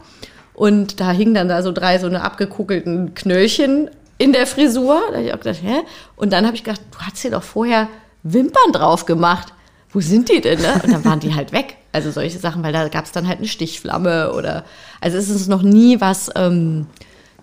Und 0.54 1.00
da 1.00 1.12
hingen 1.12 1.34
dann 1.34 1.48
da 1.48 1.62
so 1.62 1.72
drei 1.72 2.00
so 2.00 2.08
eine 2.08 2.24
abgekugelten 2.24 3.14
Knöllchen 3.14 3.90
in 4.18 4.34
der 4.34 4.48
Frisur. 4.48 5.02
Da 5.12 5.20
ich 5.20 5.34
auch 5.34 5.40
gedacht, 5.40 5.62
hä? 5.62 5.82
Und 6.16 6.34
dann 6.34 6.46
habe 6.46 6.56
ich 6.56 6.64
gedacht, 6.64 6.82
du 6.92 7.00
hast 7.00 7.20
hier 7.20 7.32
doch 7.32 7.44
vorher 7.44 7.88
Wimpern 8.24 8.72
drauf 8.72 9.06
gemacht. 9.06 9.54
Wo 9.92 10.02
sind 10.02 10.30
die 10.30 10.42
denn? 10.42 10.60
Ne? 10.60 10.82
Und 10.84 10.92
dann 10.92 11.06
waren 11.06 11.20
die 11.20 11.34
halt 11.34 11.52
weg. 11.52 11.78
Also 11.92 12.12
solche 12.12 12.40
Sachen, 12.40 12.64
weil 12.64 12.74
da 12.74 12.88
gab 12.90 13.06
es 13.06 13.12
dann 13.12 13.28
halt 13.28 13.38
eine 13.38 13.48
Stichflamme 13.48 14.34
oder. 14.34 14.66
Also 15.00 15.18
es 15.18 15.30
ist 15.30 15.48
noch 15.48 15.62
nie 15.62 16.02
was 16.02 16.30
ähm, 16.36 16.88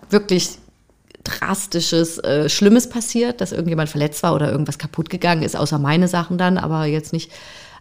wirklich 0.09 0.57
drastisches, 1.23 2.19
äh, 2.19 2.49
Schlimmes 2.49 2.87
passiert, 2.87 3.41
dass 3.41 3.51
irgendjemand 3.51 3.89
verletzt 3.89 4.23
war 4.23 4.35
oder 4.35 4.51
irgendwas 4.51 4.77
kaputt 4.77 5.09
gegangen 5.09 5.41
ist, 5.43 5.57
außer 5.57 5.79
meine 5.79 6.07
Sachen 6.07 6.37
dann, 6.37 6.57
aber 6.57 6.85
jetzt 6.85 7.13
nicht. 7.13 7.31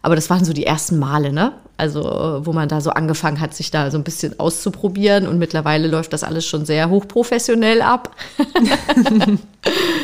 Aber 0.05 0.17
das 0.17 0.29
waren 0.29 0.45
so 0.45 0.53
die 0.53 0.67
ersten 0.67 0.99
Male, 0.99 1.33
ne? 1.33 1.55
Also, 1.79 2.03
wo 2.43 2.53
man 2.53 2.69
da 2.69 2.83
so 2.83 2.91
angefangen 2.91 3.41
hat, 3.41 3.55
sich 3.55 3.71
da 3.71 3.91
so 3.91 3.97
ein 3.97 4.05
bisschen 4.05 4.39
auszuprobieren. 4.39 5.27
Und 5.27 5.39
mittlerweile 5.39 5.89
läuft 5.89 6.13
das 6.13 6.25
alles 6.25 6.45
schon 6.45 6.67
sehr 6.67 6.91
hochprofessionell 6.91 7.81
ab. 7.81 8.15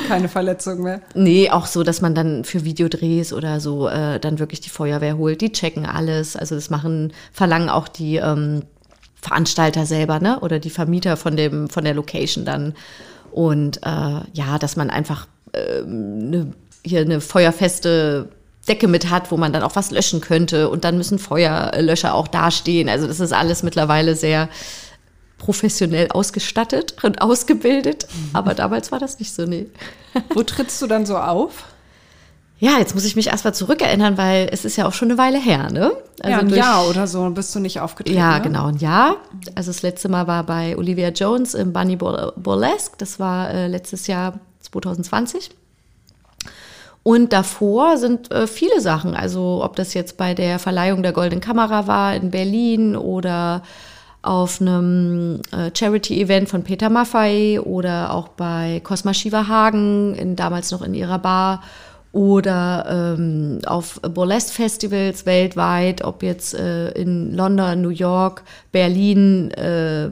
Keine 0.09 0.30
Verletzung 0.30 0.84
mehr. 0.84 1.03
Nee, 1.14 1.51
auch 1.51 1.66
so, 1.66 1.82
dass 1.82 2.01
man 2.01 2.14
dann 2.14 2.44
für 2.44 2.64
Videodrehs 2.64 3.34
oder 3.34 3.61
so 3.61 3.88
äh, 3.88 4.18
dann 4.18 4.38
wirklich 4.38 4.62
die 4.62 4.70
Feuerwehr 4.70 5.18
holt. 5.18 5.42
Die 5.42 5.53
checken 5.53 5.84
alles. 5.84 6.34
Also, 6.34 6.55
das 6.55 6.70
machen, 6.70 7.12
verlangen 7.30 7.68
auch 7.68 7.86
die 7.86 8.16
ähm, 8.16 8.62
Veranstalter 9.20 9.84
selber, 9.84 10.18
ne? 10.18 10.40
Oder 10.40 10.61
die 10.61 10.70
Vermieter 10.70 11.18
von 11.18 11.36
dem, 11.36 11.68
von 11.68 11.84
der 11.84 11.92
Location 11.92 12.46
dann. 12.46 12.72
Und 13.32 13.82
äh, 13.84 14.20
ja, 14.32 14.59
dass 14.59 14.76
man 14.76 14.88
einfach 14.88 15.26
äh, 15.53 15.82
ne, 15.84 16.55
hier 16.86 17.03
eine 17.03 17.20
feuerfeste 17.20 18.30
Decke 18.71 18.87
mit 18.87 19.11
hat, 19.11 19.31
wo 19.33 19.37
man 19.37 19.53
dann 19.53 19.64
auch 19.64 19.75
was 19.75 19.91
löschen 19.91 20.21
könnte. 20.21 20.71
Und 20.71 20.85
dann 20.85 20.97
müssen 20.97 21.18
Feuerlöscher 21.18 22.14
auch 22.14 22.29
dastehen. 22.29 22.89
Also 22.89 23.07
das 23.09 23.18
ist 23.18 23.33
alles 23.33 23.62
mittlerweile 23.62 24.14
sehr 24.14 24.49
professionell 25.39 26.09
ausgestattet 26.11 26.95
und 27.03 27.21
ausgebildet. 27.21 28.07
Mhm. 28.12 28.31
Aber 28.33 28.55
damals 28.55 28.93
war 28.93 29.01
das 29.01 29.18
nicht 29.18 29.35
so, 29.35 29.45
nee. 29.45 29.66
Wo 30.35 30.43
trittst 30.45 30.81
du 30.81 30.87
dann 30.87 31.05
so 31.05 31.18
auf? 31.18 31.64
Ja, 32.61 32.79
jetzt 32.79 32.95
muss 32.95 33.07
ich 33.07 33.16
mich 33.16 33.29
erstmal 33.29 33.55
zurückerinnern, 33.55 34.18
weil 34.18 34.49
es 34.53 34.66
ist 34.66 34.77
ja 34.77 34.87
auch 34.87 34.93
schon 34.93 35.11
eine 35.11 35.18
Weile 35.18 35.41
her, 35.41 35.71
ne? 35.71 35.93
Also 36.21 36.31
ja, 36.31 36.39
ein 36.39 36.49
durch, 36.49 36.59
Jahr 36.59 36.87
oder 36.89 37.07
so 37.07 37.29
bist 37.31 37.55
du 37.55 37.59
nicht 37.59 37.81
aufgetreten. 37.81 38.18
Ja, 38.18 38.37
ne? 38.37 38.43
genau, 38.43 38.66
ein 38.66 38.77
Jahr. 38.77 39.16
Also 39.55 39.71
das 39.71 39.81
letzte 39.81 40.11
Mal 40.11 40.27
war 40.27 40.45
bei 40.45 40.77
Olivia 40.77 41.09
Jones 41.09 41.55
im 41.55 41.73
Bunny 41.73 41.97
Burlesque. 41.97 42.97
Das 42.99 43.18
war 43.18 43.51
äh, 43.51 43.66
letztes 43.66 44.07
Jahr 44.07 44.39
2020. 44.61 45.51
Und 47.03 47.32
davor 47.32 47.96
sind 47.96 48.30
äh, 48.30 48.46
viele 48.46 48.80
Sachen, 48.80 49.14
also 49.14 49.62
ob 49.64 49.76
das 49.76 49.94
jetzt 49.94 50.16
bei 50.16 50.34
der 50.34 50.59
Verleihung 50.59 51.03
der 51.03 51.12
Goldenen 51.12 51.40
Kamera 51.40 51.86
war 51.86 52.14
in 52.14 52.30
Berlin 52.30 52.94
oder 52.94 53.62
auf 54.22 54.61
einem 54.61 55.40
äh, 55.51 55.70
Charity-Event 55.74 56.48
von 56.48 56.62
Peter 56.62 56.90
Maffay 56.90 57.59
oder 57.59 58.12
auch 58.12 58.28
bei 58.28 58.80
Cosma 58.84 59.14
Shiva 59.14 59.48
Hagen, 59.48 60.14
in, 60.14 60.36
damals 60.36 60.70
noch 60.72 60.82
in 60.82 60.92
ihrer 60.92 61.18
Bar 61.18 61.62
oder 62.12 63.14
ähm, 63.16 63.61
auf 63.66 64.01
Burlesque-Festivals 64.03 65.26
weltweit, 65.26 66.03
ob 66.03 66.22
jetzt 66.22 66.55
äh, 66.55 66.90
in 66.90 67.32
London, 67.32 67.80
New 67.80 67.90
York, 67.90 68.42
Berlin, 68.72 69.53
äh, 69.53 70.11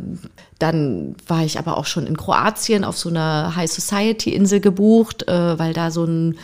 dann 0.59 1.16
war 1.26 1.45
ich 1.45 1.59
aber 1.59 1.76
auch 1.76 1.86
schon 1.86 2.07
in 2.07 2.16
Kroatien 2.16 2.84
auf 2.84 2.97
so 2.97 3.09
einer 3.09 3.57
High 3.57 3.70
Society-Insel 3.70 4.61
gebucht, 4.61 5.26
äh, 5.28 5.59
weil 5.59 5.72
da 5.72 5.91
so 5.91 6.05
ein 6.05 6.39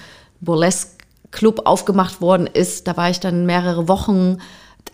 Burlesque-Club 0.44 1.62
aufgemacht 1.64 2.20
worden 2.20 2.46
ist. 2.46 2.86
Da 2.86 2.96
war 2.96 3.10
ich 3.10 3.20
dann 3.20 3.46
mehrere 3.46 3.88
Wochen. 3.88 4.38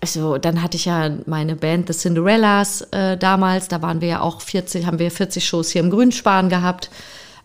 Also 0.00 0.38
dann 0.38 0.62
hatte 0.62 0.76
ich 0.76 0.86
ja 0.86 1.10
meine 1.26 1.56
Band 1.56 1.92
The 1.92 1.98
Cinderellas 1.98 2.82
äh, 2.92 3.16
damals. 3.16 3.68
Da 3.68 3.82
waren 3.82 4.00
wir 4.00 4.08
ja 4.08 4.20
auch 4.20 4.40
40, 4.40 4.86
haben 4.86 4.98
wir 4.98 5.10
40 5.10 5.46
Shows 5.46 5.70
hier 5.70 5.82
im 5.82 5.90
Grünspan 5.90 6.48
gehabt. 6.48 6.90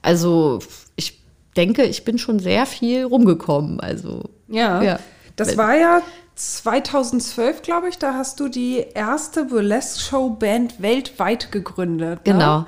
Also 0.01 0.59
ich 0.95 1.19
denke, 1.57 1.83
ich 1.83 2.05
bin 2.05 2.17
schon 2.17 2.39
sehr 2.39 2.65
viel 2.65 3.03
rumgekommen. 3.03 3.79
Also 3.79 4.29
ja, 4.47 4.81
ja. 4.81 4.99
das 5.35 5.57
war 5.57 5.75
ja 5.75 6.01
2012, 6.35 7.61
glaube 7.61 7.89
ich. 7.89 7.97
Da 7.97 8.13
hast 8.13 8.39
du 8.39 8.47
die 8.47 8.85
erste 8.93 9.45
Burlesque-Show-Band 9.45 10.81
weltweit 10.81 11.51
gegründet. 11.51 12.25
Ne? 12.25 12.33
Genau. 12.33 12.65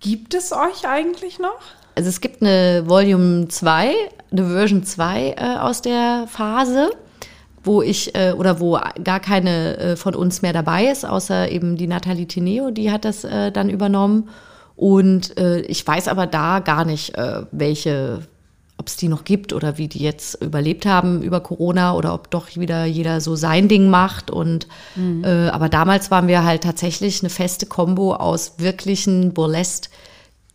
Gibt 0.00 0.34
es 0.34 0.52
euch 0.52 0.86
eigentlich 0.86 1.38
noch? 1.38 1.60
Also 1.96 2.10
es 2.10 2.20
gibt 2.20 2.42
eine 2.42 2.84
Volume 2.86 3.48
2, 3.48 3.94
eine 4.30 4.46
Version 4.46 4.84
2 4.84 5.30
äh, 5.30 5.56
aus 5.58 5.80
der 5.80 6.26
Phase, 6.28 6.90
wo 7.64 7.80
ich 7.80 8.14
äh, 8.14 8.32
oder 8.32 8.60
wo 8.60 8.78
gar 9.02 9.18
keine 9.18 9.78
äh, 9.78 9.96
von 9.96 10.14
uns 10.14 10.42
mehr 10.42 10.52
dabei 10.52 10.88
ist, 10.88 11.06
außer 11.06 11.50
eben 11.50 11.76
die 11.76 11.86
Nathalie 11.86 12.26
Tineo, 12.26 12.70
die 12.70 12.92
hat 12.92 13.06
das 13.06 13.24
äh, 13.24 13.50
dann 13.50 13.70
übernommen. 13.70 14.28
Und 14.76 15.38
äh, 15.38 15.60
ich 15.60 15.86
weiß 15.86 16.08
aber 16.08 16.26
da 16.26 16.58
gar 16.58 16.84
nicht, 16.84 17.16
äh, 17.16 17.46
welche, 17.50 18.20
ob 18.76 18.88
es 18.88 18.98
die 18.98 19.08
noch 19.08 19.24
gibt 19.24 19.54
oder 19.54 19.78
wie 19.78 19.88
die 19.88 20.00
jetzt 20.00 20.42
überlebt 20.42 20.84
haben 20.84 21.22
über 21.22 21.40
Corona 21.40 21.94
oder 21.94 22.12
ob 22.12 22.30
doch 22.30 22.54
wieder 22.56 22.84
jeder 22.84 23.22
so 23.22 23.36
sein 23.36 23.68
Ding 23.68 23.88
macht. 23.88 24.30
Und 24.30 24.68
mhm. 24.96 25.24
aber 25.24 25.70
damals 25.70 26.10
waren 26.10 26.28
wir 26.28 26.44
halt 26.44 26.62
tatsächlich 26.62 27.22
eine 27.22 27.30
feste 27.30 27.64
Kombo 27.64 28.14
aus 28.14 28.58
wirklichen 28.58 29.32
Burlesque 29.32 29.88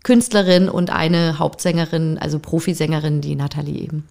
Künstlerin 0.03 0.69
und 0.69 0.89
eine 0.89 1.37
Hauptsängerin, 1.39 2.17
also 2.17 2.39
Profisängerin, 2.39 3.21
die 3.21 3.35
Nathalie 3.35 3.81
eben. 3.81 4.07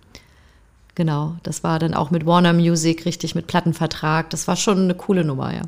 Genau, 0.94 1.36
das 1.42 1.64
war 1.64 1.78
dann 1.78 1.94
auch 1.94 2.10
mit 2.10 2.26
Warner 2.26 2.52
Music, 2.52 3.06
richtig 3.06 3.34
mit 3.34 3.46
Plattenvertrag. 3.46 4.30
Das 4.30 4.46
war 4.46 4.56
schon 4.56 4.84
eine 4.84 4.94
coole 4.94 5.24
Nummer, 5.24 5.52
ja. 5.54 5.62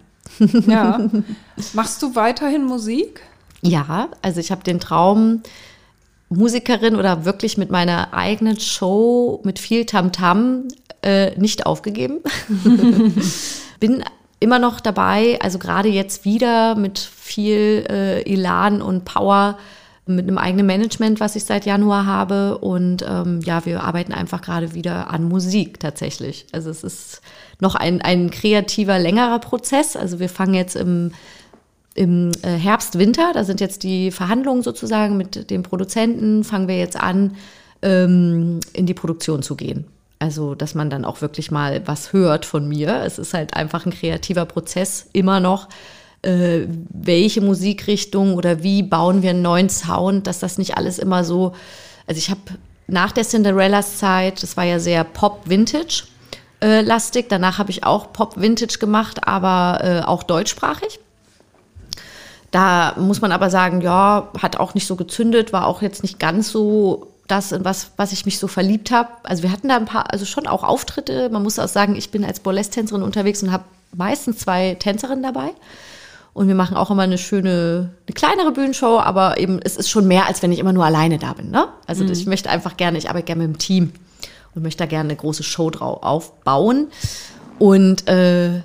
Ja. 0.66 1.00
Machst 1.72 2.02
du 2.02 2.14
weiterhin 2.14 2.64
Musik? 2.64 3.22
Ja, 3.62 4.08
also 4.22 4.40
ich 4.40 4.50
habe 4.50 4.62
den 4.64 4.80
Traum, 4.80 5.42
Musikerin 6.28 6.96
oder 6.96 7.24
wirklich 7.24 7.58
mit 7.58 7.70
meiner 7.70 8.12
eigenen 8.14 8.58
Show 8.58 9.40
mit 9.44 9.58
viel 9.58 9.84
Tamtam 9.84 10.68
-Tam, 10.68 10.72
äh, 11.02 11.38
nicht 11.38 11.66
aufgegeben. 11.66 12.20
Bin 13.80 14.04
immer 14.40 14.58
noch 14.58 14.80
dabei, 14.80 15.38
also 15.40 15.58
gerade 15.58 15.88
jetzt 15.88 16.24
wieder 16.24 16.74
mit 16.74 16.98
viel 16.98 17.86
äh, 17.88 18.22
Elan 18.22 18.82
und 18.82 19.04
Power 19.04 19.58
mit 20.06 20.26
einem 20.26 20.38
eigenen 20.38 20.66
Management, 20.66 21.20
was 21.20 21.36
ich 21.36 21.44
seit 21.44 21.64
Januar 21.64 22.06
habe. 22.06 22.58
Und 22.58 23.04
ähm, 23.08 23.40
ja, 23.44 23.64
wir 23.64 23.84
arbeiten 23.84 24.12
einfach 24.12 24.42
gerade 24.42 24.74
wieder 24.74 25.10
an 25.10 25.24
Musik 25.24 25.78
tatsächlich. 25.78 26.46
Also 26.52 26.70
es 26.70 26.82
ist 26.82 27.22
noch 27.60 27.74
ein, 27.74 28.02
ein 28.02 28.30
kreativer, 28.30 28.98
längerer 28.98 29.38
Prozess. 29.38 29.96
Also 29.96 30.18
wir 30.18 30.28
fangen 30.28 30.54
jetzt 30.54 30.74
im, 30.74 31.12
im 31.94 32.32
äh, 32.42 32.48
Herbst, 32.48 32.98
Winter, 32.98 33.32
da 33.32 33.44
sind 33.44 33.60
jetzt 33.60 33.84
die 33.84 34.10
Verhandlungen 34.10 34.62
sozusagen 34.62 35.16
mit 35.16 35.50
dem 35.50 35.62
Produzenten, 35.62 36.42
fangen 36.42 36.68
wir 36.68 36.78
jetzt 36.78 37.00
an, 37.00 37.36
ähm, 37.82 38.60
in 38.72 38.86
die 38.86 38.94
Produktion 38.94 39.42
zu 39.42 39.54
gehen. 39.54 39.84
Also, 40.18 40.54
dass 40.54 40.76
man 40.76 40.88
dann 40.88 41.04
auch 41.04 41.20
wirklich 41.20 41.50
mal 41.50 41.82
was 41.86 42.12
hört 42.12 42.46
von 42.46 42.68
mir. 42.68 43.02
Es 43.04 43.18
ist 43.18 43.34
halt 43.34 43.54
einfach 43.54 43.86
ein 43.86 43.92
kreativer 43.92 44.46
Prozess, 44.46 45.08
immer 45.12 45.40
noch 45.40 45.68
äh, 46.22 46.66
welche 46.90 47.40
Musikrichtung 47.40 48.34
oder 48.34 48.62
wie 48.62 48.82
bauen 48.82 49.22
wir 49.22 49.30
einen 49.30 49.42
neuen 49.42 49.68
Sound, 49.68 50.26
dass 50.26 50.38
das 50.38 50.58
nicht 50.58 50.76
alles 50.76 50.98
immer 50.98 51.24
so. 51.24 51.52
Also 52.06 52.18
ich 52.18 52.30
habe 52.30 52.40
nach 52.86 53.12
der 53.12 53.24
Cinderellas 53.24 53.98
Zeit, 53.98 54.42
das 54.42 54.56
war 54.56 54.64
ja 54.64 54.78
sehr 54.78 55.04
Pop-Vintage. 55.04 56.04
Äh, 56.60 56.82
lastig. 56.82 57.28
Danach 57.28 57.58
habe 57.58 57.70
ich 57.70 57.84
auch 57.84 58.12
Pop-Vintage 58.12 58.78
gemacht, 58.78 59.26
aber 59.26 59.80
äh, 59.82 60.00
auch 60.06 60.22
deutschsprachig. 60.22 61.00
Da 62.52 62.94
muss 62.98 63.20
man 63.20 63.32
aber 63.32 63.50
sagen, 63.50 63.80
ja, 63.80 64.30
hat 64.40 64.58
auch 64.58 64.74
nicht 64.74 64.86
so 64.86 64.94
gezündet, 64.94 65.52
war 65.52 65.66
auch 65.66 65.82
jetzt 65.82 66.02
nicht 66.02 66.20
ganz 66.20 66.52
so 66.52 67.08
das, 67.26 67.50
in 67.50 67.64
was, 67.64 67.92
was 67.96 68.12
ich 68.12 68.26
mich 68.26 68.38
so 68.38 68.46
verliebt 68.46 68.90
habe. 68.90 69.08
Also 69.22 69.42
wir 69.42 69.50
hatten 69.50 69.68
da 69.68 69.76
ein 69.76 69.86
paar, 69.86 70.12
also 70.12 70.24
schon 70.26 70.46
auch 70.46 70.62
Auftritte. 70.62 71.30
Man 71.30 71.42
muss 71.42 71.58
auch 71.58 71.68
sagen, 71.68 71.96
ich 71.96 72.10
bin 72.10 72.24
als 72.24 72.40
Burlesque-Tänzerin 72.40 73.02
unterwegs 73.02 73.42
und 73.42 73.50
habe 73.50 73.64
meistens 73.94 74.38
zwei 74.38 74.76
Tänzerinnen 74.78 75.22
dabei. 75.22 75.52
Und 76.34 76.48
wir 76.48 76.54
machen 76.54 76.76
auch 76.76 76.90
immer 76.90 77.02
eine 77.02 77.18
schöne, 77.18 77.90
eine 78.06 78.14
kleinere 78.14 78.52
Bühnenshow, 78.52 78.98
aber 78.98 79.38
eben, 79.38 79.60
es 79.62 79.76
ist 79.76 79.90
schon 79.90 80.08
mehr, 80.08 80.26
als 80.26 80.42
wenn 80.42 80.50
ich 80.50 80.58
immer 80.58 80.72
nur 80.72 80.84
alleine 80.84 81.18
da 81.18 81.34
bin. 81.34 81.50
Ne? 81.50 81.68
Also 81.86 82.04
mhm. 82.04 82.12
ich 82.12 82.26
möchte 82.26 82.48
einfach 82.48 82.76
gerne, 82.76 82.96
ich 82.96 83.10
arbeite 83.10 83.26
gerne 83.26 83.46
mit 83.46 83.56
dem 83.56 83.58
Team 83.58 83.92
und 84.54 84.62
möchte 84.62 84.78
da 84.78 84.86
gerne 84.86 85.10
eine 85.10 85.16
große 85.16 85.42
Show 85.42 85.68
drauf 85.68 86.02
aufbauen. 86.02 86.88
Und 87.58 88.08
äh, 88.08 88.62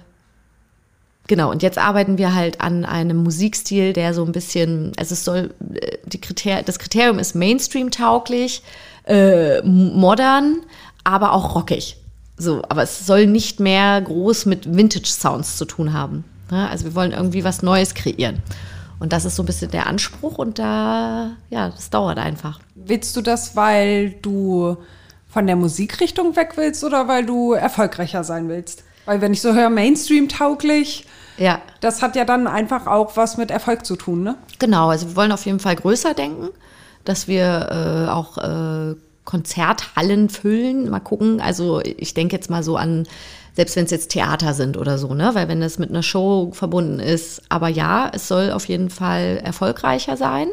genau, 1.28 1.52
und 1.52 1.62
jetzt 1.62 1.78
arbeiten 1.78 2.18
wir 2.18 2.34
halt 2.34 2.62
an 2.62 2.86
einem 2.86 3.18
Musikstil, 3.18 3.92
der 3.92 4.14
so 4.14 4.24
ein 4.24 4.32
bisschen, 4.32 4.94
also 4.98 5.14
es 5.14 5.26
soll, 5.26 5.54
äh, 5.74 5.98
die 6.06 6.22
Kriter 6.22 6.64
das 6.64 6.80
Kriterium 6.80 7.20
ist 7.20 7.36
Mainstream-tauglich, 7.36 8.64
äh, 9.06 9.62
modern, 9.62 10.62
aber 11.04 11.34
auch 11.34 11.56
rockig. 11.56 11.98
So, 12.38 12.62
aber 12.70 12.84
es 12.84 13.06
soll 13.06 13.26
nicht 13.28 13.60
mehr 13.60 14.00
groß 14.02 14.46
mit 14.46 14.74
Vintage-Sounds 14.74 15.58
zu 15.58 15.66
tun 15.66 15.92
haben. 15.92 16.24
Ne? 16.52 16.70
Also 16.70 16.86
wir 16.86 16.96
wollen 16.96 17.12
irgendwie 17.12 17.44
was 17.44 17.62
Neues 17.62 17.94
kreieren. 17.94 18.42
Und 19.00 19.14
das 19.14 19.26
ist 19.26 19.36
so 19.36 19.44
ein 19.44 19.46
bisschen 19.46 19.70
der 19.72 19.88
Anspruch 19.88 20.38
und 20.38 20.58
da, 20.58 21.32
ja, 21.50 21.70
das 21.70 21.90
dauert 21.90 22.18
einfach. 22.18 22.60
Willst 22.74 23.16
du 23.16 23.22
das, 23.22 23.56
weil 23.56 24.12
du 24.22 24.78
von 25.28 25.46
der 25.46 25.56
Musikrichtung 25.56 26.36
weg 26.36 26.54
willst 26.56 26.84
oder 26.84 27.08
weil 27.08 27.26
du 27.26 27.54
erfolgreicher 27.54 28.24
sein 28.24 28.50
willst? 28.50 28.84
Weil 29.06 29.22
wenn 29.22 29.34
ich 29.34 29.42
so 29.42 29.54
höre, 29.54 29.70
Mainstream 29.70 30.30
tauglich, 30.30 31.06
Ja, 31.38 31.62
das 31.80 32.02
hat 32.02 32.16
ja 32.16 32.26
dann 32.26 32.48
einfach 32.48 32.88
auch 32.88 33.16
was 33.16 33.38
mit 33.38 33.52
Erfolg 33.52 33.86
zu 33.86 33.96
tun, 33.96 34.24
ne? 34.24 34.36
Genau, 34.58 34.90
also 34.90 35.10
wir 35.10 35.16
wollen 35.16 35.32
auf 35.32 35.46
jeden 35.46 35.60
Fall 35.60 35.76
größer 35.76 36.16
denken, 36.16 36.50
dass 37.06 37.28
wir 37.28 38.08
äh, 38.08 38.12
auch 38.12 38.38
äh, 38.40 38.96
Konzerthallen 39.26 40.30
füllen. 40.30 40.90
Mal 40.90 41.00
gucken. 41.00 41.40
Also 41.40 41.82
ich 41.82 42.16
denke 42.16 42.36
jetzt 42.36 42.50
mal 42.50 42.64
so 42.64 42.78
an, 42.78 43.06
selbst 43.58 43.76
wenn 43.76 43.86
es 43.86 43.92
jetzt 43.92 44.12
Theater 44.12 44.54
sind 44.54 44.78
oder 44.78 45.00
so, 45.00 45.16
ne? 45.16 45.32
Weil 45.34 45.48
wenn 45.48 45.62
das 45.62 45.80
mit 45.80 45.90
einer 45.90 46.04
Show 46.04 46.52
verbunden 46.54 47.00
ist. 47.00 47.42
Aber 47.50 47.70
ja, 47.70 48.12
es 48.14 48.28
soll 48.28 48.52
auf 48.52 48.68
jeden 48.68 48.92
Fall 48.92 49.42
erfolgreicher 49.44 50.16
sein. 50.16 50.50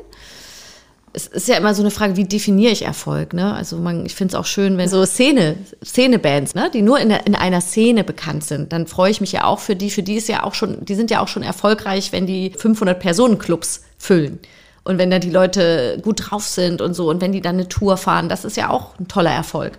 Es 1.13 1.27
ist 1.27 1.47
ja 1.47 1.59
immer 1.59 1.75
so 1.75 1.83
eine 1.83 1.91
Frage, 1.91 2.17
wie 2.17 2.25
definiere 2.25 2.73
ich 2.73 2.81
Erfolg? 2.81 3.35
Ne? 3.35 3.53
Also 3.53 3.77
man, 3.77 4.07
ich 4.07 4.15
finde 4.15 4.33
es 4.33 4.41
auch 4.41 4.47
schön, 4.47 4.79
wenn 4.79 4.89
so 4.89 5.05
Szene, 5.05 5.57
Szenebands, 5.85 6.55
ne, 6.55 6.71
die 6.73 6.81
nur 6.81 6.99
in, 6.99 7.11
der, 7.11 7.27
in 7.27 7.35
einer 7.35 7.61
Szene 7.61 8.05
bekannt 8.05 8.43
sind, 8.43 8.73
dann 8.73 8.87
freue 8.87 9.11
ich 9.11 9.21
mich 9.21 9.33
ja 9.33 9.45
auch 9.45 9.59
für 9.59 9.77
die. 9.77 9.91
Für 9.91 10.03
die 10.03 10.15
ist 10.15 10.29
ja 10.29 10.43
auch 10.43 10.55
schon, 10.55 10.83
die 10.87 10.95
sind 10.95 11.11
ja 11.11 11.21
auch 11.21 11.29
schon 11.29 11.43
erfolgreich, 11.43 12.11
wenn 12.11 12.27
die 12.27 12.53
500 12.57 12.99
Personen 12.99 13.39
Clubs 13.39 13.83
füllen 13.99 14.39
und 14.83 14.97
wenn 14.97 15.11
da 15.11 15.19
die 15.19 15.31
Leute 15.31 15.99
gut 16.01 16.31
drauf 16.31 16.45
sind 16.45 16.81
und 16.81 16.95
so 16.95 17.11
und 17.11 17.21
wenn 17.21 17.33
die 17.33 17.43
dann 17.43 17.57
eine 17.57 17.69
Tour 17.69 17.99
fahren, 17.99 18.31
das 18.31 18.47
ist 18.47 18.57
ja 18.57 18.71
auch 18.71 18.99
ein 18.99 19.09
toller 19.09 19.31
Erfolg. 19.31 19.73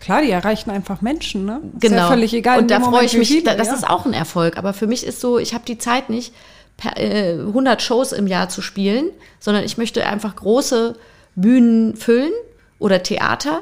Klar, 0.00 0.22
die 0.22 0.30
erreichen 0.30 0.70
einfach 0.70 1.02
Menschen, 1.02 1.44
ne? 1.44 1.60
Ist 1.74 1.82
Genau. 1.82 1.96
ja 1.96 2.08
völlig 2.08 2.32
egal. 2.34 2.58
Und 2.58 2.70
da 2.70 2.80
freue 2.80 3.04
ich 3.04 3.16
mich, 3.16 3.28
viele, 3.28 3.42
da- 3.44 3.54
das 3.54 3.68
ja. 3.68 3.74
ist 3.74 3.88
auch 3.88 4.06
ein 4.06 4.12
Erfolg. 4.14 4.56
Aber 4.56 4.72
für 4.72 4.86
mich 4.86 5.04
ist 5.06 5.20
so, 5.20 5.38
ich 5.38 5.52
habe 5.54 5.64
die 5.66 5.78
Zeit 5.78 6.08
nicht, 6.10 6.32
per, 6.76 6.96
äh, 6.98 7.34
100 7.38 7.82
Shows 7.82 8.12
im 8.12 8.26
Jahr 8.26 8.48
zu 8.48 8.62
spielen, 8.62 9.10
sondern 9.38 9.64
ich 9.64 9.76
möchte 9.76 10.06
einfach 10.06 10.34
große 10.36 10.96
Bühnen 11.36 11.94
füllen 11.96 12.32
oder 12.78 13.02
Theater, 13.02 13.60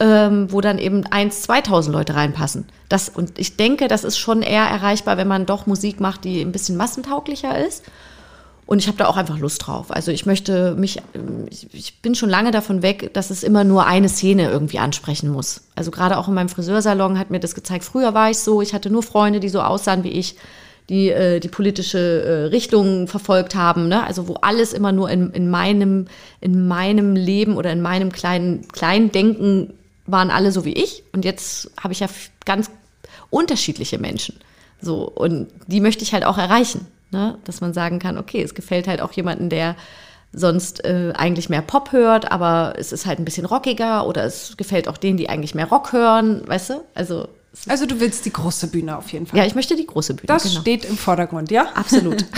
ähm, 0.00 0.52
wo 0.52 0.60
dann 0.60 0.78
eben 0.78 1.04
1.000, 1.06 1.32
2.000 1.64 1.90
Leute 1.90 2.14
reinpassen. 2.14 2.66
Das, 2.88 3.08
und 3.08 3.38
ich 3.38 3.56
denke, 3.56 3.88
das 3.88 4.04
ist 4.04 4.18
schon 4.18 4.42
eher 4.42 4.64
erreichbar, 4.64 5.16
wenn 5.16 5.26
man 5.28 5.46
doch 5.46 5.66
Musik 5.66 5.98
macht, 6.00 6.24
die 6.24 6.40
ein 6.42 6.52
bisschen 6.52 6.76
massentauglicher 6.76 7.58
ist. 7.66 7.82
Und 8.68 8.80
ich 8.80 8.86
habe 8.86 8.98
da 8.98 9.06
auch 9.06 9.16
einfach 9.16 9.38
Lust 9.38 9.66
drauf. 9.66 9.90
Also 9.90 10.12
ich 10.12 10.26
möchte 10.26 10.74
mich, 10.74 11.00
ich, 11.72 12.02
bin 12.02 12.14
schon 12.14 12.28
lange 12.28 12.50
davon 12.50 12.82
weg, 12.82 13.14
dass 13.14 13.30
es 13.30 13.42
immer 13.42 13.64
nur 13.64 13.86
eine 13.86 14.10
Szene 14.10 14.50
irgendwie 14.50 14.78
ansprechen 14.78 15.30
muss. 15.30 15.62
Also 15.74 15.90
gerade 15.90 16.18
auch 16.18 16.28
in 16.28 16.34
meinem 16.34 16.50
Friseursalon 16.50 17.18
hat 17.18 17.30
mir 17.30 17.40
das 17.40 17.54
gezeigt. 17.54 17.82
Früher 17.82 18.12
war 18.12 18.28
ich 18.28 18.36
so, 18.36 18.60
ich 18.60 18.74
hatte 18.74 18.90
nur 18.90 19.02
Freunde, 19.02 19.40
die 19.40 19.48
so 19.48 19.62
aussahen 19.62 20.04
wie 20.04 20.10
ich, 20.10 20.36
die 20.90 21.08
äh, 21.08 21.40
die 21.40 21.48
politische 21.48 21.98
äh, 21.98 22.44
Richtung 22.48 23.08
verfolgt 23.08 23.54
haben. 23.54 23.88
Ne? 23.88 24.04
Also 24.04 24.28
wo 24.28 24.34
alles 24.34 24.74
immer 24.74 24.92
nur 24.92 25.08
in, 25.08 25.30
in 25.30 25.48
meinem 25.48 26.06
in 26.42 26.68
meinem 26.68 27.16
Leben 27.16 27.56
oder 27.56 27.72
in 27.72 27.80
meinem 27.80 28.12
kleinen 28.12 28.68
kleinen 28.68 29.10
Denken 29.10 29.72
waren 30.04 30.28
alle 30.28 30.52
so 30.52 30.66
wie 30.66 30.74
ich. 30.74 31.04
Und 31.14 31.24
jetzt 31.24 31.70
habe 31.82 31.94
ich 31.94 32.00
ja 32.00 32.08
ganz 32.44 32.70
unterschiedliche 33.30 33.98
Menschen. 33.98 34.38
So, 34.82 35.04
und 35.08 35.48
die 35.68 35.80
möchte 35.80 36.04
ich 36.04 36.12
halt 36.12 36.26
auch 36.26 36.36
erreichen. 36.36 36.86
Ne? 37.10 37.38
Dass 37.44 37.60
man 37.60 37.72
sagen 37.72 37.98
kann, 37.98 38.18
okay, 38.18 38.42
es 38.42 38.54
gefällt 38.54 38.86
halt 38.88 39.00
auch 39.00 39.12
jemanden, 39.12 39.48
der 39.48 39.76
sonst 40.32 40.84
äh, 40.84 41.12
eigentlich 41.16 41.48
mehr 41.48 41.62
Pop 41.62 41.92
hört, 41.92 42.30
aber 42.30 42.74
es 42.76 42.92
ist 42.92 43.06
halt 43.06 43.18
ein 43.18 43.24
bisschen 43.24 43.46
rockiger 43.46 44.06
oder 44.06 44.24
es 44.24 44.56
gefällt 44.58 44.86
auch 44.86 44.98
denen, 44.98 45.16
die 45.16 45.30
eigentlich 45.30 45.54
mehr 45.54 45.68
Rock 45.68 45.92
hören, 45.92 46.42
weißt 46.46 46.70
du? 46.70 46.74
Also, 46.94 47.28
Also 47.66 47.86
du 47.86 47.98
willst 47.98 48.26
die 48.26 48.32
große 48.32 48.66
Bühne 48.66 48.98
auf 48.98 49.08
jeden 49.10 49.24
Fall. 49.26 49.38
ja, 49.38 49.46
ich 49.46 49.54
möchte 49.54 49.74
die 49.74 49.86
große 49.86 50.12
Bühne. 50.12 50.26
das 50.26 50.42
genau. 50.42 50.60
steht 50.60 50.84
im 50.84 50.98
Vordergrund, 50.98 51.50
ja? 51.50 51.68
Absolut. 51.74 52.24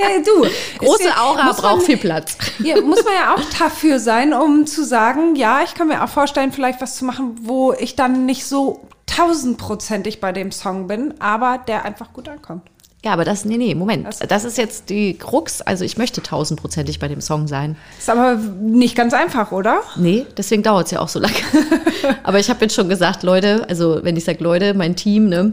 Ja, 0.00 0.06
du. 0.24 0.46
Große 0.78 1.08
ja- 1.08 1.20
Aura 1.20 1.42
man- 1.46 1.56
braucht 1.56 1.82
viel 1.82 1.96
Platz. 1.96 2.38
Ja, 2.60 2.80
muss 2.80 3.02
man 3.02 3.14
ja 3.14 3.34
auch 3.34 3.58
dafür 3.58 3.98
sein, 3.98 4.32
um 4.32 4.64
zu 4.64 4.84
sagen, 4.84 5.34
ja, 5.34 5.62
ich 5.64 5.74
kann 5.74 5.88
mir 5.88 6.04
auch 6.04 6.08
vorstellen, 6.08 6.52
vielleicht 6.52 6.80
was 6.80 6.94
zu 6.94 7.04
machen, 7.04 7.36
wo 7.42 7.72
ich 7.72 7.96
dann 7.96 8.24
nicht 8.24 8.46
so 8.46 8.86
tausendprozentig 9.06 10.20
bei 10.20 10.30
dem 10.32 10.52
Song 10.52 10.86
bin, 10.86 11.14
aber 11.20 11.58
der 11.66 11.84
einfach 11.84 12.12
gut 12.12 12.28
ankommt. 12.28 12.62
Ja, 13.04 13.12
aber 13.12 13.24
das, 13.24 13.44
nee, 13.44 13.56
nee, 13.56 13.74
Moment. 13.76 14.06
Was? 14.06 14.18
Das 14.18 14.44
ist 14.44 14.58
jetzt 14.58 14.90
die 14.90 15.16
Krux. 15.16 15.62
Also 15.62 15.84
ich 15.84 15.98
möchte 15.98 16.20
tausendprozentig 16.20 16.98
bei 16.98 17.06
dem 17.06 17.20
Song 17.20 17.46
sein. 17.46 17.76
Ist 17.96 18.10
aber 18.10 18.34
nicht 18.34 18.96
ganz 18.96 19.14
einfach, 19.14 19.52
oder? 19.52 19.82
Nee, 19.96 20.26
deswegen 20.36 20.64
dauert 20.64 20.86
es 20.86 20.90
ja 20.92 21.00
auch 21.00 21.08
so 21.08 21.20
lange. 21.20 21.34
Aber 22.24 22.40
ich 22.40 22.50
habe 22.50 22.60
jetzt 22.62 22.74
schon 22.74 22.88
gesagt, 22.88 23.22
Leute, 23.22 23.66
also 23.68 24.00
wenn 24.02 24.16
ich 24.16 24.24
sage 24.24 24.42
Leute, 24.42 24.74
mein 24.74 24.96
Team, 24.96 25.28
ne, 25.28 25.52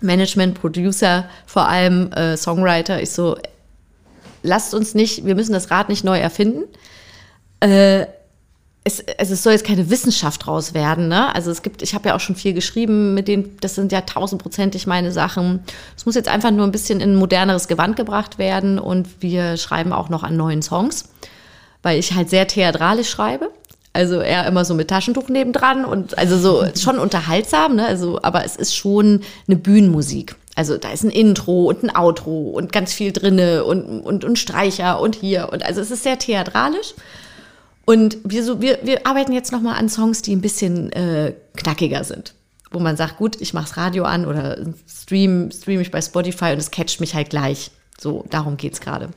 Management, 0.00 0.60
Producer, 0.60 1.26
vor 1.46 1.68
allem 1.68 2.10
äh, 2.12 2.36
Songwriter, 2.36 3.00
ich 3.00 3.10
so, 3.10 3.36
lasst 4.42 4.74
uns 4.74 4.94
nicht, 4.94 5.24
wir 5.24 5.36
müssen 5.36 5.52
das 5.52 5.70
Rad 5.70 5.88
nicht 5.88 6.02
neu 6.02 6.18
erfinden. 6.18 6.64
Äh, 7.60 8.06
es, 8.84 9.04
also 9.18 9.34
es 9.34 9.42
soll 9.42 9.52
jetzt 9.52 9.64
keine 9.64 9.90
Wissenschaft 9.90 10.46
draus 10.46 10.74
werden, 10.74 11.06
ne? 11.08 11.32
Also 11.34 11.50
es 11.50 11.62
gibt, 11.62 11.82
ich 11.82 11.94
habe 11.94 12.08
ja 12.08 12.16
auch 12.16 12.20
schon 12.20 12.34
viel 12.34 12.52
geschrieben, 12.52 13.14
mit 13.14 13.28
denen, 13.28 13.56
das 13.60 13.76
sind 13.76 13.92
ja 13.92 14.00
tausendprozentig 14.00 14.86
meine 14.88 15.12
Sachen. 15.12 15.60
Es 15.96 16.04
muss 16.04 16.16
jetzt 16.16 16.28
einfach 16.28 16.50
nur 16.50 16.66
ein 16.66 16.72
bisschen 16.72 17.00
in 17.00 17.12
ein 17.12 17.16
moderneres 17.16 17.68
Gewand 17.68 17.94
gebracht 17.94 18.38
werden 18.38 18.80
und 18.80 19.08
wir 19.20 19.56
schreiben 19.56 19.92
auch 19.92 20.08
noch 20.08 20.24
an 20.24 20.36
neuen 20.36 20.62
Songs, 20.62 21.04
weil 21.82 21.98
ich 21.98 22.14
halt 22.14 22.28
sehr 22.28 22.48
theatralisch 22.48 23.08
schreibe. 23.08 23.50
Also 23.92 24.20
eher 24.20 24.46
immer 24.46 24.64
so 24.64 24.74
mit 24.74 24.88
Taschentuch 24.88 25.28
nebendran 25.28 25.84
und 25.84 26.18
also 26.18 26.36
so 26.36 26.64
schon 26.80 26.98
unterhaltsam, 26.98 27.76
ne? 27.76 27.86
Also, 27.86 28.18
aber 28.22 28.44
es 28.44 28.56
ist 28.56 28.74
schon 28.74 29.20
eine 29.46 29.56
Bühnenmusik. 29.56 30.34
Also 30.56 30.76
da 30.76 30.90
ist 30.90 31.04
ein 31.04 31.10
Intro 31.10 31.66
und 31.66 31.84
ein 31.84 31.96
Outro 31.96 32.50
und 32.50 32.72
ganz 32.72 32.92
viel 32.92 33.12
drinne 33.12 33.64
und, 33.64 34.00
und, 34.00 34.24
und 34.24 34.38
Streicher 34.38 35.00
und 35.00 35.14
hier. 35.14 35.50
Und 35.52 35.64
also 35.64 35.80
es 35.80 35.90
ist 35.90 36.02
sehr 36.02 36.18
theatralisch. 36.18 36.94
Und 37.92 38.16
wir, 38.24 38.42
so, 38.42 38.62
wir, 38.62 38.78
wir 38.84 39.06
arbeiten 39.06 39.34
jetzt 39.34 39.52
nochmal 39.52 39.78
an 39.78 39.90
Songs, 39.90 40.22
die 40.22 40.34
ein 40.34 40.40
bisschen 40.40 40.90
äh, 40.92 41.34
knackiger 41.58 42.04
sind. 42.04 42.32
Wo 42.70 42.78
man 42.78 42.96
sagt, 42.96 43.18
gut, 43.18 43.38
ich 43.38 43.52
mach's 43.52 43.76
Radio 43.76 44.04
an 44.04 44.24
oder 44.24 44.56
stream, 44.88 45.50
stream 45.50 45.78
ich 45.78 45.90
bei 45.90 46.00
Spotify 46.00 46.52
und 46.52 46.58
es 46.58 46.70
catcht 46.70 47.00
mich 47.00 47.14
halt 47.14 47.28
gleich. 47.28 47.70
So, 48.00 48.24
darum 48.30 48.56
geht's 48.56 48.80
gerade. 48.80 49.10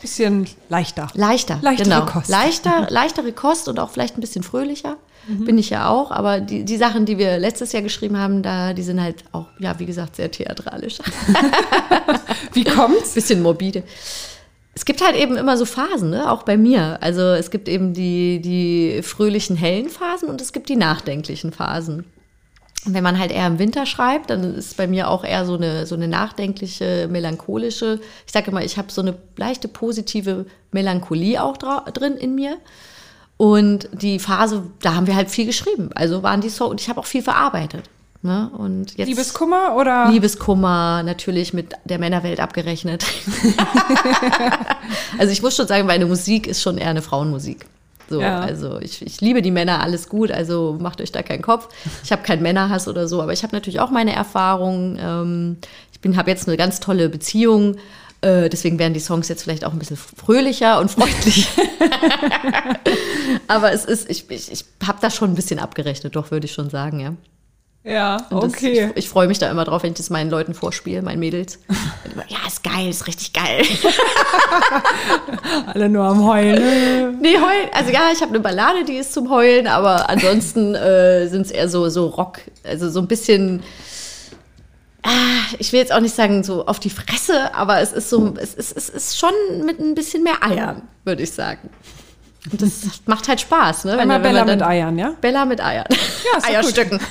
Bisschen 0.00 0.46
leichter. 0.70 1.08
Leichter, 1.12 1.58
Leichtere 1.60 1.88
genau. 1.90 2.06
Kost. 2.06 2.30
Leichter, 2.30 2.86
leichtere 2.88 3.32
Kost 3.32 3.68
und 3.68 3.78
auch 3.78 3.90
vielleicht 3.90 4.16
ein 4.16 4.22
bisschen 4.22 4.42
fröhlicher. 4.42 4.96
Bin 5.28 5.58
ich 5.58 5.68
ja 5.68 5.88
auch. 5.88 6.10
Aber 6.10 6.40
die, 6.40 6.64
die 6.64 6.76
Sachen, 6.78 7.04
die 7.04 7.18
wir 7.18 7.38
letztes 7.38 7.72
Jahr 7.72 7.82
geschrieben 7.82 8.16
haben, 8.16 8.42
da, 8.42 8.72
die 8.72 8.82
sind 8.82 9.00
halt 9.00 9.24
auch, 9.32 9.46
ja, 9.58 9.78
wie 9.78 9.86
gesagt, 9.86 10.16
sehr 10.16 10.30
theatralisch. 10.30 10.98
Wie 12.54 12.64
kommt's? 12.64 13.10
bisschen 13.14 13.42
morbide. 13.42 13.84
Es 14.74 14.84
gibt 14.84 15.04
halt 15.04 15.16
eben 15.16 15.36
immer 15.36 15.56
so 15.56 15.66
Phasen, 15.66 16.10
ne? 16.10 16.30
auch 16.30 16.44
bei 16.44 16.56
mir. 16.56 16.98
Also 17.02 17.20
es 17.20 17.50
gibt 17.50 17.68
eben 17.68 17.92
die, 17.92 18.40
die 18.40 19.02
fröhlichen, 19.02 19.54
hellen 19.56 19.90
Phasen 19.90 20.28
und 20.28 20.40
es 20.40 20.52
gibt 20.52 20.68
die 20.68 20.76
nachdenklichen 20.76 21.52
Phasen. 21.52 22.06
Und 22.84 22.94
wenn 22.94 23.04
man 23.04 23.18
halt 23.18 23.30
eher 23.30 23.46
im 23.46 23.58
Winter 23.58 23.86
schreibt, 23.86 24.30
dann 24.30 24.54
ist 24.54 24.76
bei 24.76 24.86
mir 24.88 25.08
auch 25.08 25.24
eher 25.24 25.44
so 25.46 25.54
eine, 25.54 25.86
so 25.86 25.94
eine 25.94 26.08
nachdenkliche, 26.08 27.06
melancholische. 27.08 28.00
Ich 28.26 28.32
sage 28.32 28.50
immer, 28.50 28.64
ich 28.64 28.76
habe 28.76 28.90
so 28.90 29.02
eine 29.02 29.16
leichte 29.36 29.68
positive 29.68 30.46
Melancholie 30.72 31.40
auch 31.42 31.56
drin 31.58 32.16
in 32.16 32.34
mir. 32.34 32.56
Und 33.36 33.88
die 33.92 34.18
Phase, 34.18 34.64
da 34.80 34.94
haben 34.94 35.06
wir 35.06 35.14
halt 35.14 35.30
viel 35.30 35.46
geschrieben. 35.46 35.90
Also 35.94 36.22
waren 36.22 36.40
die 36.40 36.48
so, 36.48 36.68
und 36.68 36.80
ich 36.80 36.88
habe 36.88 36.98
auch 36.98 37.06
viel 37.06 37.22
verarbeitet. 37.22 37.88
Ne? 38.24 38.50
Und 38.56 38.96
jetzt, 38.96 39.08
Liebeskummer 39.08 39.74
oder? 39.76 40.08
Liebeskummer 40.08 41.02
natürlich 41.02 41.52
mit 41.52 41.72
der 41.84 41.98
Männerwelt 41.98 42.38
abgerechnet. 42.38 43.04
also 45.18 45.32
ich 45.32 45.42
muss 45.42 45.56
schon 45.56 45.66
sagen, 45.66 45.86
meine 45.88 46.06
Musik 46.06 46.46
ist 46.46 46.62
schon 46.62 46.78
eher 46.78 46.90
eine 46.90 47.02
Frauenmusik. 47.02 47.66
So, 48.08 48.20
Ja. 48.20 48.40
also 48.40 48.78
ich, 48.80 49.04
ich 49.04 49.20
liebe 49.20 49.42
die 49.42 49.50
Männer, 49.50 49.80
alles 49.80 50.08
gut, 50.08 50.30
also 50.30 50.76
macht 50.80 51.00
euch 51.00 51.10
da 51.10 51.22
keinen 51.22 51.42
Kopf. 51.42 51.68
Ich 52.04 52.12
habe 52.12 52.22
keinen 52.22 52.42
Männerhass 52.42 52.86
oder 52.86 53.08
so, 53.08 53.20
aber 53.20 53.32
ich 53.32 53.42
habe 53.42 53.56
natürlich 53.56 53.80
auch 53.80 53.90
meine 53.90 54.14
Erfahrungen. 54.14 54.98
Ähm, 55.00 55.56
ich 55.92 56.00
bin 56.00 56.16
habe 56.16 56.30
jetzt 56.30 56.46
eine 56.46 56.56
ganz 56.56 56.78
tolle 56.78 57.08
Beziehung. 57.08 57.76
Äh, 58.20 58.48
deswegen 58.50 58.78
werden 58.78 58.94
die 58.94 59.00
Songs 59.00 59.28
jetzt 59.28 59.42
vielleicht 59.42 59.64
auch 59.64 59.72
ein 59.72 59.80
bisschen 59.80 59.96
fröhlicher 59.96 60.78
und 60.78 60.92
freundlicher. 60.92 61.50
aber 63.48 63.72
es 63.72 63.84
ist, 63.84 64.08
ich, 64.08 64.30
ich, 64.30 64.52
ich 64.52 64.64
habe 64.86 64.98
da 65.00 65.10
schon 65.10 65.32
ein 65.32 65.34
bisschen 65.34 65.58
abgerechnet, 65.58 66.14
doch, 66.14 66.30
würde 66.30 66.46
ich 66.46 66.52
schon 66.52 66.70
sagen, 66.70 67.00
ja. 67.00 67.14
Ja, 67.84 68.18
das, 68.30 68.44
okay. 68.44 68.90
ich 68.90 69.04
ich 69.04 69.08
freue 69.08 69.26
mich 69.26 69.40
da 69.40 69.50
immer 69.50 69.64
drauf, 69.64 69.82
wenn 69.82 69.90
ich 69.90 69.98
das 69.98 70.08
meinen 70.08 70.30
Leuten 70.30 70.54
vorspiele, 70.54 71.02
meinen 71.02 71.18
Mädels. 71.18 71.58
Immer, 72.12 72.24
ja, 72.28 72.38
ist 72.46 72.62
geil, 72.62 72.88
ist 72.88 73.08
richtig 73.08 73.32
geil. 73.32 73.64
Alle 75.66 75.88
nur 75.88 76.04
am 76.04 76.24
Heulen. 76.24 77.18
nee, 77.20 77.34
heulen. 77.34 77.68
Also 77.72 77.90
ja, 77.90 78.10
ich 78.12 78.20
habe 78.20 78.30
eine 78.30 78.40
Ballade, 78.40 78.84
die 78.84 78.94
ist 78.94 79.12
zum 79.12 79.30
Heulen, 79.30 79.66
aber 79.66 80.08
ansonsten 80.08 80.76
äh, 80.76 81.26
sind 81.26 81.46
es 81.46 81.50
eher 81.50 81.68
so, 81.68 81.88
so 81.88 82.06
Rock, 82.06 82.38
also 82.62 82.88
so 82.88 83.00
ein 83.00 83.08
bisschen. 83.08 83.64
Ah, 85.02 85.42
ich 85.58 85.72
will 85.72 85.80
jetzt 85.80 85.92
auch 85.92 86.00
nicht 86.00 86.14
sagen 86.14 86.44
so 86.44 86.66
auf 86.66 86.78
die 86.78 86.90
Fresse, 86.90 87.52
aber 87.52 87.80
es 87.80 87.92
ist 87.92 88.08
so, 88.08 88.34
es 88.40 88.54
ist, 88.54 88.76
es 88.76 88.88
ist 88.88 89.18
schon 89.18 89.32
mit 89.66 89.80
ein 89.80 89.96
bisschen 89.96 90.22
mehr 90.22 90.40
Eiern, 90.44 90.82
würde 91.04 91.24
ich 91.24 91.32
sagen. 91.32 91.68
Und 92.50 92.60
das 92.60 92.82
macht 93.06 93.28
halt 93.28 93.40
Spaß, 93.40 93.84
ne? 93.84 93.98
Einmal 93.98 94.22
wenn 94.22 94.32
Bella 94.32 94.44
mit 94.44 94.62
Eiern, 94.62 94.98
ja? 94.98 95.14
Bella 95.20 95.44
mit 95.44 95.60
Eiern. 95.60 95.86
Ja, 95.90 96.38
ist. 96.38 96.48
Eierstücken. 96.48 96.98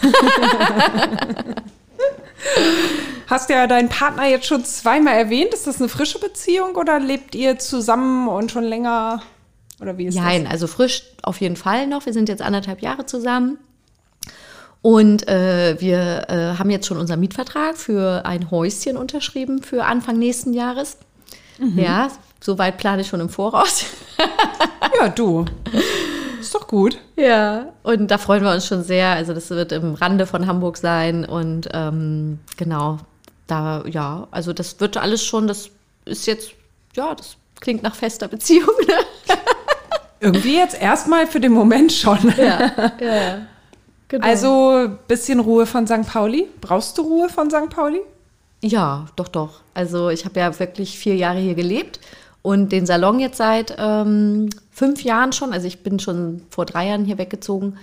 hast 3.31 3.49
ja 3.49 3.65
deinen 3.65 3.89
Partner 3.89 4.27
jetzt 4.27 4.45
schon 4.45 4.65
zweimal 4.65 5.15
erwähnt. 5.15 5.53
Ist 5.53 5.65
das 5.65 5.79
eine 5.79 5.89
frische 5.89 6.19
Beziehung 6.19 6.75
oder 6.75 6.99
lebt 6.99 7.33
ihr 7.33 7.57
zusammen 7.57 8.27
und 8.27 8.51
schon 8.51 8.65
länger? 8.65 9.21
Oder 9.79 9.97
wie 9.97 10.05
ist 10.07 10.15
Nein, 10.15 10.45
also 10.45 10.67
frisch 10.67 11.03
auf 11.23 11.39
jeden 11.39 11.55
Fall 11.55 11.87
noch. 11.87 12.05
Wir 12.05 12.13
sind 12.13 12.29
jetzt 12.29 12.41
anderthalb 12.41 12.81
Jahre 12.81 13.05
zusammen. 13.05 13.57
Und 14.81 15.27
äh, 15.27 15.79
wir 15.79 16.25
äh, 16.27 16.57
haben 16.59 16.69
jetzt 16.69 16.87
schon 16.87 16.97
unseren 16.97 17.19
Mietvertrag 17.19 17.77
für 17.77 18.25
ein 18.25 18.51
Häuschen 18.51 18.97
unterschrieben 18.97 19.63
für 19.63 19.85
Anfang 19.85 20.17
nächsten 20.17 20.53
Jahres. 20.53 20.97
Ja, 21.75 22.09
soweit 22.41 22.77
plane 22.77 23.01
ich 23.01 23.07
schon 23.07 23.21
im 23.21 23.29
Voraus. 23.29 23.85
Ja, 24.99 25.09
du. 25.09 25.45
Ist 26.39 26.53
doch 26.53 26.67
gut. 26.67 26.97
Ja, 27.15 27.73
und 27.83 28.09
da 28.09 28.17
freuen 28.17 28.43
wir 28.43 28.51
uns 28.51 28.67
schon 28.67 28.83
sehr. 28.83 29.09
Also 29.09 29.33
das 29.33 29.49
wird 29.49 29.71
im 29.71 29.93
Rande 29.93 30.27
von 30.27 30.47
Hamburg 30.47 30.77
sein 30.77 31.23
und 31.25 31.69
ähm, 31.71 32.39
genau, 32.57 32.97
da, 33.47 33.83
ja, 33.87 34.27
also 34.31 34.53
das 34.53 34.79
wird 34.79 34.97
alles 34.97 35.23
schon, 35.23 35.47
das 35.47 35.69
ist 36.05 36.27
jetzt, 36.27 36.51
ja, 36.95 37.15
das 37.15 37.35
klingt 37.59 37.83
nach 37.83 37.95
fester 37.95 38.27
Beziehung. 38.27 38.69
Ne? 38.87 38.93
Irgendwie 40.19 40.55
jetzt 40.55 40.79
erstmal 40.79 41.25
für 41.25 41.39
den 41.39 41.51
Moment 41.51 41.91
schon. 41.91 42.33
Ja, 42.37 42.71
ja. 42.99 43.37
Genau. 44.07 44.27
Also 44.27 44.89
bisschen 45.07 45.39
Ruhe 45.39 45.65
von 45.65 45.87
St. 45.87 46.05
Pauli. 46.05 46.47
Brauchst 46.59 46.97
du 46.97 47.03
Ruhe 47.03 47.29
von 47.29 47.49
St. 47.49 47.69
Pauli? 47.69 48.01
Ja, 48.61 49.05
doch, 49.15 49.29
doch. 49.29 49.61
Also 49.73 50.09
ich 50.09 50.25
habe 50.25 50.39
ja 50.39 50.59
wirklich 50.59 50.99
vier 50.99 51.15
Jahre 51.15 51.39
hier 51.39 51.55
gelebt 51.55 51.99
und 52.41 52.71
den 52.71 52.85
Salon 52.85 53.19
jetzt 53.19 53.37
seit 53.37 53.75
ähm, 53.77 54.49
fünf 54.71 55.03
Jahren 55.03 55.33
schon. 55.33 55.53
Also 55.53 55.67
ich 55.67 55.83
bin 55.83 55.99
schon 55.99 56.41
vor 56.49 56.65
drei 56.65 56.87
Jahren 56.87 57.05
hier 57.05 57.17
weggezogen, 57.17 57.77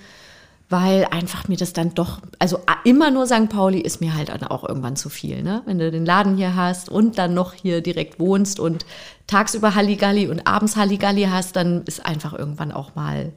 weil 0.68 1.06
einfach 1.10 1.48
mir 1.48 1.56
das 1.56 1.72
dann 1.72 1.94
doch, 1.94 2.20
also 2.38 2.58
immer 2.84 3.10
nur 3.10 3.26
St. 3.26 3.48
Pauli 3.48 3.80
ist 3.80 4.00
mir 4.00 4.14
halt 4.14 4.30
auch 4.50 4.68
irgendwann 4.68 4.96
zu 4.96 5.08
viel. 5.08 5.42
Ne? 5.42 5.62
Wenn 5.64 5.78
du 5.78 5.90
den 5.90 6.04
Laden 6.04 6.36
hier 6.36 6.56
hast 6.56 6.88
und 6.88 7.18
dann 7.18 7.34
noch 7.34 7.54
hier 7.54 7.80
direkt 7.80 8.18
wohnst 8.18 8.60
und 8.60 8.84
tagsüber 9.26 9.74
Halligalli 9.74 10.26
und 10.26 10.46
abends 10.46 10.76
Halligalli 10.76 11.28
hast, 11.30 11.56
dann 11.56 11.82
ist 11.84 12.04
einfach 12.04 12.34
irgendwann 12.34 12.72
auch 12.72 12.94
mal 12.94 13.32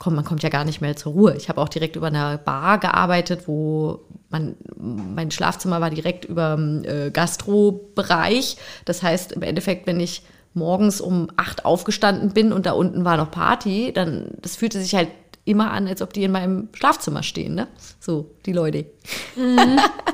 komm, 0.00 0.14
man 0.14 0.24
kommt 0.24 0.42
ja 0.42 0.48
gar 0.48 0.64
nicht 0.64 0.80
mehr 0.80 0.96
zur 0.96 1.12
Ruhe. 1.12 1.36
Ich 1.36 1.48
habe 1.48 1.60
auch 1.60 1.68
direkt 1.68 1.94
über 1.94 2.06
einer 2.08 2.38
Bar 2.38 2.78
gearbeitet, 2.78 3.46
wo 3.46 4.00
man, 4.30 4.56
mein 4.78 5.30
Schlafzimmer 5.30 5.80
war 5.80 5.90
direkt 5.90 6.24
über 6.24 6.56
dem 6.56 6.84
äh, 6.84 7.10
Gastrobereich. 7.10 8.56
Das 8.86 9.02
heißt, 9.02 9.32
im 9.32 9.42
Endeffekt, 9.42 9.86
wenn 9.86 10.00
ich 10.00 10.22
morgens 10.54 11.00
um 11.00 11.28
acht 11.36 11.64
aufgestanden 11.64 12.30
bin 12.30 12.52
und 12.52 12.66
da 12.66 12.72
unten 12.72 13.04
war 13.04 13.16
noch 13.16 13.30
Party, 13.30 13.92
dann, 13.92 14.32
das 14.42 14.56
fühlte 14.56 14.80
sich 14.80 14.94
halt 14.94 15.08
immer 15.44 15.70
an, 15.70 15.88
als 15.88 16.02
ob 16.02 16.12
die 16.12 16.24
in 16.24 16.32
meinem 16.32 16.68
Schlafzimmer 16.72 17.22
stehen, 17.22 17.54
ne? 17.54 17.66
So, 17.98 18.30
die 18.46 18.52
Leute. 18.52 18.86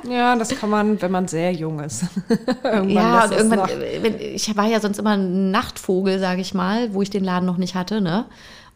Ja, 0.09 0.37
das 0.37 0.51
kann 0.51 0.71
man, 0.71 1.03
wenn 1.03 1.11
man 1.11 1.27
sehr 1.27 1.53
jung 1.53 1.81
ist. 1.81 2.05
irgendwann 2.63 2.89
Ja, 2.91 3.25
und 3.25 3.33
irgendwann, 3.33 3.69
äh, 3.69 4.03
wenn, 4.03 4.21
ich 4.21 4.57
war 4.57 4.67
ja 4.67 4.81
sonst 4.81 4.99
immer 4.99 5.17
ein 5.17 5.51
Nachtvogel, 5.51 6.19
sage 6.19 6.41
ich 6.41 6.55
mal, 6.55 6.95
wo 6.95 7.03
ich 7.03 7.11
den 7.11 7.25
Laden 7.25 7.45
noch 7.45 7.57
nicht 7.57 7.75
hatte, 7.75 8.01
ne? 8.01 8.27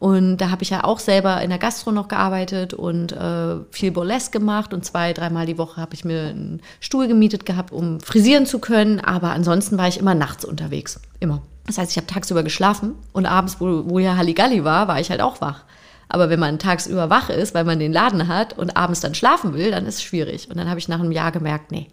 Und 0.01 0.39
da 0.39 0.51
habe 0.51 0.63
ich 0.63 0.71
ja 0.71 0.83
auch 0.83 0.99
selber 0.99 1.43
in 1.43 1.51
der 1.51 1.59
Gastro 1.59 1.93
noch 1.93 2.09
gearbeitet 2.09 2.73
und 2.73 3.13
äh, 3.13 3.57
viel 3.71 3.93
Burlesque 3.93 4.33
gemacht 4.33 4.73
und 4.73 4.83
zwei, 4.83 5.13
dreimal 5.13 5.45
die 5.45 5.59
Woche 5.59 5.79
habe 5.79 5.95
ich 5.95 6.07
mir 6.07 6.23
einen 6.23 6.63
Stuhl 6.81 7.07
gemietet 7.07 7.45
gehabt, 7.45 7.71
um 7.71 8.01
frisieren 8.01 8.47
zu 8.47 8.61
können. 8.61 8.99
Aber 8.99 9.33
ansonsten 9.33 9.77
war 9.77 9.89
ich 9.89 9.99
immer 9.99 10.15
nachts 10.15 10.47
unterwegs. 10.47 10.99
Immer. 11.21 11.43
Das 11.67 11.77
heißt, 11.77 11.91
ich 11.91 11.99
habe 11.99 12.07
tagsüber 12.07 12.43
geschlafen 12.43 12.95
und 13.13 13.27
abends, 13.27 13.61
wo, 13.61 13.85
wo 13.91 13.99
ja 13.99 14.17
Halligalli 14.17 14.65
war, 14.65 14.89
war 14.89 14.99
ich 14.99 15.11
halt 15.11 15.21
auch 15.21 15.43
wach. 15.43 15.65
Aber 16.09 16.31
wenn 16.31 16.41
man 16.41 16.59
tagsüber 16.59 17.11
wach 17.11 17.29
ist, 17.29 17.55
weil 17.55 17.65
man 17.65 17.79
den 17.79 17.93
Laden 17.93 18.27
hat 18.27 18.57
und 18.57 18.79
abends 18.79 19.01
dann 19.01 19.15
schlafen 19.15 19.53
will, 19.53 19.71
dann 19.71 19.85
ist 19.85 19.97
es 19.97 20.03
schwierig. 20.03 20.49
Und 20.49 20.57
dann 20.57 20.71
habe 20.71 20.81
ich 20.81 20.89
nach 20.89 20.99
einem 20.99 21.13
Jahr 21.13 21.31
gemerkt, 21.31 21.73
nee, 21.73 21.89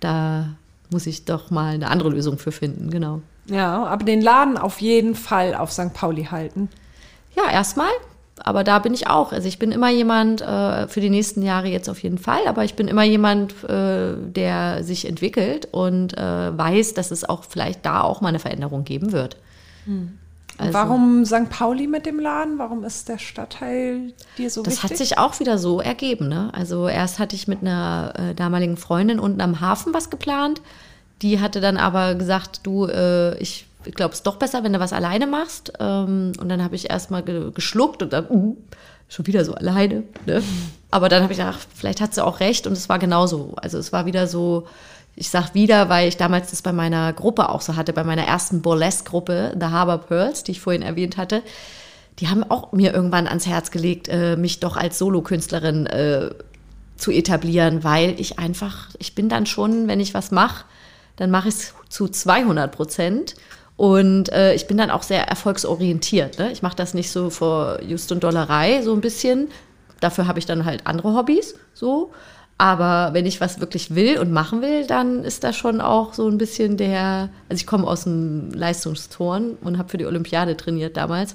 da 0.00 0.50
muss 0.90 1.06
ich 1.06 1.24
doch 1.24 1.50
mal 1.50 1.72
eine 1.72 1.88
andere 1.88 2.10
Lösung 2.10 2.38
für 2.38 2.52
finden, 2.52 2.90
genau. 2.90 3.22
Ja, 3.46 3.86
aber 3.86 4.04
den 4.04 4.20
Laden 4.20 4.58
auf 4.58 4.82
jeden 4.82 5.14
Fall 5.14 5.54
auf 5.54 5.72
St. 5.72 5.94
Pauli 5.94 6.24
halten. 6.24 6.68
Ja, 7.36 7.50
erstmal. 7.50 7.90
Aber 8.44 8.64
da 8.64 8.78
bin 8.80 8.92
ich 8.94 9.06
auch. 9.06 9.32
Also 9.32 9.46
ich 9.46 9.58
bin 9.58 9.70
immer 9.72 9.90
jemand, 9.90 10.40
äh, 10.40 10.88
für 10.88 11.00
die 11.00 11.10
nächsten 11.10 11.42
Jahre 11.42 11.68
jetzt 11.68 11.88
auf 11.88 12.02
jeden 12.02 12.18
Fall, 12.18 12.40
aber 12.46 12.64
ich 12.64 12.74
bin 12.74 12.88
immer 12.88 13.04
jemand, 13.04 13.52
äh, 13.64 14.14
der 14.16 14.82
sich 14.82 15.06
entwickelt 15.06 15.68
und 15.70 16.16
äh, 16.18 16.56
weiß, 16.58 16.94
dass 16.94 17.10
es 17.10 17.28
auch 17.28 17.44
vielleicht 17.48 17.84
da 17.86 18.00
auch 18.00 18.20
mal 18.20 18.30
eine 18.30 18.38
Veränderung 18.40 18.84
geben 18.84 19.12
wird. 19.12 19.36
Also- 20.58 20.72
Warum 20.74 21.24
St. 21.24 21.50
Pauli 21.50 21.86
mit 21.86 22.04
dem 22.06 22.18
Laden? 22.20 22.58
Warum 22.58 22.84
ist 22.84 23.08
der 23.08 23.18
Stadtteil 23.18 24.12
dir 24.38 24.50
so 24.50 24.62
Das 24.62 24.74
wichtig? 24.74 24.90
hat 24.90 24.96
sich 24.98 25.18
auch 25.18 25.38
wieder 25.40 25.58
so 25.58 25.80
ergeben. 25.80 26.28
Ne? 26.28 26.50
Also 26.52 26.88
erst 26.88 27.18
hatte 27.18 27.36
ich 27.36 27.48
mit 27.48 27.60
einer 27.62 28.12
äh, 28.16 28.34
damaligen 28.34 28.76
Freundin 28.76 29.18
unten 29.20 29.40
am 29.40 29.60
Hafen 29.60 29.94
was 29.94 30.10
geplant. 30.10 30.60
Die 31.22 31.40
hatte 31.40 31.60
dann 31.60 31.76
aber 31.76 32.14
gesagt, 32.16 32.60
du, 32.64 32.86
äh, 32.86 33.36
ich 33.84 33.94
glaube, 33.94 34.12
es 34.12 34.18
ist 34.18 34.26
doch 34.26 34.36
besser, 34.36 34.64
wenn 34.64 34.72
du 34.72 34.80
was 34.80 34.92
alleine 34.92 35.26
machst. 35.26 35.72
Ähm, 35.80 36.32
und 36.40 36.48
dann 36.48 36.62
habe 36.62 36.74
ich 36.74 36.90
erstmal 36.90 37.22
ge 37.22 37.50
geschluckt 37.52 38.02
und 38.02 38.12
dann, 38.12 38.26
uh, 38.30 38.56
schon 39.08 39.26
wieder 39.26 39.44
so 39.44 39.54
alleine. 39.54 40.04
Ne? 40.26 40.42
Aber 40.90 41.08
dann 41.08 41.22
habe 41.22 41.32
ich 41.32 41.38
gedacht, 41.38 41.66
vielleicht 41.74 42.00
hat 42.00 42.14
sie 42.14 42.24
auch 42.24 42.40
recht 42.40 42.66
und 42.66 42.72
es 42.72 42.88
war 42.88 42.98
genauso. 42.98 43.54
Also 43.56 43.78
es 43.78 43.92
war 43.92 44.06
wieder 44.06 44.26
so, 44.26 44.66
ich 45.14 45.28
sag 45.28 45.54
wieder, 45.54 45.88
weil 45.88 46.08
ich 46.08 46.16
damals 46.16 46.50
das 46.50 46.62
bei 46.62 46.72
meiner 46.72 47.12
Gruppe 47.12 47.48
auch 47.50 47.60
so 47.60 47.76
hatte, 47.76 47.92
bei 47.92 48.04
meiner 48.04 48.24
ersten 48.24 48.62
Burlesque-Gruppe, 48.62 49.56
The 49.58 49.66
Harbor 49.66 49.98
Pearls, 49.98 50.44
die 50.44 50.52
ich 50.52 50.60
vorhin 50.60 50.82
erwähnt 50.82 51.16
hatte. 51.16 51.42
Die 52.18 52.28
haben 52.28 52.44
auch 52.44 52.72
mir 52.72 52.94
irgendwann 52.94 53.26
ans 53.26 53.46
Herz 53.46 53.70
gelegt, 53.70 54.08
äh, 54.08 54.36
mich 54.36 54.60
doch 54.60 54.76
als 54.76 54.98
Solokünstlerin 54.98 55.86
äh, 55.86 56.30
zu 56.96 57.10
etablieren, 57.10 57.84
weil 57.84 58.18
ich 58.18 58.38
einfach, 58.38 58.88
ich 58.98 59.14
bin 59.14 59.28
dann 59.28 59.44
schon, 59.44 59.88
wenn 59.88 60.00
ich 60.00 60.14
was 60.14 60.30
mache, 60.30 60.64
dann 61.16 61.30
mache 61.30 61.48
ich 61.48 61.54
es 61.54 61.74
zu 61.88 62.08
200 62.08 62.74
Prozent. 62.74 63.34
Und 63.82 64.30
äh, 64.30 64.54
ich 64.54 64.68
bin 64.68 64.76
dann 64.76 64.92
auch 64.92 65.02
sehr 65.02 65.26
erfolgsorientiert. 65.26 66.38
Ne? 66.38 66.52
Ich 66.52 66.62
mache 66.62 66.76
das 66.76 66.94
nicht 66.94 67.10
so 67.10 67.30
vor 67.30 67.82
Just 67.82 68.12
und 68.12 68.22
Dollerei, 68.22 68.80
so 68.80 68.92
ein 68.92 69.00
bisschen. 69.00 69.48
Dafür 69.98 70.28
habe 70.28 70.38
ich 70.38 70.46
dann 70.46 70.64
halt 70.64 70.86
andere 70.86 71.16
Hobbys, 71.16 71.56
so. 71.74 72.12
Aber 72.58 73.12
wenn 73.12 73.26
ich 73.26 73.40
was 73.40 73.58
wirklich 73.58 73.96
will 73.96 74.20
und 74.20 74.30
machen 74.30 74.62
will, 74.62 74.86
dann 74.86 75.24
ist 75.24 75.42
da 75.42 75.52
schon 75.52 75.80
auch 75.80 76.14
so 76.14 76.28
ein 76.28 76.38
bisschen 76.38 76.76
der. 76.76 77.30
Also 77.48 77.60
ich 77.60 77.66
komme 77.66 77.88
aus 77.88 78.04
dem 78.04 78.52
Leistungsturn 78.52 79.58
und 79.60 79.78
habe 79.78 79.88
für 79.88 79.98
die 79.98 80.06
Olympiade 80.06 80.56
trainiert 80.56 80.96
damals. 80.96 81.34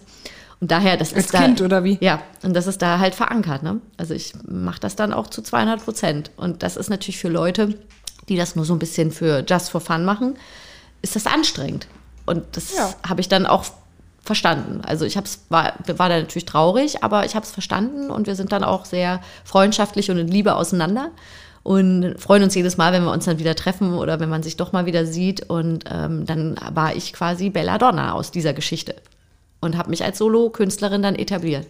Und 0.62 0.72
daher, 0.72 0.96
das 0.96 1.14
Als 1.14 1.26
ist 1.26 1.34
da, 1.34 1.40
Kind 1.40 1.62
oder 1.62 1.84
wie? 1.84 1.98
Ja, 2.00 2.22
und 2.44 2.56
das 2.56 2.66
ist 2.66 2.82
da 2.82 3.00
halt 3.00 3.14
verankert. 3.14 3.62
Ne? 3.62 3.82
Also 3.98 4.14
ich 4.14 4.32
mache 4.48 4.80
das 4.80 4.96
dann 4.96 5.12
auch 5.12 5.28
zu 5.28 5.42
200 5.42 5.84
Prozent. 5.84 6.32
Und 6.38 6.64
das 6.64 6.78
ist 6.78 6.90
natürlich 6.90 7.18
für 7.20 7.28
Leute, 7.28 7.78
die 8.30 8.38
das 8.38 8.56
nur 8.56 8.64
so 8.64 8.72
ein 8.72 8.80
bisschen 8.80 9.12
für 9.12 9.44
just 9.46 9.70
for 9.70 9.82
fun 9.82 10.06
machen, 10.06 10.36
ist 11.02 11.18
das 11.18 11.26
anstrengend. 11.26 11.88
Und 12.28 12.44
das 12.52 12.76
Ja. 12.76 12.94
habe 13.08 13.22
ich 13.22 13.30
dann 13.30 13.48
auch 13.48 13.66
verstanden. 14.24 14.82
Also 14.86 15.06
ich 15.06 15.18
hab's, 15.18 15.40
war, 15.50 15.74
war 15.88 16.10
da 16.10 16.20
natürlich 16.20 16.46
traurig, 16.46 17.04
aber 17.04 17.26
ich 17.26 17.36
habe 17.36 17.46
es 17.46 17.52
verstanden 17.52 18.12
und 18.12 18.28
wir 18.28 18.36
sind 18.36 18.52
dann 18.52 18.64
auch 18.64 18.86
sehr 18.86 19.22
freundschaftlich 19.46 20.12
und 20.12 20.18
in 20.18 20.28
Liebe 20.28 20.56
auseinander 20.56 21.12
und 21.64 22.16
freuen 22.20 22.44
uns 22.44 22.54
jedes 22.54 22.78
Mal, 22.78 22.92
wenn 22.94 23.04
wir 23.04 23.12
uns 23.12 23.26
dann 23.26 23.40
wieder 23.40 23.56
treffen 23.56 23.94
oder 23.94 24.20
wenn 24.20 24.30
man 24.30 24.44
sich 24.44 24.58
doch 24.58 24.72
mal 24.74 24.86
wieder 24.86 25.06
sieht. 25.06 25.50
Und 25.50 25.86
ähm, 25.92 26.26
dann 26.26 26.56
war 26.74 26.96
ich 26.96 27.14
quasi 27.14 27.50
Belladonna 27.50 28.14
aus 28.14 28.32
dieser 28.32 28.54
Geschichte 28.54 28.96
und 29.62 29.78
habe 29.78 29.90
mich 29.90 30.04
als 30.04 30.18
Solo-Künstlerin 30.18 31.02
dann 31.02 31.16
etabliert. 31.16 31.68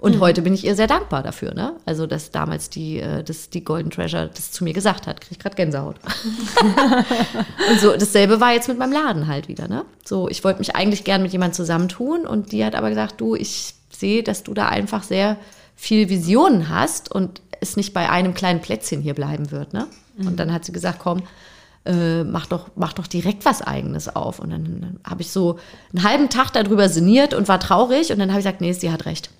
Und 0.00 0.18
heute 0.18 0.40
bin 0.40 0.54
ich 0.54 0.64
ihr 0.64 0.74
sehr 0.74 0.86
dankbar 0.86 1.22
dafür, 1.22 1.52
ne? 1.52 1.74
Also, 1.84 2.06
dass 2.06 2.30
damals 2.30 2.70
die, 2.70 3.00
äh, 3.00 3.22
das, 3.22 3.50
die 3.50 3.62
Golden 3.62 3.90
Treasure 3.90 4.30
das 4.34 4.50
zu 4.50 4.64
mir 4.64 4.72
gesagt 4.72 5.06
hat, 5.06 5.20
kriege 5.20 5.32
ich 5.32 5.38
gerade 5.38 5.56
Gänsehaut. 5.56 5.96
und 7.70 7.80
so, 7.80 7.92
dasselbe 7.92 8.40
war 8.40 8.54
jetzt 8.54 8.68
mit 8.68 8.78
meinem 8.78 8.92
Laden 8.92 9.26
halt 9.26 9.48
wieder, 9.48 9.68
ne? 9.68 9.84
So, 10.04 10.28
ich 10.28 10.42
wollte 10.42 10.58
mich 10.58 10.74
eigentlich 10.74 11.04
gern 11.04 11.22
mit 11.22 11.32
jemandem 11.32 11.54
zusammentun 11.54 12.26
und 12.26 12.52
die 12.52 12.64
hat 12.64 12.74
aber 12.74 12.88
gesagt, 12.88 13.20
du, 13.20 13.34
ich 13.34 13.74
sehe, 13.90 14.22
dass 14.22 14.42
du 14.42 14.54
da 14.54 14.68
einfach 14.68 15.02
sehr 15.02 15.36
viel 15.76 16.08
Visionen 16.08 16.70
hast 16.70 17.12
und 17.12 17.42
es 17.60 17.76
nicht 17.76 17.92
bei 17.92 18.08
einem 18.08 18.32
kleinen 18.32 18.60
Plätzchen 18.60 19.02
hier 19.02 19.14
bleiben 19.14 19.50
wird, 19.50 19.74
ne? 19.74 19.86
Und 20.18 20.40
dann 20.40 20.52
hat 20.52 20.64
sie 20.64 20.72
gesagt, 20.72 20.98
komm, 20.98 21.22
äh, 21.84 22.24
mach, 22.24 22.46
doch, 22.46 22.68
mach 22.74 22.92
doch 22.92 23.06
direkt 23.06 23.44
was 23.44 23.62
Eigenes 23.62 24.14
auf. 24.14 24.38
Und 24.38 24.50
dann, 24.50 24.80
dann 24.80 25.00
habe 25.04 25.22
ich 25.22 25.30
so 25.30 25.58
einen 25.94 26.04
halben 26.04 26.28
Tag 26.28 26.52
darüber 26.52 26.88
sinniert 26.88 27.32
und 27.32 27.48
war 27.48 27.60
traurig. 27.60 28.12
Und 28.12 28.18
dann 28.18 28.30
habe 28.30 28.40
ich 28.40 28.44
gesagt, 28.44 28.60
nee, 28.60 28.72
sie 28.72 28.90
hat 28.90 29.06
recht. 29.06 29.30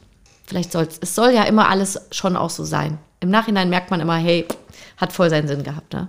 Vielleicht 0.51 0.72
soll 0.72 0.88
es 1.01 1.14
soll 1.14 1.30
ja 1.30 1.44
immer 1.44 1.68
alles 1.68 2.09
schon 2.11 2.36
auch 2.36 2.51
so 2.51 2.64
sein. 2.64 2.98
Im 3.20 3.30
Nachhinein 3.30 3.70
merkt 3.70 3.92
man 3.92 4.01
immer, 4.01 4.16
hey, 4.16 4.48
hat 4.96 5.12
voll 5.12 5.30
seinen 5.30 5.46
Sinn 5.46 5.62
gehabt. 5.62 5.92
Ne? 5.92 6.09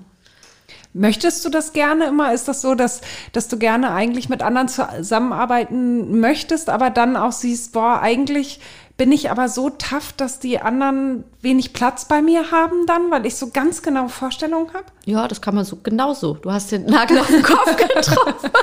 Möchtest 0.94 1.46
du 1.46 1.50
das 1.50 1.74
gerne 1.74 2.06
immer? 2.06 2.34
Ist 2.34 2.48
das 2.48 2.60
so, 2.60 2.74
dass, 2.74 3.02
dass 3.34 3.50
du 3.50 3.60
gerne 3.60 3.94
eigentlich 3.94 4.30
mit 4.30 4.42
anderen 4.42 4.68
zusammenarbeiten 4.68 6.20
möchtest, 6.20 6.72
aber 6.72 6.90
dann 6.90 7.18
auch 7.18 7.34
siehst, 7.34 7.72
boah, 7.74 8.02
eigentlich 8.02 8.62
bin 9.02 9.12
ich 9.12 9.32
aber 9.32 9.50
so 9.50 9.72
tough, 9.72 10.14
dass 10.16 10.38
die 10.38 10.60
anderen 10.60 11.24
wenig 11.42 11.74
Platz 11.74 12.06
bei 12.06 12.22
mir 12.22 12.52
haben 12.52 12.86
dann, 12.86 13.10
weil 13.10 13.26
ich 13.26 13.36
so 13.36 13.50
ganz 13.50 13.82
genau 13.82 14.08
Vorstellungen 14.10 14.72
habe? 14.76 14.86
Ja, 15.06 15.28
das 15.28 15.42
kann 15.42 15.56
man 15.56 15.66
so 15.66 15.78
genauso. 15.78 16.36
Du 16.36 16.52
hast 16.52 16.72
den 16.72 16.86
Nagel 16.86 17.18
auf 17.18 17.26
den 17.26 17.42
Kopf 17.42 17.76
getroffen. 17.78 18.52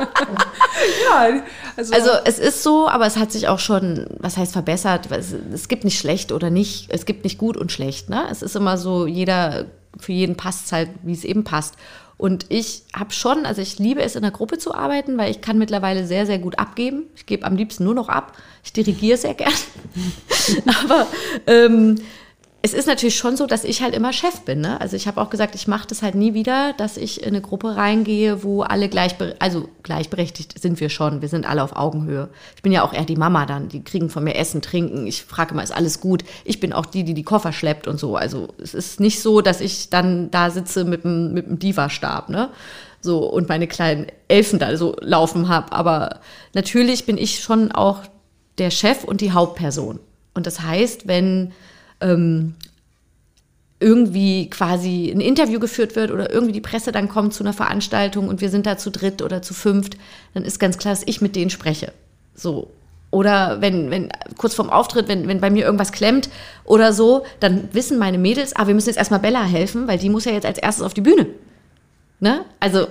Ja, 1.11 1.43
also, 1.77 1.93
Also 1.93 2.11
es 2.25 2.39
ist 2.39 2.63
so, 2.63 2.89
aber 2.89 3.05
es 3.05 3.17
hat 3.17 3.33
sich 3.33 3.49
auch 3.49 3.59
schon, 3.59 4.07
was 4.21 4.37
heißt 4.37 4.53
verbessert? 4.53 5.11
Es, 5.11 5.35
es 5.53 5.67
gibt 5.67 5.83
nicht 5.83 5.99
schlecht 5.99 6.31
oder 6.31 6.51
nicht, 6.51 6.87
es 6.91 7.05
gibt 7.05 7.25
nicht 7.25 7.37
gut 7.37 7.57
und 7.57 7.73
schlecht. 7.73 8.09
Ne? 8.09 8.23
Es 8.31 8.43
ist 8.43 8.55
immer 8.55 8.79
so, 8.79 9.09
jeder, 9.09 9.65
für 9.99 10.13
jeden 10.13 10.37
passt 10.37 10.67
es 10.67 10.73
halt, 10.73 10.91
wie 11.03 11.15
es 11.15 11.25
eben 11.25 11.43
passt. 11.43 11.75
Und 12.19 12.47
ich 12.49 12.83
habe 12.95 13.13
schon, 13.13 13.47
also 13.47 13.63
ich 13.63 13.79
liebe 13.79 14.03
es, 14.03 14.17
in 14.17 14.23
der 14.23 14.33
Gruppe 14.33 14.59
zu 14.59 14.75
arbeiten, 14.75 15.17
weil 15.17 15.31
ich 15.31 15.41
kann 15.41 15.57
mittlerweile 15.57 16.05
sehr, 16.05 16.27
sehr 16.27 16.41
gut 16.41 16.59
abgeben. 16.59 17.05
Ich 17.15 17.27
gebe 17.27 17.47
am 17.47 17.55
liebsten 17.55 17.85
nur 17.85 17.95
noch 17.95 18.09
ab. 18.09 18.37
Ich 18.65 18.73
dirigiere 18.73 19.17
sehr 19.17 19.35
gern. 19.35 19.53
Aber 20.85 21.07
ähm, 21.47 21.95
es 22.61 22.75
ist 22.75 22.89
natürlich 22.89 23.17
schon 23.17 23.37
so, 23.37 23.47
dass 23.47 23.63
ich 23.63 23.83
halt 23.83 23.95
immer 23.95 24.13
Chef 24.13 24.41
bin. 24.41 24.61
Ne? 24.61 24.81
Also 24.81 24.97
ich 24.97 25.07
habe 25.07 25.21
auch 25.21 25.31
gesagt, 25.31 25.55
ich 25.55 25.69
mache 25.69 25.87
das 25.87 26.03
halt 26.03 26.17
nie 26.17 26.35
wieder, 26.35 26.73
dass 26.77 26.97
ich 26.97 27.23
in 27.23 27.29
eine 27.29 27.41
Gruppe 27.41 27.77
reingehe, 27.77 28.43
wo 28.43 28.63
alle 28.63 28.89
gleichberechtigt, 28.89 29.41
also 29.41 29.69
gleichberechtigt 29.85 30.61
sind 30.61 30.81
wir 30.81 30.89
schon. 30.89 31.23
Wir 31.23 31.29
sind 31.29 31.49
alle 31.49 31.63
auf 31.63 31.77
Augenhöhe. 31.77 32.29
Ich 32.57 32.63
bin 32.63 32.73
ja 32.73 32.83
auch 32.83 32.93
eher 32.93 33.05
die 33.05 33.17
Mama 33.17 33.47
dann. 33.47 33.69
Die 33.69 33.85
kriegen 33.85 34.11
von 34.11 34.25
mir 34.25 34.35
Essen, 34.35 34.61
Trinken. 34.61 35.07
Ich 35.07 35.23
frage 35.23 35.53
immer, 35.53 35.63
ist 35.63 35.71
alles 35.71 36.01
gut? 36.01 36.25
Ich 36.45 36.59
bin 36.59 36.73
auch 36.73 36.87
die, 36.87 37.05
die 37.05 37.15
die 37.15 37.23
Koffer 37.23 37.53
schleppt 37.53 37.87
und 37.87 38.01
so. 38.01 38.17
Also 38.17 38.49
es 38.61 38.75
ist 38.75 38.99
nicht 38.99 39.23
so, 39.23 39.41
dass 39.41 39.61
ich 39.61 39.89
dann 39.89 40.33
da 40.33 40.51
sitze 40.51 40.85
mit 40.85 41.05
dem, 41.05 41.33
mit 41.33 41.47
dem 41.47 41.61
Diva-Stab, 41.61 42.29
ne? 42.29 42.51
So 43.01 43.25
und 43.25 43.49
meine 43.49 43.69
kleinen 43.69 44.09
Elfen 44.27 44.59
da 44.59 44.77
so 44.77 44.97
laufen 45.01 45.49
habe. 45.49 45.73
Aber 45.73 46.19
natürlich 46.55 47.07
bin 47.07 47.19
ich 47.19 47.39
schon 47.39 47.71
auch 47.71 48.01
der 48.59 48.73
Chef 48.73 49.05
und 49.05 49.21
die 49.21 49.31
Hauptperson. 49.31 50.01
Und 50.35 50.49
das 50.49 50.61
heißt, 50.61 51.07
wenn 51.07 51.53
ähm, 52.01 52.55
irgendwie 53.81 54.51
quasi 54.51 55.11
ein 55.15 55.21
Interview 55.21 55.61
geführt 55.61 55.95
wird 55.95 56.11
oder 56.11 56.33
irgendwie 56.33 56.53
die 56.53 56.61
Presse 56.61 56.91
dann 56.91 57.09
kommt 57.09 57.33
zu 57.33 57.45
einer 57.45 57.53
Veranstaltung 57.53 58.29
und 58.29 58.41
wir 58.41 58.51
sind 58.51 58.67
da 58.67 58.77
zu 58.77 58.91
dritt 58.91 59.23
oder 59.23 59.41
zu 59.41 59.55
fünft, 59.55 59.97
dann 60.35 60.45
ist 60.45 60.59
ganz 60.59 60.79
klar, 60.79 60.95
dass 60.95 61.05
ich 61.07 61.21
mit 61.21 61.37
denen 61.37 61.51
spreche. 61.51 61.93
So. 62.35 62.71
Oder 63.11 63.61
wenn, 63.63 63.91
wenn 63.91 64.11
kurz 64.37 64.55
vorm 64.55 64.69
Auftritt, 64.69 65.09
wenn, 65.09 65.29
wenn 65.29 65.41
bei 65.41 65.49
mir 65.49 65.65
irgendwas 65.65 65.93
klemmt 65.93 66.29
oder 66.65 66.93
so, 66.93 67.25
dann 67.41 67.69
wissen 67.73 67.99
meine 67.99 68.19
Mädels, 68.19 68.55
ah, 68.55 68.67
wir 68.67 68.75
müssen 68.75 68.89
jetzt 68.89 68.99
erstmal 68.99 69.21
Bella 69.21 69.45
helfen, 69.45 69.87
weil 69.87 69.99
die 69.99 70.11
muss 70.11 70.27
ja 70.27 70.33
jetzt 70.33 70.45
als 70.45 70.59
erstes 70.59 70.85
auf 70.85 70.93
die 70.93 71.01
Bühne. 71.01 71.27
Ne? 72.21 72.45
Also. 72.61 72.89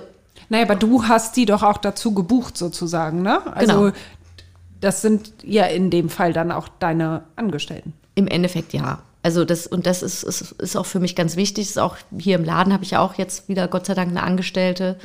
Naja, 0.48 0.64
aber 0.64 0.76
du 0.76 1.04
hast 1.04 1.36
die 1.36 1.44
doch 1.44 1.62
auch 1.62 1.76
dazu 1.76 2.14
gebucht, 2.14 2.56
sozusagen, 2.56 3.20
ne? 3.20 3.54
Also 3.54 3.80
genau. 3.80 3.92
das 4.80 5.02
sind 5.02 5.34
ja 5.44 5.66
in 5.66 5.90
dem 5.90 6.08
Fall 6.08 6.32
dann 6.32 6.50
auch 6.50 6.68
deine 6.68 7.24
Angestellten. 7.36 7.92
Im 8.18 8.26
Endeffekt 8.26 8.72
ja. 8.72 8.98
Also 9.22 9.44
das, 9.44 9.68
und 9.68 9.86
das 9.86 10.02
ist, 10.02 10.24
ist, 10.24 10.52
ist 10.58 10.76
auch 10.76 10.86
für 10.86 10.98
mich 10.98 11.14
ganz 11.14 11.36
wichtig. 11.36 11.68
Ist 11.68 11.78
auch 11.78 11.96
hier 12.18 12.34
im 12.34 12.42
Laden 12.42 12.72
habe 12.72 12.82
ich 12.82 12.90
ja 12.90 12.98
auch 12.98 13.14
jetzt 13.14 13.48
wieder 13.48 13.68
Gott 13.68 13.86
sei 13.86 13.94
Dank 13.94 14.10
eine 14.10 14.24
Angestellte, 14.24 14.96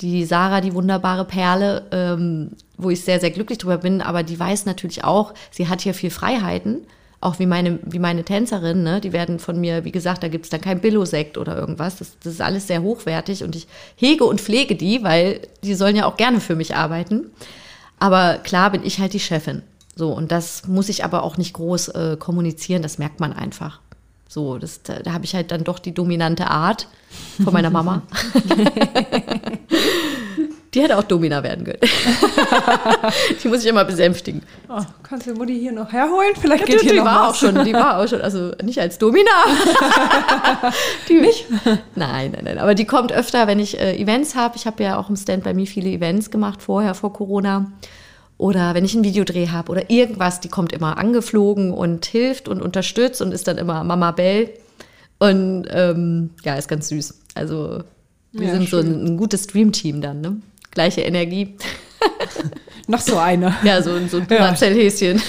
die 0.00 0.24
Sarah, 0.24 0.60
die 0.60 0.74
wunderbare 0.74 1.24
Perle, 1.24 1.82
ähm, 1.90 2.52
wo 2.76 2.90
ich 2.90 3.02
sehr, 3.04 3.18
sehr 3.18 3.32
glücklich 3.32 3.58
drüber 3.58 3.78
bin, 3.78 4.00
aber 4.00 4.22
die 4.22 4.38
weiß 4.38 4.64
natürlich 4.64 5.02
auch, 5.02 5.34
sie 5.50 5.68
hat 5.68 5.80
hier 5.80 5.92
viel 5.92 6.10
Freiheiten, 6.10 6.82
auch 7.20 7.40
wie 7.40 7.46
meine, 7.46 7.80
wie 7.84 7.98
meine 7.98 8.22
Tänzerin, 8.22 8.84
ne? 8.84 9.00
die 9.00 9.12
werden 9.12 9.40
von 9.40 9.60
mir, 9.60 9.84
wie 9.84 9.92
gesagt, 9.92 10.22
da 10.22 10.28
gibt 10.28 10.44
es 10.44 10.50
dann 10.50 10.60
kein 10.60 10.80
Billo-Sekt 10.80 11.36
oder 11.36 11.56
irgendwas. 11.56 11.96
Das, 11.96 12.16
das 12.22 12.34
ist 12.34 12.40
alles 12.40 12.68
sehr 12.68 12.82
hochwertig 12.82 13.42
und 13.42 13.56
ich 13.56 13.66
hege 13.96 14.24
und 14.24 14.40
pflege 14.40 14.76
die, 14.76 15.02
weil 15.02 15.40
die 15.64 15.74
sollen 15.74 15.96
ja 15.96 16.06
auch 16.06 16.16
gerne 16.16 16.40
für 16.40 16.54
mich 16.54 16.76
arbeiten. 16.76 17.26
Aber 17.98 18.38
klar 18.38 18.70
bin 18.70 18.84
ich 18.84 19.00
halt 19.00 19.14
die 19.14 19.20
Chefin. 19.20 19.62
So, 19.94 20.12
und 20.12 20.32
das 20.32 20.66
muss 20.66 20.88
ich 20.88 21.04
aber 21.04 21.22
auch 21.22 21.36
nicht 21.36 21.52
groß 21.52 21.88
äh, 21.88 22.16
kommunizieren, 22.18 22.82
das 22.82 22.98
merkt 22.98 23.20
man 23.20 23.32
einfach. 23.32 23.80
So, 24.28 24.56
das, 24.56 24.82
da, 24.82 25.00
da 25.00 25.12
habe 25.12 25.26
ich 25.26 25.34
halt 25.34 25.50
dann 25.50 25.62
doch 25.62 25.78
die 25.78 25.92
dominante 25.92 26.46
Art 26.46 26.88
von 27.44 27.52
meiner 27.52 27.68
Mama. 27.68 28.00
die 30.72 30.80
hätte 30.80 30.96
auch 30.96 31.02
Domina 31.02 31.42
werden 31.42 31.66
können. 31.66 31.80
die 33.44 33.48
muss 33.48 33.62
ich 33.62 33.66
immer 33.66 33.84
besänftigen. 33.84 34.40
Oh, 34.70 34.80
kannst 35.02 35.26
du 35.26 35.34
Mutti 35.34 35.58
hier 35.58 35.72
noch 35.72 35.92
herholen? 35.92 36.32
Vielleicht 36.40 36.62
ja, 36.62 36.66
geht 36.66 36.80
die, 36.80 36.84
hier 36.84 36.92
die 36.94 36.98
noch 37.00 37.04
war 37.04 37.28
was. 37.28 37.34
auch 37.34 37.34
schon, 37.34 37.62
Die 37.62 37.74
war 37.74 37.98
auch 37.98 38.08
schon, 38.08 38.22
also 38.22 38.52
nicht 38.62 38.80
als 38.80 38.96
Domina. 38.96 39.30
die, 41.10 41.20
nicht? 41.20 41.44
Nein, 41.94 42.30
nein, 42.30 42.44
nein. 42.44 42.58
Aber 42.58 42.74
die 42.74 42.86
kommt 42.86 43.12
öfter, 43.12 43.46
wenn 43.46 43.58
ich 43.58 43.78
äh, 43.78 44.00
Events 44.00 44.34
habe. 44.34 44.56
Ich 44.56 44.66
habe 44.66 44.82
ja 44.82 44.96
auch 44.96 45.10
im 45.10 45.16
Stand 45.16 45.44
bei 45.44 45.52
mir 45.52 45.66
viele 45.66 45.90
Events 45.90 46.30
gemacht 46.30 46.62
vorher, 46.62 46.94
vor 46.94 47.12
Corona 47.12 47.70
oder 48.38 48.74
wenn 48.74 48.84
ich 48.84 48.94
einen 48.94 49.04
Videodreh 49.04 49.48
habe 49.48 49.70
oder 49.70 49.90
irgendwas, 49.90 50.40
die 50.40 50.48
kommt 50.48 50.72
immer 50.72 50.98
angeflogen 50.98 51.72
und 51.72 52.06
hilft 52.06 52.48
und 52.48 52.60
unterstützt 52.60 53.22
und 53.22 53.32
ist 53.32 53.46
dann 53.46 53.58
immer 53.58 53.84
Mama 53.84 54.10
Bell. 54.10 54.50
Und 55.18 55.66
ähm, 55.70 56.30
ja, 56.44 56.56
ist 56.56 56.68
ganz 56.68 56.88
süß. 56.88 57.20
Also 57.34 57.84
wir 58.32 58.48
ja, 58.48 58.54
sind 58.54 58.68
schön. 58.68 58.86
so 58.86 58.92
ein, 58.92 59.04
ein 59.04 59.16
gutes 59.16 59.46
Dreamteam 59.46 60.00
dann, 60.00 60.20
ne? 60.20 60.36
Gleiche 60.72 61.02
Energie. 61.02 61.56
Noch 62.88 63.00
so 63.00 63.16
eine. 63.16 63.54
Ja, 63.62 63.80
so, 63.82 63.90
so 64.08 64.18
ein 64.18 64.26
Duracell-Häschen. 64.26 65.22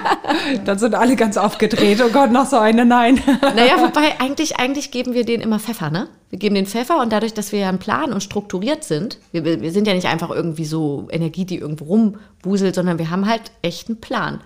Dann 0.64 0.78
sind 0.78 0.94
alle 0.94 1.16
ganz 1.16 1.36
aufgedreht. 1.36 2.00
Oh 2.04 2.10
Gott, 2.10 2.32
noch 2.32 2.46
so 2.46 2.58
eine, 2.58 2.84
nein. 2.84 3.20
Naja, 3.40 3.80
wobei 3.80 4.20
eigentlich, 4.20 4.58
eigentlich 4.58 4.90
geben 4.90 5.14
wir 5.14 5.24
denen 5.24 5.42
immer 5.42 5.58
Pfeffer, 5.58 5.90
ne? 5.90 6.08
Wir 6.30 6.38
geben 6.38 6.54
den 6.54 6.66
Pfeffer 6.66 7.00
und 7.00 7.12
dadurch, 7.12 7.34
dass 7.34 7.52
wir 7.52 7.60
ja 7.60 7.68
einen 7.68 7.78
Plan 7.78 8.12
und 8.12 8.22
strukturiert 8.22 8.84
sind, 8.84 9.18
wir, 9.32 9.44
wir 9.44 9.72
sind 9.72 9.86
ja 9.86 9.94
nicht 9.94 10.06
einfach 10.06 10.30
irgendwie 10.30 10.64
so 10.64 11.08
Energie, 11.10 11.44
die 11.44 11.58
irgendwo 11.58 11.84
rumbuselt, 11.84 12.74
sondern 12.74 12.98
wir 12.98 13.10
haben 13.10 13.26
halt 13.26 13.52
echt 13.62 13.88
einen 13.88 14.00
Plan. 14.00 14.40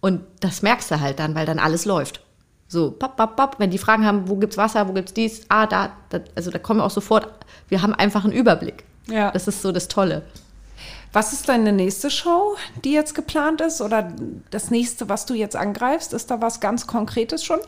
Und 0.00 0.20
das 0.40 0.62
merkst 0.62 0.90
du 0.90 1.00
halt 1.00 1.18
dann, 1.18 1.34
weil 1.34 1.46
dann 1.46 1.58
alles 1.58 1.84
läuft. 1.84 2.20
So, 2.68 2.90
papp, 2.90 3.16
papp, 3.16 3.36
papp. 3.36 3.56
Wenn 3.58 3.70
die 3.70 3.78
Fragen 3.78 4.04
haben, 4.04 4.28
wo 4.28 4.36
gibt's 4.36 4.56
Wasser, 4.56 4.88
wo 4.88 4.92
gibt's 4.92 5.12
dies, 5.12 5.42
ah, 5.48 5.66
da, 5.66 5.92
da 6.10 6.20
also 6.34 6.50
da 6.50 6.58
kommen 6.58 6.80
wir 6.80 6.84
auch 6.84 6.90
sofort, 6.90 7.28
wir 7.68 7.82
haben 7.82 7.94
einfach 7.94 8.24
einen 8.24 8.32
Überblick. 8.32 8.84
Ja. 9.08 9.30
Das 9.30 9.46
ist 9.46 9.62
so 9.62 9.72
das 9.72 9.88
Tolle. 9.88 10.22
Was 11.12 11.32
ist 11.32 11.48
deine 11.48 11.72
nächste 11.72 12.10
Show, 12.10 12.56
die 12.84 12.92
jetzt 12.92 13.14
geplant 13.14 13.60
ist? 13.60 13.82
Oder 13.82 14.12
das 14.50 14.70
nächste, 14.70 15.08
was 15.08 15.26
du 15.26 15.34
jetzt 15.34 15.56
angreifst? 15.56 16.14
Ist 16.14 16.30
da 16.30 16.40
was 16.40 16.60
ganz 16.60 16.86
Konkretes 16.86 17.44
schon? 17.44 17.60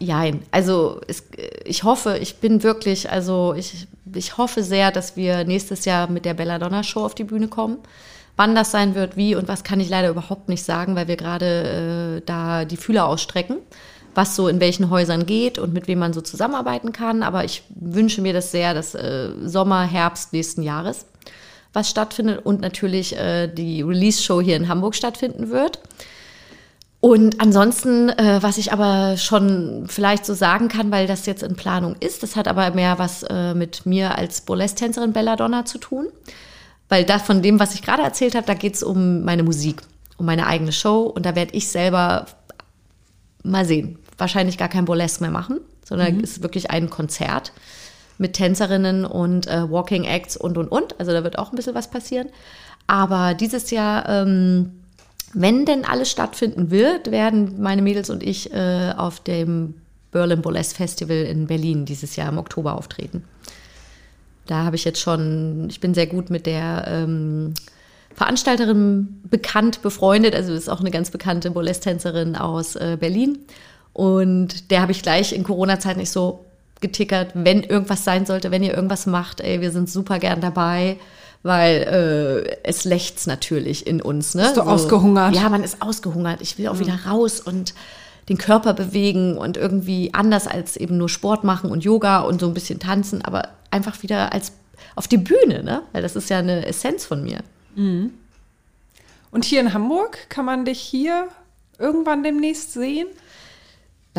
Nein, 0.00 0.42
also 0.50 1.00
es, 1.08 1.24
ich 1.64 1.82
hoffe, 1.82 2.18
ich 2.18 2.36
bin 2.36 2.62
wirklich, 2.62 3.10
also 3.10 3.54
ich, 3.54 3.88
ich 4.14 4.38
hoffe 4.38 4.62
sehr, 4.62 4.92
dass 4.92 5.16
wir 5.16 5.44
nächstes 5.44 5.84
Jahr 5.84 6.08
mit 6.08 6.24
der 6.24 6.34
Belladonna 6.34 6.84
Show 6.84 7.04
auf 7.04 7.14
die 7.14 7.24
Bühne 7.24 7.48
kommen. 7.48 7.78
Wann 8.36 8.54
das 8.54 8.70
sein 8.70 8.94
wird, 8.94 9.16
wie 9.16 9.34
und 9.34 9.48
was 9.48 9.64
kann 9.64 9.80
ich 9.80 9.88
leider 9.88 10.10
überhaupt 10.10 10.48
nicht 10.48 10.62
sagen, 10.62 10.94
weil 10.94 11.08
wir 11.08 11.16
gerade 11.16 12.18
äh, 12.18 12.22
da 12.24 12.64
die 12.64 12.76
Fühler 12.76 13.06
ausstrecken, 13.06 13.56
was 14.14 14.36
so 14.36 14.46
in 14.46 14.60
welchen 14.60 14.90
Häusern 14.90 15.26
geht 15.26 15.58
und 15.58 15.74
mit 15.74 15.88
wem 15.88 15.98
man 15.98 16.12
so 16.12 16.20
zusammenarbeiten 16.20 16.92
kann. 16.92 17.24
Aber 17.24 17.44
ich 17.44 17.64
wünsche 17.70 18.22
mir 18.22 18.32
das 18.32 18.52
sehr, 18.52 18.74
dass 18.74 18.94
äh, 18.94 19.30
Sommer, 19.44 19.82
Herbst 19.82 20.32
nächsten 20.32 20.62
Jahres 20.62 21.06
was 21.72 21.90
stattfindet 21.90 22.44
und 22.44 22.60
natürlich 22.60 23.16
äh, 23.16 23.48
die 23.48 23.82
Release-Show 23.82 24.40
hier 24.40 24.56
in 24.56 24.68
Hamburg 24.68 24.94
stattfinden 24.94 25.50
wird. 25.50 25.80
Und 27.00 27.40
ansonsten, 27.40 28.08
äh, 28.08 28.42
was 28.42 28.58
ich 28.58 28.72
aber 28.72 29.16
schon 29.16 29.84
vielleicht 29.88 30.26
so 30.26 30.34
sagen 30.34 30.68
kann, 30.68 30.90
weil 30.90 31.06
das 31.06 31.26
jetzt 31.26 31.44
in 31.44 31.54
Planung 31.54 31.94
ist, 32.00 32.22
das 32.22 32.34
hat 32.34 32.48
aber 32.48 32.72
mehr 32.72 32.98
was 32.98 33.22
äh, 33.22 33.54
mit 33.54 33.86
mir 33.86 34.18
als 34.18 34.40
Burlesque-Tänzerin 34.40 35.12
Belladonna 35.12 35.64
zu 35.64 35.78
tun. 35.78 36.08
Weil 36.88 37.04
da 37.04 37.18
von 37.18 37.42
dem, 37.42 37.60
was 37.60 37.74
ich 37.74 37.82
gerade 37.82 38.02
erzählt 38.02 38.34
habe, 38.34 38.46
da 38.46 38.54
geht 38.54 38.74
es 38.74 38.82
um 38.82 39.22
meine 39.24 39.44
Musik, 39.44 39.82
um 40.16 40.26
meine 40.26 40.46
eigene 40.46 40.72
Show. 40.72 41.02
Und 41.02 41.24
da 41.24 41.36
werde 41.36 41.54
ich 41.54 41.68
selber 41.68 42.26
mal 43.44 43.64
sehen, 43.64 43.98
wahrscheinlich 44.16 44.58
gar 44.58 44.68
kein 44.68 44.86
Burlesque 44.86 45.22
mehr 45.22 45.30
machen, 45.30 45.60
sondern 45.84 46.16
mhm. 46.16 46.24
es 46.24 46.32
ist 46.32 46.42
wirklich 46.42 46.70
ein 46.70 46.90
Konzert 46.90 47.52
mit 48.18 48.34
Tänzerinnen 48.34 49.04
und 49.04 49.46
äh, 49.46 49.70
Walking 49.70 50.04
Acts 50.04 50.36
und 50.36 50.58
und 50.58 50.68
und. 50.68 50.98
Also 50.98 51.12
da 51.12 51.24
wird 51.24 51.38
auch 51.38 51.52
ein 51.52 51.56
bisschen 51.56 51.74
was 51.74 51.88
passieren. 51.88 52.28
Aber 52.86 53.34
dieses 53.34 53.70
Jahr, 53.70 54.08
ähm, 54.08 54.72
wenn 55.34 55.64
denn 55.64 55.84
alles 55.84 56.10
stattfinden 56.10 56.70
wird, 56.70 57.10
werden 57.10 57.60
meine 57.60 57.82
Mädels 57.82 58.10
und 58.10 58.22
ich 58.22 58.52
äh, 58.52 58.92
auf 58.96 59.20
dem 59.20 59.74
Berlin 60.10 60.42
Burlesque 60.42 60.76
Festival 60.76 61.16
in 61.16 61.46
Berlin 61.46 61.84
dieses 61.84 62.16
Jahr 62.16 62.30
im 62.30 62.38
Oktober 62.38 62.76
auftreten. 62.76 63.24
Da 64.46 64.64
habe 64.64 64.76
ich 64.76 64.84
jetzt 64.84 65.00
schon, 65.00 65.66
ich 65.68 65.80
bin 65.80 65.92
sehr 65.92 66.06
gut 66.06 66.30
mit 66.30 66.46
der 66.46 66.86
ähm, 66.88 67.52
Veranstalterin 68.14 69.20
bekannt, 69.30 69.82
befreundet. 69.82 70.34
Also 70.34 70.54
ist 70.54 70.70
auch 70.70 70.80
eine 70.80 70.90
ganz 70.90 71.10
bekannte 71.10 71.50
Burlesque-Tänzerin 71.50 72.34
aus 72.34 72.74
äh, 72.74 72.96
Berlin. 72.98 73.38
Und 73.92 74.70
der 74.70 74.80
habe 74.80 74.92
ich 74.92 75.02
gleich 75.02 75.32
in 75.34 75.44
Corona-Zeit 75.44 75.98
nicht 75.98 76.10
so, 76.10 76.46
getickert, 76.80 77.32
wenn 77.34 77.62
irgendwas 77.62 78.04
sein 78.04 78.26
sollte, 78.26 78.50
wenn 78.50 78.62
ihr 78.62 78.74
irgendwas 78.74 79.06
macht, 79.06 79.40
ey, 79.40 79.60
wir 79.60 79.70
sind 79.70 79.90
super 79.90 80.18
gern 80.18 80.40
dabei, 80.40 80.96
weil 81.42 82.44
äh, 82.44 82.56
es 82.62 82.84
lächzt 82.84 83.26
natürlich 83.26 83.86
in 83.86 84.02
uns. 84.02 84.34
Ne? 84.34 84.42
Bist 84.42 84.56
du 84.56 84.62
so, 84.62 84.68
ausgehungert? 84.68 85.34
Ja, 85.34 85.48
man 85.48 85.62
ist 85.64 85.82
ausgehungert. 85.82 86.40
Ich 86.40 86.58
will 86.58 86.68
auch 86.68 86.74
mhm. 86.74 86.80
wieder 86.80 86.98
raus 87.06 87.40
und 87.40 87.74
den 88.28 88.38
Körper 88.38 88.74
bewegen 88.74 89.38
und 89.38 89.56
irgendwie 89.56 90.12
anders 90.12 90.46
als 90.46 90.76
eben 90.76 90.98
nur 90.98 91.08
Sport 91.08 91.44
machen 91.44 91.70
und 91.70 91.84
Yoga 91.84 92.20
und 92.20 92.40
so 92.40 92.46
ein 92.46 92.54
bisschen 92.54 92.78
tanzen, 92.78 93.24
aber 93.24 93.48
einfach 93.70 94.02
wieder 94.02 94.32
als 94.32 94.52
auf 94.96 95.08
die 95.08 95.16
Bühne, 95.16 95.62
ne? 95.62 95.82
Weil 95.92 96.02
das 96.02 96.14
ist 96.14 96.28
ja 96.28 96.38
eine 96.38 96.66
Essenz 96.66 97.06
von 97.06 97.22
mir. 97.22 97.38
Mhm. 97.74 98.12
Und 99.30 99.44
hier 99.44 99.60
in 99.60 99.72
Hamburg 99.72 100.18
kann 100.28 100.44
man 100.44 100.64
dich 100.64 100.80
hier 100.80 101.28
irgendwann 101.78 102.22
demnächst 102.22 102.72
sehen? 102.72 103.06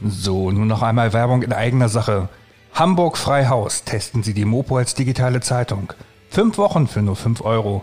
So, 0.07 0.51
nun 0.51 0.69
noch 0.69 0.83
einmal 0.83 1.15
Werbung 1.15 1.43
in 1.43 1.55
eigener 1.55 1.89
Sache. 1.89 2.29
Hamburg 2.75 3.17
Freihaus 3.17 3.85
testen 3.85 4.23
Sie 4.23 4.35
die 4.35 4.45
Mopo 4.45 4.77
als 4.77 4.95
digitale 4.95 5.41
Zeitung. 5.41 5.95
Fünf 6.29 6.59
Wochen 6.59 6.87
für 6.87 7.01
nur 7.01 7.17
5 7.17 7.41
Euro. 7.41 7.83